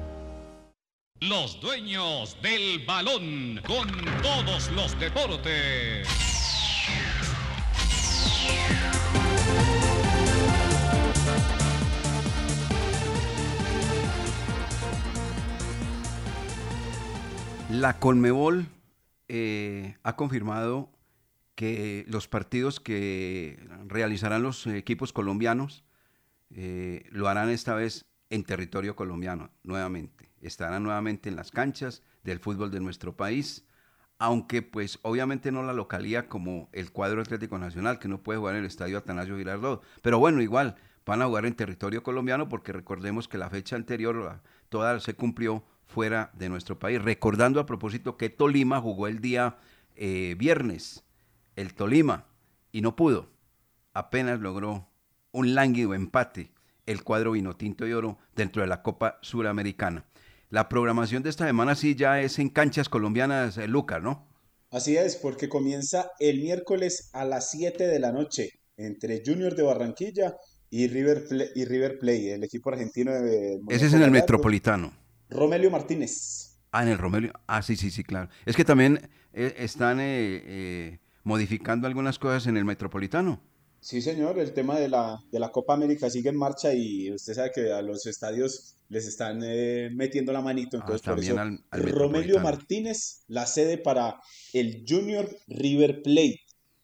Los 1.29 1.61
dueños 1.61 2.35
del 2.41 2.83
balón 2.83 3.61
con 3.67 3.87
todos 4.23 4.71
los 4.71 4.99
deportes. 4.99 6.07
La 17.69 17.99
Colmebol 17.99 18.65
eh, 19.27 19.97
ha 20.01 20.15
confirmado 20.15 20.89
que 21.53 22.03
los 22.07 22.27
partidos 22.27 22.79
que 22.79 23.59
realizarán 23.85 24.41
los 24.41 24.65
equipos 24.65 25.13
colombianos 25.13 25.83
eh, 26.49 27.05
lo 27.11 27.27
harán 27.27 27.51
esta 27.51 27.75
vez 27.75 28.05
en 28.31 28.43
territorio 28.43 28.95
colombiano, 28.95 29.51
nuevamente. 29.61 30.20
Estarán 30.41 30.83
nuevamente 30.83 31.29
en 31.29 31.35
las 31.35 31.51
canchas 31.51 32.03
del 32.23 32.39
fútbol 32.39 32.71
de 32.71 32.79
nuestro 32.79 33.15
país, 33.15 33.65
aunque 34.17 34.61
pues 34.61 34.99
obviamente 35.01 35.51
no 35.51 35.63
la 35.63 35.73
localía 35.73 36.27
como 36.27 36.69
el 36.71 36.91
cuadro 36.91 37.21
Atlético 37.21 37.57
Nacional, 37.57 37.99
que 37.99 38.07
no 38.07 38.21
puede 38.21 38.39
jugar 38.39 38.55
en 38.55 38.61
el 38.61 38.67
estadio 38.67 38.97
Atanasio 38.97 39.37
Girardot. 39.37 39.83
Pero 40.01 40.19
bueno, 40.19 40.41
igual 40.41 40.75
van 41.05 41.21
a 41.21 41.25
jugar 41.25 41.45
en 41.45 41.55
territorio 41.55 42.03
colombiano 42.03 42.49
porque 42.49 42.71
recordemos 42.71 43.27
que 43.27 43.37
la 43.37 43.49
fecha 43.49 43.75
anterior 43.75 44.41
toda 44.69 44.99
se 44.99 45.15
cumplió 45.15 45.63
fuera 45.85 46.31
de 46.33 46.49
nuestro 46.49 46.79
país. 46.79 47.01
Recordando 47.01 47.59
a 47.59 47.65
propósito 47.65 48.17
que 48.17 48.29
Tolima 48.29 48.79
jugó 48.79 49.07
el 49.07 49.19
día 49.19 49.57
eh, 49.95 50.35
viernes, 50.37 51.03
el 51.55 51.73
Tolima, 51.73 52.25
y 52.71 52.81
no 52.81 52.95
pudo. 52.95 53.29
Apenas 53.93 54.39
logró 54.39 54.87
un 55.31 55.53
lánguido 55.53 55.93
empate 55.93 56.51
el 56.85 57.03
cuadro 57.03 57.31
vino 57.31 57.55
tinto 57.55 57.87
y 57.87 57.93
oro 57.93 58.17
dentro 58.35 58.61
de 58.61 58.67
la 58.67 58.81
Copa 58.81 59.19
Suramericana. 59.21 60.05
La 60.51 60.67
programación 60.67 61.23
de 61.23 61.29
esta 61.29 61.47
semana 61.47 61.75
sí 61.75 61.95
ya 61.95 62.19
es 62.19 62.37
en 62.37 62.49
canchas 62.49 62.89
colombianas, 62.89 63.57
eh, 63.57 63.69
Lucas, 63.69 64.03
¿no? 64.03 64.27
Así 64.69 64.97
es, 64.97 65.15
porque 65.15 65.47
comienza 65.47 66.11
el 66.19 66.41
miércoles 66.41 67.09
a 67.13 67.23
las 67.23 67.51
7 67.51 67.87
de 67.87 67.99
la 67.99 68.11
noche 68.11 68.49
entre 68.75 69.23
Junior 69.25 69.55
de 69.55 69.63
Barranquilla 69.63 70.35
y 70.69 70.89
River, 70.89 71.23
Play, 71.29 71.47
y 71.55 71.63
River 71.63 71.97
Play, 71.99 72.31
el 72.31 72.43
equipo 72.43 72.69
argentino 72.69 73.13
de... 73.13 73.61
Ese 73.69 73.85
es 73.85 73.93
en 73.93 74.01
el 74.01 74.11
Metropolitano. 74.11 74.91
Romelio 75.29 75.71
Martínez. 75.71 76.59
Ah, 76.73 76.83
en 76.83 76.89
el 76.89 76.97
Romelio. 76.97 77.31
Ah, 77.47 77.61
sí, 77.61 77.77
sí, 77.77 77.89
sí, 77.89 78.03
claro. 78.03 78.27
Es 78.45 78.57
que 78.57 78.65
también 78.65 79.09
eh, 79.31 79.55
están 79.57 79.99
eh, 80.01 80.99
modificando 81.23 81.87
algunas 81.87 82.19
cosas 82.19 82.45
en 82.47 82.57
el 82.57 82.65
Metropolitano. 82.65 83.41
Sí, 83.81 83.99
señor, 83.99 84.37
el 84.37 84.53
tema 84.53 84.79
de 84.79 84.87
la, 84.87 85.19
de 85.31 85.39
la 85.39 85.51
Copa 85.51 85.73
América 85.73 86.07
sigue 86.07 86.29
en 86.29 86.37
marcha 86.37 86.71
y 86.71 87.11
usted 87.11 87.33
sabe 87.33 87.51
que 87.53 87.73
a 87.73 87.81
los 87.81 88.05
estadios 88.05 88.75
les 88.89 89.07
están 89.07 89.41
eh, 89.43 89.89
metiendo 89.91 90.31
la 90.31 90.41
manito. 90.41 90.77
Ah, 90.77 90.81
Entonces, 90.81 91.07
por 91.07 91.19
eso, 91.19 91.35
Romelio 91.71 92.39
Martínez, 92.39 93.23
la 93.27 93.47
sede 93.47 93.79
para 93.79 94.19
el 94.53 94.85
Junior 94.87 95.27
River 95.47 96.03
Plate. 96.03 96.41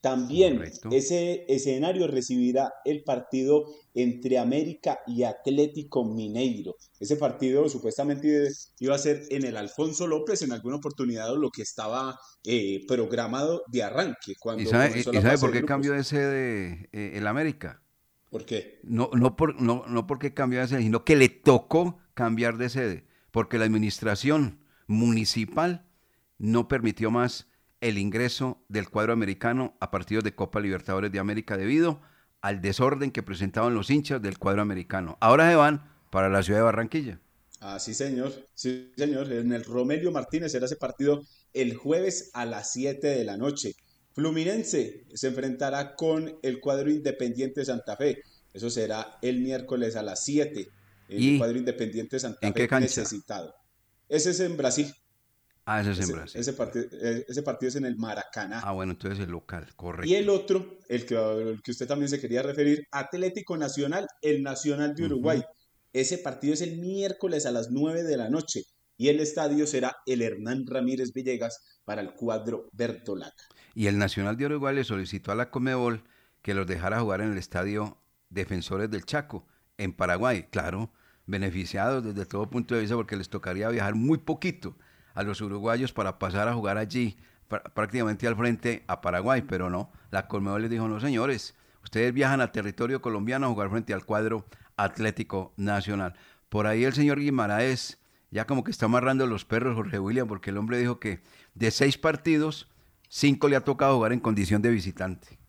También 0.07 0.63
ese 0.91 1.43
escenario 1.49 2.07
recibirá 2.07 2.71
el 2.85 3.03
partido 3.03 3.65
entre 3.93 4.39
América 4.39 4.99
y 5.05 5.23
Atlético 5.23 6.05
Mineiro. 6.05 6.75
Ese 6.97 7.17
partido 7.17 7.67
supuestamente 7.67 8.47
iba 8.79 8.95
a 8.95 8.99
ser 8.99 9.23
en 9.31 9.43
el 9.43 9.57
Alfonso 9.57 10.07
López 10.07 10.41
en 10.43 10.53
alguna 10.53 10.77
oportunidad 10.77 11.35
lo 11.35 11.49
que 11.49 11.61
estaba 11.61 12.17
eh, 12.45 12.85
programado 12.87 13.63
de 13.67 13.83
arranque. 13.83 14.35
Cuando 14.39 14.63
¿Y 14.63 14.65
sabe, 14.67 15.37
por 15.37 15.51
qué 15.51 15.65
cambió 15.65 15.91
de 15.91 16.05
sede 16.05 16.87
eh, 16.93 17.11
el 17.15 17.27
América? 17.27 17.81
¿Por 18.29 18.45
qué? 18.45 18.79
No, 18.83 19.09
no, 19.11 19.35
por, 19.35 19.61
no, 19.61 19.83
no 19.87 20.07
porque 20.07 20.33
cambió 20.33 20.61
de 20.61 20.69
sede, 20.69 20.83
sino 20.83 21.03
que 21.03 21.17
le 21.17 21.27
tocó 21.27 21.97
cambiar 22.13 22.57
de 22.57 22.69
sede, 22.69 23.03
porque 23.31 23.57
la 23.57 23.65
administración 23.65 24.59
municipal 24.87 25.85
no 26.37 26.69
permitió 26.69 27.11
más 27.11 27.46
el 27.81 27.97
ingreso 27.97 28.63
del 28.69 28.89
cuadro 28.89 29.13
americano 29.13 29.75
a 29.79 29.91
partidos 29.91 30.23
de 30.23 30.35
Copa 30.35 30.59
Libertadores 30.59 31.11
de 31.11 31.19
América 31.19 31.57
debido 31.57 32.01
al 32.41 32.61
desorden 32.61 33.11
que 33.11 33.23
presentaban 33.23 33.73
los 33.73 33.89
hinchas 33.89 34.21
del 34.21 34.37
cuadro 34.37 34.61
americano. 34.61 35.17
Ahora 35.21 35.49
se 35.49 35.55
van 35.55 35.89
para 36.09 36.29
la 36.29 36.43
ciudad 36.43 36.59
de 36.59 36.63
Barranquilla. 36.65 37.19
Ah, 37.59 37.79
sí, 37.79 37.93
señor. 37.93 38.33
Sí, 38.53 38.91
señor. 38.95 39.31
En 39.31 39.51
el 39.51 39.63
Romelio 39.63 40.11
Martínez 40.11 40.53
era 40.53 40.65
ese 40.65 40.75
partido 40.75 41.21
el 41.53 41.75
jueves 41.75 42.29
a 42.33 42.45
las 42.45 42.71
7 42.73 43.07
de 43.07 43.23
la 43.23 43.37
noche. 43.37 43.73
Fluminense 44.13 45.05
se 45.13 45.27
enfrentará 45.27 45.95
con 45.95 46.37
el 46.41 46.59
cuadro 46.59 46.89
Independiente 46.89 47.65
Santa 47.65 47.95
Fe. 47.97 48.21
Eso 48.53 48.69
será 48.69 49.17
el 49.21 49.39
miércoles 49.41 49.95
a 49.95 50.03
las 50.03 50.23
7. 50.23 50.67
El 51.09 51.37
cuadro 51.37 51.57
Independiente 51.57 52.19
Santa 52.19 52.47
¿en 52.47 52.53
Fe 52.53 52.61
qué 52.61 52.67
cancha? 52.67 53.01
necesitado. 53.01 53.53
Ese 54.09 54.31
es 54.31 54.39
en 54.39 54.57
Brasil. 54.57 54.93
Ah, 55.69 55.81
ese 55.81 55.91
es 55.91 55.97
en 55.97 56.03
Ese, 56.05 56.13
Brasil. 56.13 56.39
ese 56.39 56.53
partido, 56.53 56.85
eh, 57.01 57.25
ese 57.27 57.43
partido 57.43 57.67
es 57.67 57.75
en 57.75 57.83
el 57.83 57.97
Maracaná. 57.97 58.61
Ah, 58.63 58.71
bueno, 58.71 58.93
entonces 58.93 59.19
el 59.19 59.31
local, 59.31 59.67
correcto. 59.75 60.09
Y 60.09 60.15
el 60.15 60.29
otro, 60.29 60.77
el 60.87 61.05
que, 61.05 61.15
el 61.15 61.61
que 61.61 61.71
usted 61.71 61.85
también 61.85 62.07
se 62.07 62.21
quería 62.21 62.41
referir, 62.41 62.87
Atlético 62.89 63.57
Nacional, 63.57 64.07
el 64.21 64.43
Nacional 64.43 64.95
de 64.95 65.03
Uruguay. 65.03 65.43
Ese 65.91 66.19
partido 66.19 66.53
es 66.53 66.61
el 66.61 66.77
miércoles 66.77 67.45
a 67.45 67.51
las 67.51 67.69
9 67.69 68.03
de 68.03 68.15
la 68.15 68.29
noche 68.29 68.63
y 68.95 69.09
el 69.09 69.19
estadio 69.19 69.67
será 69.67 69.97
el 70.05 70.21
Hernán 70.21 70.65
Ramírez 70.65 71.11
Villegas 71.11 71.81
para 71.83 71.99
el 71.99 72.13
cuadro 72.13 72.69
Bertolaca. 72.71 73.43
Y 73.75 73.87
el 73.87 73.97
Nacional 73.97 74.37
de 74.37 74.45
Uruguay 74.45 74.73
le 74.73 74.85
solicitó 74.85 75.33
a 75.33 75.35
la 75.35 75.51
Comebol 75.51 76.05
que 76.43 76.53
los 76.53 76.65
dejara 76.65 77.01
jugar 77.01 77.19
en 77.19 77.33
el 77.33 77.37
estadio 77.37 77.97
Defensores 78.29 78.89
del 78.89 79.03
Chaco, 79.03 79.45
en 79.77 79.91
Paraguay, 79.91 80.47
claro, 80.49 80.93
beneficiados 81.25 82.05
desde 82.05 82.25
todo 82.25 82.49
punto 82.49 82.73
de 82.73 82.81
vista 82.81 82.95
porque 82.95 83.17
les 83.17 83.27
tocaría 83.27 83.67
viajar 83.67 83.95
muy 83.95 84.17
poquito 84.19 84.77
a 85.17 85.23
los 85.23 85.41
uruguayos 85.41 85.93
para 85.93 86.19
pasar 86.19 86.47
a 86.47 86.53
jugar 86.53 86.77
allí 86.77 87.17
prácticamente 87.73 88.27
al 88.27 88.35
frente 88.35 88.83
a 88.85 89.01
Paraguay, 89.01 89.41
pero 89.41 89.67
no, 89.67 89.91
la 90.11 90.27
Colmebol 90.27 90.61
les 90.61 90.69
dijo, 90.69 90.87
no 90.87 90.99
señores, 90.99 91.55
ustedes 91.83 92.13
viajan 92.13 92.39
a 92.39 92.51
territorio 92.51 93.01
colombiano 93.01 93.47
a 93.47 93.49
jugar 93.49 93.71
frente 93.71 93.95
al 93.95 94.05
cuadro 94.05 94.45
Atlético 94.75 95.53
Nacional. 95.57 96.13
Por 96.49 96.67
ahí 96.67 96.83
el 96.83 96.93
señor 96.93 97.19
Guimaraes 97.19 97.97
ya 98.29 98.45
como 98.45 98.63
que 98.63 98.69
está 98.69 98.85
amarrando 98.85 99.25
los 99.25 99.43
perros, 99.43 99.73
Jorge 99.73 99.97
William, 99.97 100.27
porque 100.27 100.51
el 100.51 100.57
hombre 100.57 100.77
dijo 100.77 100.99
que 100.99 101.21
de 101.55 101.71
seis 101.71 101.97
partidos, 101.97 102.67
cinco 103.09 103.47
le 103.47 103.55
ha 103.55 103.61
tocado 103.61 103.95
jugar 103.95 104.13
en 104.13 104.19
condición 104.19 104.61
de 104.61 104.69
visitante. 104.69 105.39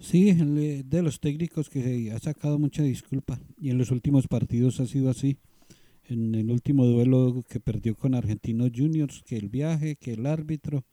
Sí, 0.00 0.32
de 0.32 1.02
los 1.02 1.20
técnicos 1.20 1.70
que 1.70 1.82
se 1.82 2.12
ha 2.12 2.18
sacado 2.18 2.58
mucha 2.58 2.82
disculpa 2.82 3.38
y 3.58 3.70
en 3.70 3.78
los 3.78 3.92
últimos 3.92 4.26
partidos 4.26 4.80
ha 4.80 4.86
sido 4.86 5.08
así. 5.08 5.38
En 6.08 6.34
el 6.34 6.50
último 6.50 6.84
duelo 6.84 7.44
que 7.48 7.58
perdió 7.58 7.96
con 7.96 8.14
Argentinos 8.14 8.70
Juniors, 8.74 9.22
que 9.26 9.36
el 9.36 9.48
viaje, 9.48 9.96
que 9.96 10.12
el 10.12 10.26
árbitro 10.26 10.84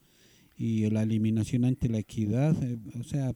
y 0.56 0.90
la 0.90 1.04
eliminación 1.04 1.66
ante 1.66 1.88
la 1.90 2.00
equidad, 2.00 2.56
eh, 2.64 2.80
o 3.00 3.04
sea, 3.04 3.34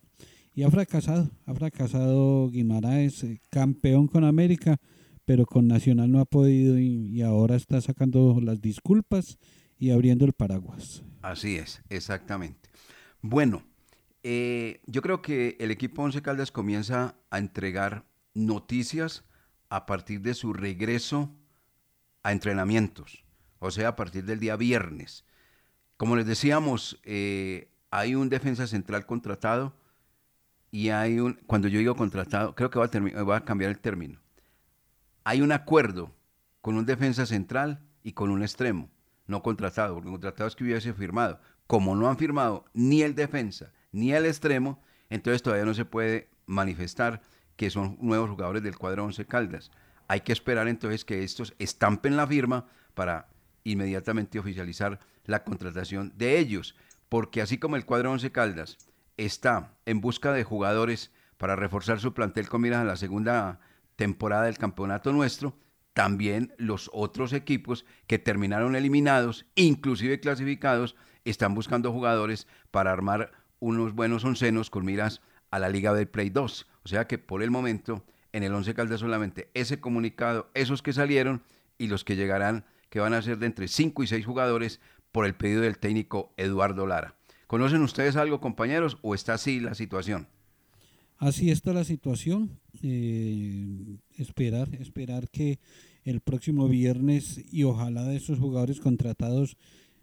y 0.56 0.64
ha 0.64 0.72
fracasado, 0.72 1.30
ha 1.46 1.54
fracasado 1.54 2.50
Guimaraes, 2.50 3.24
eh, 3.24 3.42
campeón 3.52 4.08
con 4.08 4.24
América, 4.24 4.78
pero 5.24 5.46
con 5.46 5.68
Nacional 5.68 6.12
no 6.12 6.20
ha 6.20 6.26
podido 6.26 6.80
y, 6.80 7.22
ahora 7.22 7.56
está 7.56 7.80
sacando 7.80 8.40
las 8.42 8.60
disculpas 8.60 9.38
y 9.78 9.92
abriendo 9.92 10.26
el 10.26 10.34
paraguas. 10.34 11.04
Así 11.22 11.58
es, 11.58 11.84
exactamente. 11.90 12.70
Bueno, 13.22 13.64
eh, 14.24 14.82
yo 14.88 15.04
creo 15.04 15.22
que 15.22 15.58
el 15.60 15.70
equipo 15.70 16.02
Once 16.02 16.22
Caldas 16.24 16.52
comienza 16.52 17.18
a 17.30 17.38
entregar 17.38 18.06
noticias 18.34 19.26
a 19.70 19.86
partir 19.86 20.22
de 20.22 20.34
su 20.34 20.54
regreso 20.54 21.36
a 22.28 22.32
entrenamientos, 22.32 23.24
o 23.60 23.72
sea, 23.72 23.90
a 23.90 23.96
partir 23.96 24.26
del 24.26 24.40
día 24.40 24.56
viernes. 24.56 25.26
Como 25.98 26.16
les 26.16 26.26
decíamos, 26.26 27.00
eh, 27.04 27.72
hay 27.90 28.16
un 28.16 28.30
defensa 28.30 28.68
central 28.68 29.06
contratado 29.06 29.76
y 30.72 30.90
hay 30.90 31.20
un, 31.20 31.36
cuando 31.48 31.68
yo 31.68 31.80
digo 31.80 31.96
contratado, 31.96 32.56
creo 32.56 32.70
que 32.70 32.80
va 32.80 32.86
a, 32.86 33.24
va 33.24 33.38
a 33.38 33.46
cambiar 33.46 33.72
el 33.72 33.80
término 33.80 34.20
hay 35.28 35.42
un 35.42 35.52
acuerdo 35.52 36.16
con 36.62 36.78
un 36.78 36.86
defensa 36.86 37.26
central 37.26 37.82
y 38.02 38.14
con 38.14 38.30
un 38.30 38.44
extremo, 38.44 38.90
no 39.26 39.44
contratado, 39.44 39.96
porque 39.96 40.10
contratado 40.10 40.48
es 40.48 40.56
que 40.56 40.64
hubiese 40.64 40.94
firmado. 40.94 41.42
Como 41.68 41.98
no 41.98 42.08
han 42.08 42.16
firmado 42.16 42.64
ni 42.74 43.02
el 43.02 43.14
defensa 43.14 43.74
ni 43.92 44.14
el 44.14 44.26
extremo, 44.26 44.82
entonces 45.10 45.44
todavía 45.44 45.66
no 45.66 45.74
se 45.74 45.84
puede 45.84 46.30
manifestar 46.46 47.22
que 47.58 47.70
son 47.70 47.98
nuevos 48.00 48.30
jugadores 48.30 48.64
del 48.64 48.78
cuadro 48.78 49.04
11 49.04 49.26
Caldas. 49.26 49.70
Hay 50.08 50.22
que 50.22 50.34
esperar 50.34 50.68
entonces 50.68 51.06
que 51.06 51.24
estos 51.24 51.54
estampen 51.60 52.16
la 52.18 52.28
firma 52.28 52.66
para 52.94 53.28
inmediatamente 53.64 54.40
oficializar 54.40 55.00
la 55.26 55.44
contratación 55.44 56.14
de 56.16 56.40
ellos, 56.40 56.76
porque 57.10 57.42
así 57.42 57.58
como 57.58 57.76
el 57.76 57.86
cuadro 57.86 58.12
11 58.12 58.32
Caldas 58.32 58.78
está 59.18 59.74
en 59.86 60.00
busca 60.02 60.32
de 60.32 60.44
jugadores 60.44 61.12
para 61.38 61.56
reforzar 61.56 62.00
su 62.00 62.14
plantel 62.14 62.50
con 62.50 62.62
miras 62.62 62.82
a 62.82 62.86
la 62.86 62.96
segunda 62.96 63.60
temporada 63.96 64.44
del 64.44 64.58
campeonato 64.58 65.12
nuestro, 65.12 65.58
también 65.94 66.54
los 66.58 66.90
otros 66.94 67.34
equipos 67.34 67.86
que 68.06 68.20
terminaron 68.20 68.76
eliminados, 68.76 69.46
inclusive 69.56 70.20
clasificados, 70.20 70.96
están 71.26 71.56
buscando 71.56 71.92
jugadores 71.92 72.48
para 72.72 72.92
armar 72.92 73.32
unos 73.60 73.94
buenos 73.94 74.24
oncenos 74.24 74.70
con 74.70 74.86
miras 74.86 75.22
a 75.50 75.60
la 75.60 75.70
Liga 75.70 75.94
del 75.94 76.08
Play 76.08 76.30
2. 76.30 76.68
O 76.84 76.88
sea 76.88 77.08
que 77.08 77.18
por 77.18 77.42
el 77.42 77.52
momento 77.52 78.06
en 78.38 78.44
el 78.44 78.54
Once 78.54 78.74
Caldas 78.74 79.00
solamente 79.00 79.50
ese 79.54 79.80
comunicado, 79.80 80.50
esos 80.54 80.82
que 80.82 80.94
salieron 80.94 81.42
y 81.78 81.88
los 81.88 82.04
que 82.04 82.16
llegarán, 82.16 82.66
que 82.90 83.00
van 83.00 83.14
a 83.14 83.22
ser 83.22 83.40
de 83.40 83.48
entre 83.48 83.68
5 83.68 84.04
y 84.04 84.08
6 84.08 84.26
jugadores 84.26 84.80
por 85.12 85.26
el 85.26 85.36
pedido 85.36 85.62
del 85.62 85.80
técnico 85.80 86.34
Eduardo 86.38 86.86
Lara. 86.88 87.16
¿Conocen 87.48 87.82
ustedes 87.82 88.16
algo, 88.16 88.40
compañeros, 88.40 88.98
o 89.02 89.16
está 89.16 89.34
así 89.34 89.60
la 89.60 89.74
situación? 89.74 90.28
Así 91.18 91.50
está 91.50 91.74
la 91.74 91.84
situación. 91.84 92.60
Eh, 92.84 93.98
esperar, 94.18 94.70
esperar 94.76 95.30
que 95.30 95.60
el 96.04 96.22
próximo 96.22 96.68
viernes 96.68 97.44
y 97.52 97.64
ojalá 97.64 98.04
de 98.04 98.18
esos 98.18 98.40
jugadores 98.40 98.80
contratados 98.80 99.58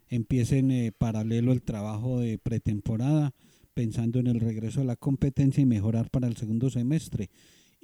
empiecen 0.09 0.71
eh, 0.71 0.91
paralelo 0.91 1.51
el 1.51 1.61
trabajo 1.61 2.19
de 2.19 2.37
pretemporada, 2.37 3.33
pensando 3.73 4.19
en 4.19 4.27
el 4.27 4.39
regreso 4.39 4.81
a 4.81 4.85
la 4.85 4.95
competencia 4.95 5.61
y 5.61 5.65
mejorar 5.65 6.09
para 6.09 6.27
el 6.27 6.35
segundo 6.35 6.69
semestre. 6.69 7.29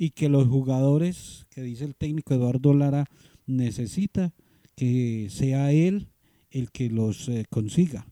Y 0.01 0.09
que 0.09 0.29
los 0.29 0.47
jugadores, 0.47 1.45
que 1.51 1.61
dice 1.61 1.85
el 1.85 1.93
técnico 1.93 2.33
Eduardo 2.33 2.73
Lara, 2.73 3.05
necesita 3.45 4.33
que 4.75 5.27
sea 5.29 5.71
él 5.71 6.07
el 6.49 6.71
que 6.71 6.89
los 6.89 7.29
eh, 7.29 7.45
consiga, 7.51 8.07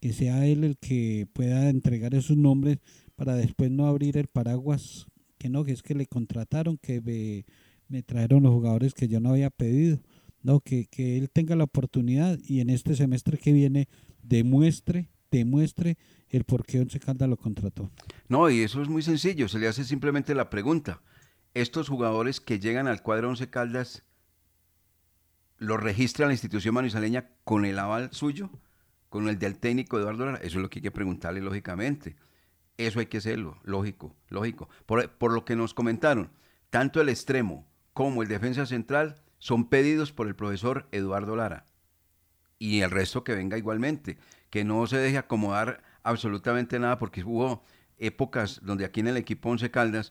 que 0.00 0.14
sea 0.14 0.46
él 0.46 0.64
el 0.64 0.78
que 0.78 1.26
pueda 1.34 1.68
entregar 1.68 2.14
esos 2.14 2.38
nombres 2.38 2.78
para 3.14 3.34
después 3.34 3.70
no 3.70 3.86
abrir 3.86 4.16
el 4.16 4.26
paraguas, 4.26 5.04
que 5.36 5.50
no, 5.50 5.64
que 5.64 5.72
es 5.72 5.82
que 5.82 5.94
le 5.94 6.06
contrataron, 6.06 6.78
que 6.78 7.02
me, 7.02 7.44
me 7.88 8.02
trajeron 8.02 8.44
los 8.44 8.52
jugadores 8.54 8.94
que 8.94 9.08
yo 9.08 9.20
no 9.20 9.28
había 9.28 9.50
pedido. 9.50 9.98
No, 10.40 10.60
que, 10.60 10.86
que 10.86 11.18
él 11.18 11.28
tenga 11.28 11.56
la 11.56 11.64
oportunidad 11.64 12.38
y 12.48 12.60
en 12.60 12.70
este 12.70 12.96
semestre 12.96 13.36
que 13.36 13.52
viene 13.52 13.86
demuestre, 14.22 15.10
demuestre 15.30 15.98
el 16.30 16.44
por 16.44 16.64
qué 16.64 16.80
Once 16.80 16.98
Caldas 16.98 17.28
lo 17.28 17.36
contrató. 17.36 17.90
No, 18.30 18.48
y 18.48 18.60
eso 18.60 18.80
es 18.80 18.88
muy 18.88 19.02
sencillo, 19.02 19.46
se 19.46 19.58
le 19.58 19.68
hace 19.68 19.84
simplemente 19.84 20.34
la 20.34 20.48
pregunta. 20.48 21.02
Estos 21.54 21.88
jugadores 21.88 22.40
que 22.40 22.58
llegan 22.58 22.88
al 22.88 23.00
cuadro 23.00 23.28
Once 23.28 23.48
Caldas, 23.48 24.02
¿los 25.56 25.80
registra 25.80 26.26
la 26.26 26.32
institución 26.32 26.74
manizaleña 26.74 27.30
con 27.44 27.64
el 27.64 27.78
aval 27.78 28.08
suyo? 28.12 28.50
¿Con 29.08 29.28
el 29.28 29.38
del 29.38 29.60
técnico 29.60 29.96
Eduardo 29.96 30.26
Lara? 30.26 30.38
Eso 30.38 30.58
es 30.58 30.62
lo 30.62 30.68
que 30.68 30.80
hay 30.80 30.82
que 30.82 30.90
preguntarle 30.90 31.40
lógicamente. 31.40 32.16
Eso 32.76 32.98
hay 32.98 33.06
que 33.06 33.18
hacerlo, 33.18 33.60
lógico, 33.62 34.16
lógico. 34.30 34.68
Por, 34.86 35.32
lo 35.32 35.44
que 35.44 35.54
nos 35.54 35.74
comentaron, 35.74 36.32
tanto 36.70 37.00
el 37.00 37.08
extremo 37.08 37.68
como 37.92 38.24
el 38.24 38.28
defensa 38.28 38.66
central 38.66 39.22
son 39.38 39.68
pedidos 39.68 40.10
por 40.10 40.26
el 40.26 40.34
profesor 40.34 40.88
Eduardo 40.90 41.36
Lara. 41.36 41.66
Y 42.58 42.80
el 42.80 42.90
resto 42.90 43.22
que 43.22 43.36
venga 43.36 43.58
igualmente, 43.58 44.18
que 44.50 44.64
no 44.64 44.84
se 44.88 44.96
deje 44.96 45.18
acomodar 45.18 45.84
absolutamente 46.02 46.80
nada, 46.80 46.98
porque 46.98 47.22
hubo 47.22 47.62
épocas 47.96 48.60
donde 48.64 48.84
aquí 48.84 48.98
en 48.98 49.06
el 49.06 49.16
equipo 49.16 49.50
Once 49.50 49.70
Caldas 49.70 50.10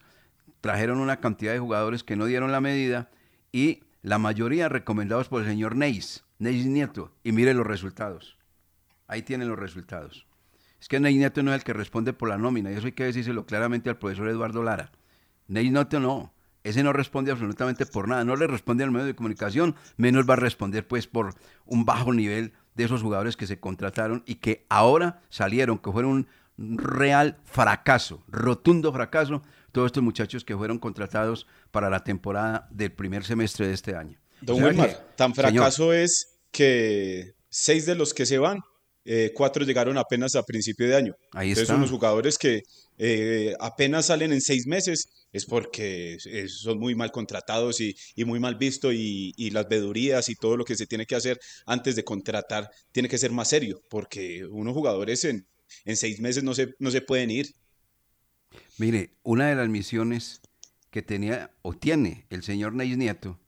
trajeron 0.63 1.01
una 1.01 1.19
cantidad 1.19 1.51
de 1.51 1.59
jugadores 1.59 2.05
que 2.05 2.15
no 2.15 2.25
dieron 2.25 2.53
la 2.53 2.61
medida 2.61 3.11
y 3.51 3.83
la 4.01 4.17
mayoría 4.17 4.69
recomendados 4.69 5.27
por 5.27 5.41
el 5.41 5.47
señor 5.49 5.75
Neis, 5.75 6.23
Neis 6.39 6.65
Nieto, 6.65 7.11
y 7.21 7.33
mire 7.33 7.53
los 7.53 7.67
resultados. 7.67 8.37
Ahí 9.05 9.23
tienen 9.23 9.49
los 9.49 9.59
resultados. 9.59 10.25
Es 10.79 10.87
que 10.87 11.01
Ney 11.01 11.17
Neto 11.17 11.43
no 11.43 11.51
es 11.51 11.57
el 11.57 11.63
que 11.65 11.73
responde 11.73 12.13
por 12.13 12.29
la 12.29 12.37
nómina, 12.37 12.71
y 12.71 12.75
eso 12.75 12.85
hay 12.85 12.93
que 12.93 13.03
decírselo 13.03 13.45
claramente 13.45 13.89
al 13.89 13.97
profesor 13.97 14.29
Eduardo 14.29 14.63
Lara. 14.63 14.93
Ney 15.49 15.69
Neto 15.69 15.99
no, 15.99 16.33
ese 16.63 16.81
no 16.81 16.93
responde 16.93 17.31
absolutamente 17.31 17.85
por 17.85 18.07
nada, 18.07 18.23
no 18.23 18.37
le 18.37 18.47
responde 18.47 18.85
al 18.85 18.91
medio 18.91 19.07
de 19.07 19.15
comunicación, 19.15 19.75
menos 19.97 20.29
va 20.29 20.35
a 20.35 20.37
responder 20.37 20.87
pues 20.87 21.07
por 21.07 21.35
un 21.65 21.83
bajo 21.83 22.13
nivel 22.13 22.53
de 22.75 22.85
esos 22.85 23.01
jugadores 23.01 23.35
que 23.35 23.47
se 23.47 23.59
contrataron 23.59 24.23
y 24.25 24.35
que 24.35 24.65
ahora 24.69 25.23
salieron, 25.27 25.77
que 25.77 25.91
fueron 25.91 26.11
un 26.57 26.77
real 26.77 27.37
fracaso, 27.43 28.23
rotundo 28.29 28.93
fracaso, 28.93 29.43
todos 29.73 29.87
estos 29.87 30.03
muchachos 30.03 30.45
que 30.45 30.55
fueron 30.55 30.79
contratados 30.79 31.45
para 31.71 31.89
la 31.89 32.05
temporada 32.05 32.69
del 32.71 32.93
primer 32.93 33.25
semestre 33.25 33.67
de 33.67 33.73
este 33.73 33.95
año. 33.95 34.17
Don 34.39 34.63
Wilmar, 34.63 35.13
tan 35.17 35.33
fracaso 35.35 35.91
es 35.91 36.39
que 36.51 37.33
seis 37.49 37.85
de 37.85 37.95
los 37.95 38.13
que 38.13 38.25
se 38.25 38.37
van 38.37 38.59
eh, 39.05 39.31
cuatro 39.35 39.65
llegaron 39.65 39.97
apenas 39.97 40.35
a 40.35 40.43
principio 40.43 40.87
de 40.87 40.95
año. 40.95 41.15
Ahí 41.33 41.49
Entonces, 41.49 41.63
está. 41.63 41.75
unos 41.75 41.89
jugadores 41.89 42.37
que 42.37 42.61
eh, 42.97 43.53
apenas 43.59 44.05
salen 44.05 44.31
en 44.31 44.39
seis 44.39 44.65
meses 44.65 45.07
es 45.33 45.45
porque 45.45 46.17
son 46.47 46.79
muy 46.79 46.95
mal 46.95 47.11
contratados 47.11 47.81
y, 47.81 47.95
muy 48.23 48.39
mal 48.39 48.55
vistos 48.55 48.93
y, 48.95 49.49
las 49.49 49.67
vedurías 49.67 50.29
y 50.29 50.35
todo 50.35 50.55
lo 50.55 50.63
que 50.63 50.75
se 50.75 50.87
tiene 50.87 51.05
que 51.05 51.15
hacer 51.15 51.39
antes 51.65 51.95
de 51.95 52.03
contratar 52.03 52.69
tiene 52.91 53.09
que 53.09 53.17
ser 53.17 53.31
más 53.31 53.49
serio, 53.49 53.81
porque 53.89 54.45
unos 54.45 54.73
jugadores 54.73 55.25
en, 55.25 55.47
en 55.83 55.97
seis 55.97 56.21
meses 56.21 56.43
no 56.43 56.53
se, 56.53 56.69
no 56.79 56.91
se 56.91 57.01
pueden 57.01 57.29
ir. 57.29 57.47
Mire, 58.77 59.11
una 59.23 59.47
de 59.47 59.55
las 59.55 59.69
misiones 59.69 60.41
que 60.89 61.01
tenía 61.01 61.51
o 61.61 61.73
tiene 61.73 62.25
el 62.29 62.43
señor 62.43 62.73
Neis 62.73 62.97
Nieto 62.97 63.39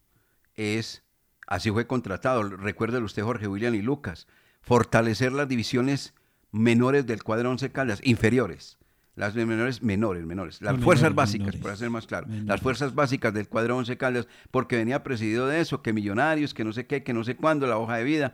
es, 0.55 1.03
así 1.47 1.69
fue 1.71 1.87
contratado, 1.87 2.43
recuérdelo 2.43 3.05
usted 3.05 3.23
Jorge 3.23 3.47
William 3.47 3.75
y 3.75 3.81
Lucas, 3.81 4.27
fortalecer 4.61 5.31
las 5.31 5.47
divisiones 5.47 6.13
menores 6.51 7.05
del 7.05 7.23
cuadro 7.23 7.51
11 7.51 7.71
Caldas, 7.71 7.99
inferiores. 8.03 8.77
Las 9.15 9.33
menores, 9.33 9.81
menores, 9.81 10.25
menores. 10.25 10.61
Las 10.61 10.77
fuerzas 10.81 11.15
básicas, 11.15 11.55
para 11.55 11.77
ser 11.77 11.89
más 11.89 12.05
claro. 12.05 12.27
Las 12.27 12.59
fuerzas 12.59 12.95
básicas 12.95 13.33
del 13.33 13.47
cuadro 13.47 13.77
11 13.77 13.95
Caldas, 13.97 14.27
porque 14.51 14.75
venía 14.75 15.03
presidido 15.03 15.47
de 15.47 15.61
eso, 15.61 15.81
que 15.81 15.93
millonarios, 15.93 16.53
que 16.53 16.65
no 16.65 16.73
sé 16.73 16.85
qué, 16.85 17.03
que 17.03 17.13
no 17.13 17.23
sé 17.23 17.37
cuándo, 17.37 17.65
la 17.65 17.77
hoja 17.77 17.95
de 17.95 18.03
vida. 18.03 18.33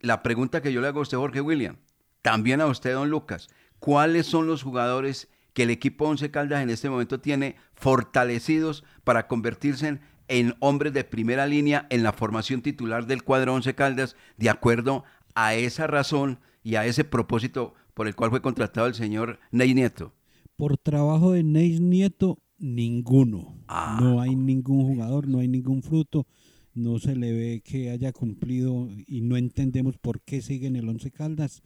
La 0.00 0.22
pregunta 0.22 0.62
que 0.62 0.72
yo 0.72 0.80
le 0.80 0.86
hago 0.86 1.00
a 1.00 1.02
usted, 1.02 1.16
Jorge 1.16 1.40
William, 1.40 1.78
también 2.22 2.60
a 2.60 2.66
usted, 2.66 2.92
don 2.92 3.10
Lucas, 3.10 3.48
¿cuáles 3.80 4.26
son 4.26 4.46
los 4.46 4.62
jugadores 4.62 5.28
que 5.52 5.64
el 5.64 5.70
equipo 5.70 6.06
11 6.06 6.30
Caldas 6.30 6.62
en 6.62 6.70
este 6.70 6.90
momento 6.90 7.20
tiene 7.20 7.56
fortalecidos 7.74 8.84
para 9.04 9.26
convertirse 9.26 9.98
en 10.28 10.54
hombres 10.60 10.92
de 10.92 11.04
primera 11.04 11.46
línea 11.46 11.86
en 11.90 12.02
la 12.02 12.12
formación 12.12 12.62
titular 12.62 13.06
del 13.06 13.24
cuadro 13.24 13.54
Once 13.54 13.74
Caldas, 13.74 14.16
de 14.36 14.50
acuerdo 14.50 15.04
a 15.34 15.54
esa 15.54 15.86
razón 15.86 16.38
y 16.62 16.76
a 16.76 16.86
ese 16.86 17.04
propósito 17.04 17.74
por 17.94 18.06
el 18.06 18.14
cual 18.14 18.30
fue 18.30 18.42
contratado 18.42 18.86
el 18.86 18.94
señor 18.94 19.40
Ney 19.50 19.74
Nieto. 19.74 20.12
Por 20.56 20.76
trabajo 20.76 21.32
de 21.32 21.42
Ney 21.42 21.80
Nieto, 21.80 22.38
ninguno. 22.58 23.56
Ah. 23.68 23.98
No 24.00 24.20
hay 24.20 24.36
ningún 24.36 24.86
jugador, 24.86 25.26
no 25.26 25.38
hay 25.38 25.48
ningún 25.48 25.82
fruto. 25.82 26.26
No 26.74 26.98
se 26.98 27.16
le 27.16 27.32
ve 27.32 27.62
que 27.64 27.90
haya 27.90 28.12
cumplido 28.12 28.88
y 29.06 29.22
no 29.22 29.36
entendemos 29.36 29.98
por 29.98 30.20
qué 30.20 30.42
sigue 30.42 30.68
en 30.68 30.76
el 30.76 30.88
Once 30.88 31.10
Caldas, 31.10 31.62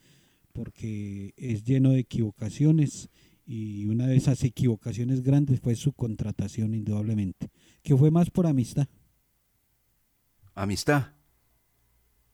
porque 0.52 1.34
es 1.36 1.64
lleno 1.64 1.90
de 1.90 1.98
equivocaciones 1.98 3.10
y 3.46 3.86
una 3.86 4.06
de 4.06 4.16
esas 4.16 4.42
equivocaciones 4.44 5.22
grandes 5.22 5.60
fue 5.60 5.74
su 5.74 5.92
contratación 5.92 6.74
indudablemente, 6.74 7.50
que 7.82 7.96
fue 7.96 8.10
más 8.10 8.30
por 8.30 8.46
amistad. 8.46 8.86
¿Amistad? 10.54 11.06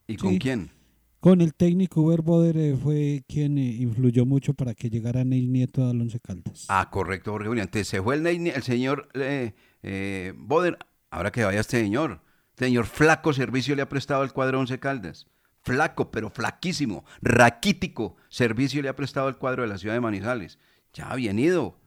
¿Y 0.06 0.16
con 0.16 0.38
quién? 0.38 0.70
Con 1.20 1.40
el 1.40 1.54
técnico 1.54 2.00
Uber 2.02 2.22
Boder 2.22 2.56
eh, 2.56 2.76
fue 2.76 3.24
quien 3.28 3.58
eh, 3.58 3.66
influyó 3.72 4.24
mucho 4.24 4.54
para 4.54 4.74
que 4.74 4.88
llegara 4.88 5.24
Ney 5.24 5.46
Nieto 5.46 5.84
al 5.88 6.00
Once 6.00 6.18
Caldas. 6.20 6.66
Ah, 6.68 6.88
correcto, 6.90 7.32
Jorge 7.32 7.48
William. 7.48 7.64
Entonces 7.66 7.88
se 7.88 8.00
fue 8.02 8.14
el, 8.14 8.22
Ney- 8.22 8.52
el 8.54 8.62
señor 8.62 9.08
eh, 9.14 9.54
eh, 9.82 10.32
Boder. 10.36 10.78
Ahora 11.10 11.32
que 11.32 11.42
vaya 11.44 11.60
este 11.60 11.80
señor. 11.80 12.20
Señor 12.56 12.86
flaco 12.86 13.32
servicio 13.32 13.74
le 13.74 13.82
ha 13.82 13.88
prestado 13.88 14.22
al 14.22 14.32
cuadro 14.32 14.60
Once 14.60 14.78
Caldas. 14.78 15.26
Flaco, 15.62 16.10
pero 16.10 16.30
flaquísimo. 16.30 17.04
Raquítico 17.20 18.16
servicio 18.28 18.80
le 18.80 18.88
ha 18.88 18.96
prestado 18.96 19.26
al 19.26 19.38
cuadro 19.38 19.62
de 19.62 19.68
la 19.68 19.78
ciudad 19.78 19.94
de 19.94 20.00
Manizales. 20.00 20.58
Ya, 20.92 21.14
bien 21.14 21.38
ido. 21.38 21.78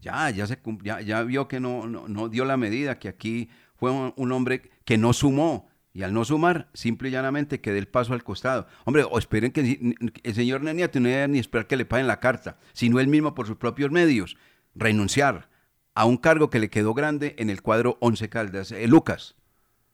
Ya, 0.00 0.30
ya, 0.30 0.46
se, 0.46 0.58
ya, 0.82 1.00
ya 1.00 1.22
vio 1.22 1.48
que 1.48 1.60
no, 1.60 1.86
no, 1.86 2.28
dio 2.28 2.44
la 2.44 2.56
medida, 2.56 2.98
que 2.98 3.08
aquí 3.08 3.48
fue 3.76 3.90
un, 3.90 4.32
hombre 4.32 4.70
que 4.84 4.98
no 4.98 5.12
sumó. 5.12 5.68
Y 5.92 6.02
al 6.02 6.12
no 6.12 6.24
sumar, 6.24 6.70
simple 6.74 7.08
y 7.08 7.12
llanamente 7.12 7.60
que 7.60 7.72
dé 7.72 7.78
el 7.78 7.88
paso 7.88 8.12
al 8.12 8.22
costado. 8.22 8.68
Hombre, 8.84 9.02
o 9.02 9.18
esperen 9.18 9.50
que 9.50 9.96
el 10.22 10.34
señor 10.34 10.62
Neniato 10.62 11.00
no 11.00 11.28
ni 11.28 11.38
esperar 11.38 11.66
que 11.66 11.76
le 11.76 11.86
paguen 11.86 12.06
la 12.06 12.20
carta, 12.20 12.58
sino 12.72 13.00
él 13.00 13.08
mismo 13.08 13.34
por 13.34 13.48
sus 13.48 13.56
propios 13.56 13.90
medios, 13.90 14.36
renunciar 14.76 15.48
a 15.94 16.04
un 16.04 16.16
cargo 16.16 16.50
que 16.50 16.60
le 16.60 16.70
quedó 16.70 16.94
grande 16.94 17.34
en 17.38 17.50
el 17.50 17.62
cuadro 17.62 17.98
Once 18.00 18.28
Caldas. 18.28 18.70
Eh, 18.70 18.86
Lucas. 18.86 19.34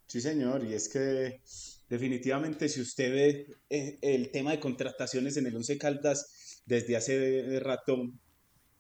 Sí, 0.07 0.21
señor, 0.21 0.63
y 0.65 0.75
es 0.75 0.91
que 0.91 1.41
definitivamente 1.89 2.69
si 2.69 2.83
usted 2.83 3.11
ve 3.11 3.57
eh, 3.71 3.99
el 4.03 4.31
tema 4.31 4.51
de 4.51 4.61
contrataciones 4.61 5.39
en 5.39 5.47
el 5.47 5.57
Once 5.57 5.79
Caldas 5.79 6.63
desde 6.67 6.97
hace 6.97 7.59
rato, 7.61 8.13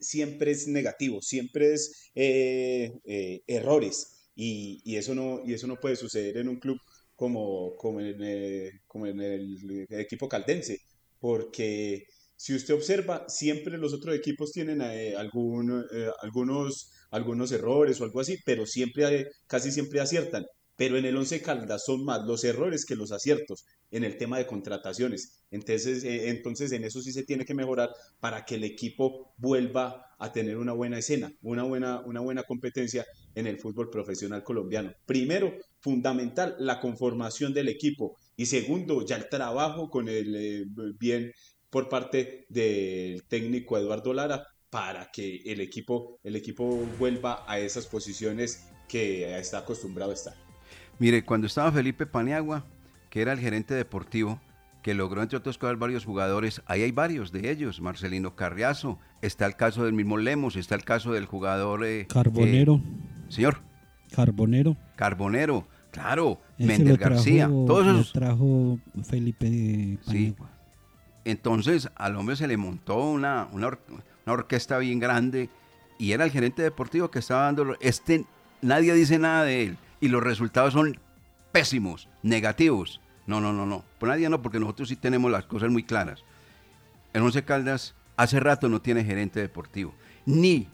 siempre 0.04 0.50
es 0.52 0.68
negativo, 0.68 1.22
siempre 1.22 1.74
es 1.74 2.10
eh, 2.14 2.92
eh, 3.04 3.42
errores, 3.46 4.30
y, 4.36 4.80
y 4.84 4.96
eso 4.96 5.14
no, 5.14 5.40
y 5.44 5.54
eso 5.54 5.66
no 5.66 5.76
puede 5.80 5.96
suceder 5.96 6.38
en 6.38 6.48
un 6.48 6.58
club 6.58 6.78
como, 7.16 7.76
como, 7.76 8.00
en, 8.00 8.16
eh, 8.22 8.70
como 8.86 9.06
en 9.06 9.20
el, 9.20 9.86
equipo 9.90 10.28
caldense, 10.28 10.78
porque 11.20 12.04
si 12.36 12.54
usted 12.54 12.74
observa, 12.74 13.28
siempre 13.28 13.78
los 13.78 13.94
otros 13.94 14.14
equipos 14.16 14.52
tienen 14.52 14.80
eh, 14.82 15.14
algún, 15.16 15.84
eh, 15.92 16.10
algunos, 16.22 16.90
algunos 17.10 17.52
errores 17.52 18.00
o 18.00 18.04
algo 18.04 18.20
así, 18.20 18.38
pero 18.44 18.66
siempre, 18.66 19.28
casi 19.46 19.70
siempre 19.72 20.00
aciertan. 20.00 20.44
Pero 20.76 20.96
en 20.98 21.04
el 21.04 21.16
Once 21.16 21.40
Caldas 21.40 21.84
son 21.84 22.04
más 22.04 22.24
los 22.24 22.44
errores 22.44 22.84
que 22.84 22.96
los 22.96 23.12
aciertos 23.12 23.64
en 23.90 24.04
el 24.04 24.16
tema 24.16 24.38
de 24.38 24.46
contrataciones. 24.46 25.44
Entonces, 25.50 26.04
eh, 26.04 26.30
entonces 26.30 26.72
en 26.72 26.84
eso 26.84 27.00
sí 27.00 27.12
se 27.12 27.22
tiene 27.22 27.44
que 27.44 27.54
mejorar 27.54 27.90
para 28.20 28.44
que 28.44 28.56
el 28.56 28.64
equipo 28.64 29.32
vuelva 29.36 30.14
a 30.18 30.32
tener 30.32 30.56
una 30.56 30.72
buena 30.72 30.98
escena, 30.98 31.32
una 31.42 31.62
buena, 31.62 32.00
una 32.00 32.20
buena 32.20 32.42
competencia 32.42 33.06
en 33.34 33.46
el 33.46 33.58
fútbol 33.58 33.90
profesional 33.90 34.42
colombiano. 34.42 34.92
Primero, 35.06 35.54
fundamental, 35.80 36.56
la 36.58 36.80
conformación 36.80 37.54
del 37.54 37.68
equipo. 37.68 38.16
Y 38.36 38.46
segundo, 38.46 39.04
ya 39.04 39.16
el 39.16 39.28
trabajo 39.28 39.90
con 39.90 40.08
el 40.08 40.34
eh, 40.34 40.64
bien 40.98 41.32
por 41.70 41.88
parte 41.88 42.46
del 42.48 43.24
técnico 43.24 43.76
Eduardo 43.76 44.12
Lara 44.12 44.46
para 44.70 45.10
que 45.12 45.42
el 45.44 45.60
equipo, 45.60 46.18
el 46.24 46.36
equipo 46.36 46.64
vuelva 46.98 47.44
a 47.46 47.58
esas 47.58 47.86
posiciones 47.86 48.64
que 48.88 49.38
está 49.38 49.58
acostumbrado 49.58 50.10
a 50.10 50.14
estar. 50.14 50.43
Mire, 50.98 51.24
cuando 51.24 51.46
estaba 51.46 51.72
Felipe 51.72 52.06
Paniagua, 52.06 52.64
que 53.10 53.20
era 53.22 53.32
el 53.32 53.40
gerente 53.40 53.74
deportivo, 53.74 54.40
que 54.82 54.94
logró 54.94 55.22
entre 55.22 55.38
otras 55.38 55.56
cosas 55.58 55.78
varios 55.78 56.04
jugadores, 56.04 56.62
ahí 56.66 56.82
hay 56.82 56.92
varios 56.92 57.32
de 57.32 57.50
ellos, 57.50 57.80
Marcelino 57.80 58.36
Carriazo, 58.36 58.98
está 59.22 59.46
el 59.46 59.56
caso 59.56 59.84
del 59.84 59.94
mismo 59.94 60.18
Lemos, 60.18 60.56
está 60.56 60.74
el 60.74 60.84
caso 60.84 61.12
del 61.12 61.24
jugador... 61.26 61.84
eh, 61.84 62.06
Carbonero. 62.06 62.74
eh, 62.76 63.30
señor, 63.30 63.60
Carbonero. 64.14 64.76
Carbonero, 64.96 65.66
claro, 65.90 66.40
Méndez 66.58 66.98
García, 66.98 67.46
todos 67.48 67.86
lo 67.86 67.92
esos... 68.00 68.12
trajo 68.12 68.78
Felipe 69.04 69.46
Sí. 69.48 69.98
Paniagua. 70.06 70.50
Entonces 71.24 71.88
al 71.96 72.16
hombre 72.16 72.36
se 72.36 72.46
le 72.46 72.56
montó 72.58 72.98
una, 73.10 73.48
una, 73.52 73.68
or- 73.68 73.80
una 74.26 74.32
orquesta 74.34 74.76
bien 74.78 74.98
grande 75.00 75.48
y 75.98 76.12
era 76.12 76.24
el 76.24 76.30
gerente 76.30 76.62
deportivo 76.62 77.10
que 77.10 77.18
estaba 77.20 77.44
dando... 77.44 77.74
Este, 77.80 78.26
nadie 78.60 78.92
dice 78.94 79.18
nada 79.18 79.44
de 79.44 79.62
él 79.64 79.76
y 80.04 80.08
los 80.08 80.22
resultados 80.22 80.74
son 80.74 81.00
pésimos, 81.50 82.10
negativos. 82.22 83.00
No, 83.26 83.40
no, 83.40 83.54
no, 83.54 83.64
no. 83.64 83.86
Por 83.98 84.10
nadie 84.10 84.28
no, 84.28 84.42
porque 84.42 84.60
nosotros 84.60 84.90
sí 84.90 84.96
tenemos 84.96 85.32
las 85.32 85.46
cosas 85.46 85.70
muy 85.70 85.82
claras. 85.82 86.24
El 87.14 87.22
Once 87.22 87.42
Caldas 87.42 87.94
hace 88.18 88.38
rato 88.38 88.68
no 88.68 88.82
tiene 88.82 89.02
gerente 89.02 89.40
deportivo. 89.40 89.94
Ni 90.26 90.68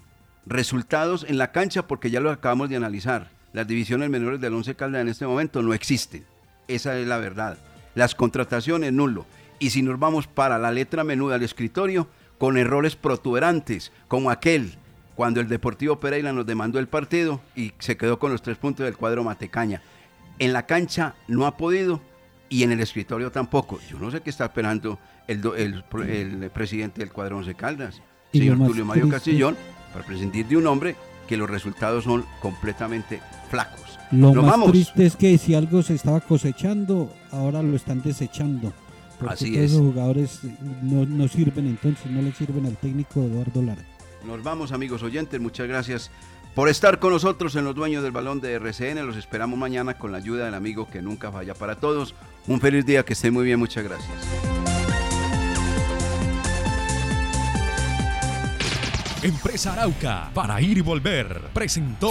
resultados 0.47 1.25
en 1.29 1.39
la 1.39 1.53
cancha, 1.53 1.87
porque 1.87 2.11
ya 2.11 2.19
lo 2.19 2.33
acabamos 2.33 2.71
de 2.71 2.75
analizar. 2.75 3.31
Las 3.53 3.69
divisiones 3.69 4.11
menores 4.11 4.41
del 4.41 4.53
Once 4.53 4.75
Caldas 4.75 5.03
en 5.03 5.09
este 5.09 5.29
momento 5.29 5.63
no 5.63 5.75
existen. 5.75 6.25
Esa 6.67 6.99
es 6.99 7.07
la 7.07 7.19
verdad. 7.19 7.57
Las 7.95 8.17
contrataciones, 8.17 8.93
nulo. 8.93 9.27
Y 9.61 9.71
si 9.71 9.83
nos 9.83 9.97
vamos 10.01 10.27
para 10.27 10.59
la 10.59 10.73
letra 10.73 11.05
menuda 11.05 11.35
del 11.35 11.45
escritorio, 11.45 12.09
con 12.37 12.57
errores 12.57 12.97
protuberantes, 12.97 13.93
como 14.09 14.33
aquel 14.33 14.75
cuando 15.21 15.43
el 15.43 15.49
Deportivo 15.49 16.01
Pereira 16.01 16.33
nos 16.33 16.47
demandó 16.47 16.79
el 16.79 16.89
partido 16.89 17.43
y 17.55 17.73
se 17.79 17.99
quedó 17.99 18.19
con 18.19 18.33
los 18.33 18.41
tres 18.41 18.57
puntos 18.57 18.87
del 18.87 18.97
cuadro 18.97 19.23
Matecaña. 19.23 19.83
En 20.39 20.55
la 20.55 20.65
cancha 20.65 21.15
no 21.29 21.45
ha 21.45 21.59
podido 21.59 22.01
y 22.49 22.63
en 22.63 22.73
el 22.73 22.81
escritorio 22.81 23.31
tampoco. 23.31 23.79
Yo 23.91 23.99
no 23.99 24.11
sé 24.11 24.23
qué 24.23 24.31
está 24.31 24.47
esperando 24.47 24.99
el, 25.29 25.43
el, 25.59 25.85
el 26.09 26.51
presidente 26.51 27.03
del 27.03 27.13
cuadro 27.13 27.37
Once 27.37 27.55
Caldas, 27.55 28.01
señor 28.33 28.67
Tulio 28.67 28.87
Mario 28.87 29.03
triste- 29.05 29.15
Castillón, 29.15 29.57
para 29.93 30.07
prescindir 30.07 30.47
de 30.47 30.57
un 30.57 30.67
hombre 30.69 30.97
que 31.29 31.37
los 31.37 31.51
resultados 31.51 32.05
son 32.05 32.25
completamente 32.41 33.21
flacos. 33.51 33.99
Lo 34.13 34.33
más 34.33 34.53
vamos. 34.53 34.71
triste 34.73 35.05
es 35.05 35.17
que 35.17 35.37
si 35.37 35.55
algo 35.55 35.83
se 35.83 35.97
estaba 35.97 36.21
cosechando, 36.23 37.13
ahora 37.31 37.63
lo 37.63 37.77
están 37.77 38.01
desechando. 38.01 38.73
Porque 39.19 39.35
Así 39.35 39.53
todos 39.53 39.65
es. 39.65 39.71
esos 39.73 39.83
jugadores 39.83 40.41
no, 40.81 41.05
no 41.05 41.29
sirven 41.29 41.67
entonces, 41.67 42.11
no 42.11 42.23
le 42.23 42.33
sirven 42.33 42.65
al 42.65 42.79
técnico 42.79 43.21
Eduardo 43.21 43.61
Lara. 43.61 43.83
Nos 44.25 44.43
vamos, 44.43 44.73
amigos 44.73 45.03
oyentes. 45.03 45.41
Muchas 45.41 45.67
gracias 45.69 46.11
por 46.55 46.69
estar 46.69 46.99
con 46.99 47.13
nosotros 47.13 47.55
en 47.57 47.65
los 47.65 47.75
dueños 47.75 48.03
del 48.03 48.13
balón 48.13 48.41
de 48.41 48.55
RCN. 48.55 49.07
Los 49.07 49.17
esperamos 49.17 49.59
mañana 49.59 49.95
con 49.95 50.13
la 50.13 50.19
ayuda 50.19 50.45
del 50.45 50.55
amigo 50.55 50.89
que 50.89 51.03
nunca 51.03 51.33
falla 51.33 51.55
para 51.55 51.77
todos. 51.77 52.15
Un 52.47 52.61
feliz 52.61 52.85
día, 52.85 53.05
que 53.05 53.15
estén 53.15 53.33
muy 53.33 53.45
bien. 53.45 53.59
Muchas 53.59 53.85
gracias. 53.85 54.11
Empresa 59.23 59.75
Arauca, 59.75 60.31
para 60.33 60.61
ir 60.63 60.79
y 60.79 60.81
volver, 60.81 61.51
presentó 61.53 62.11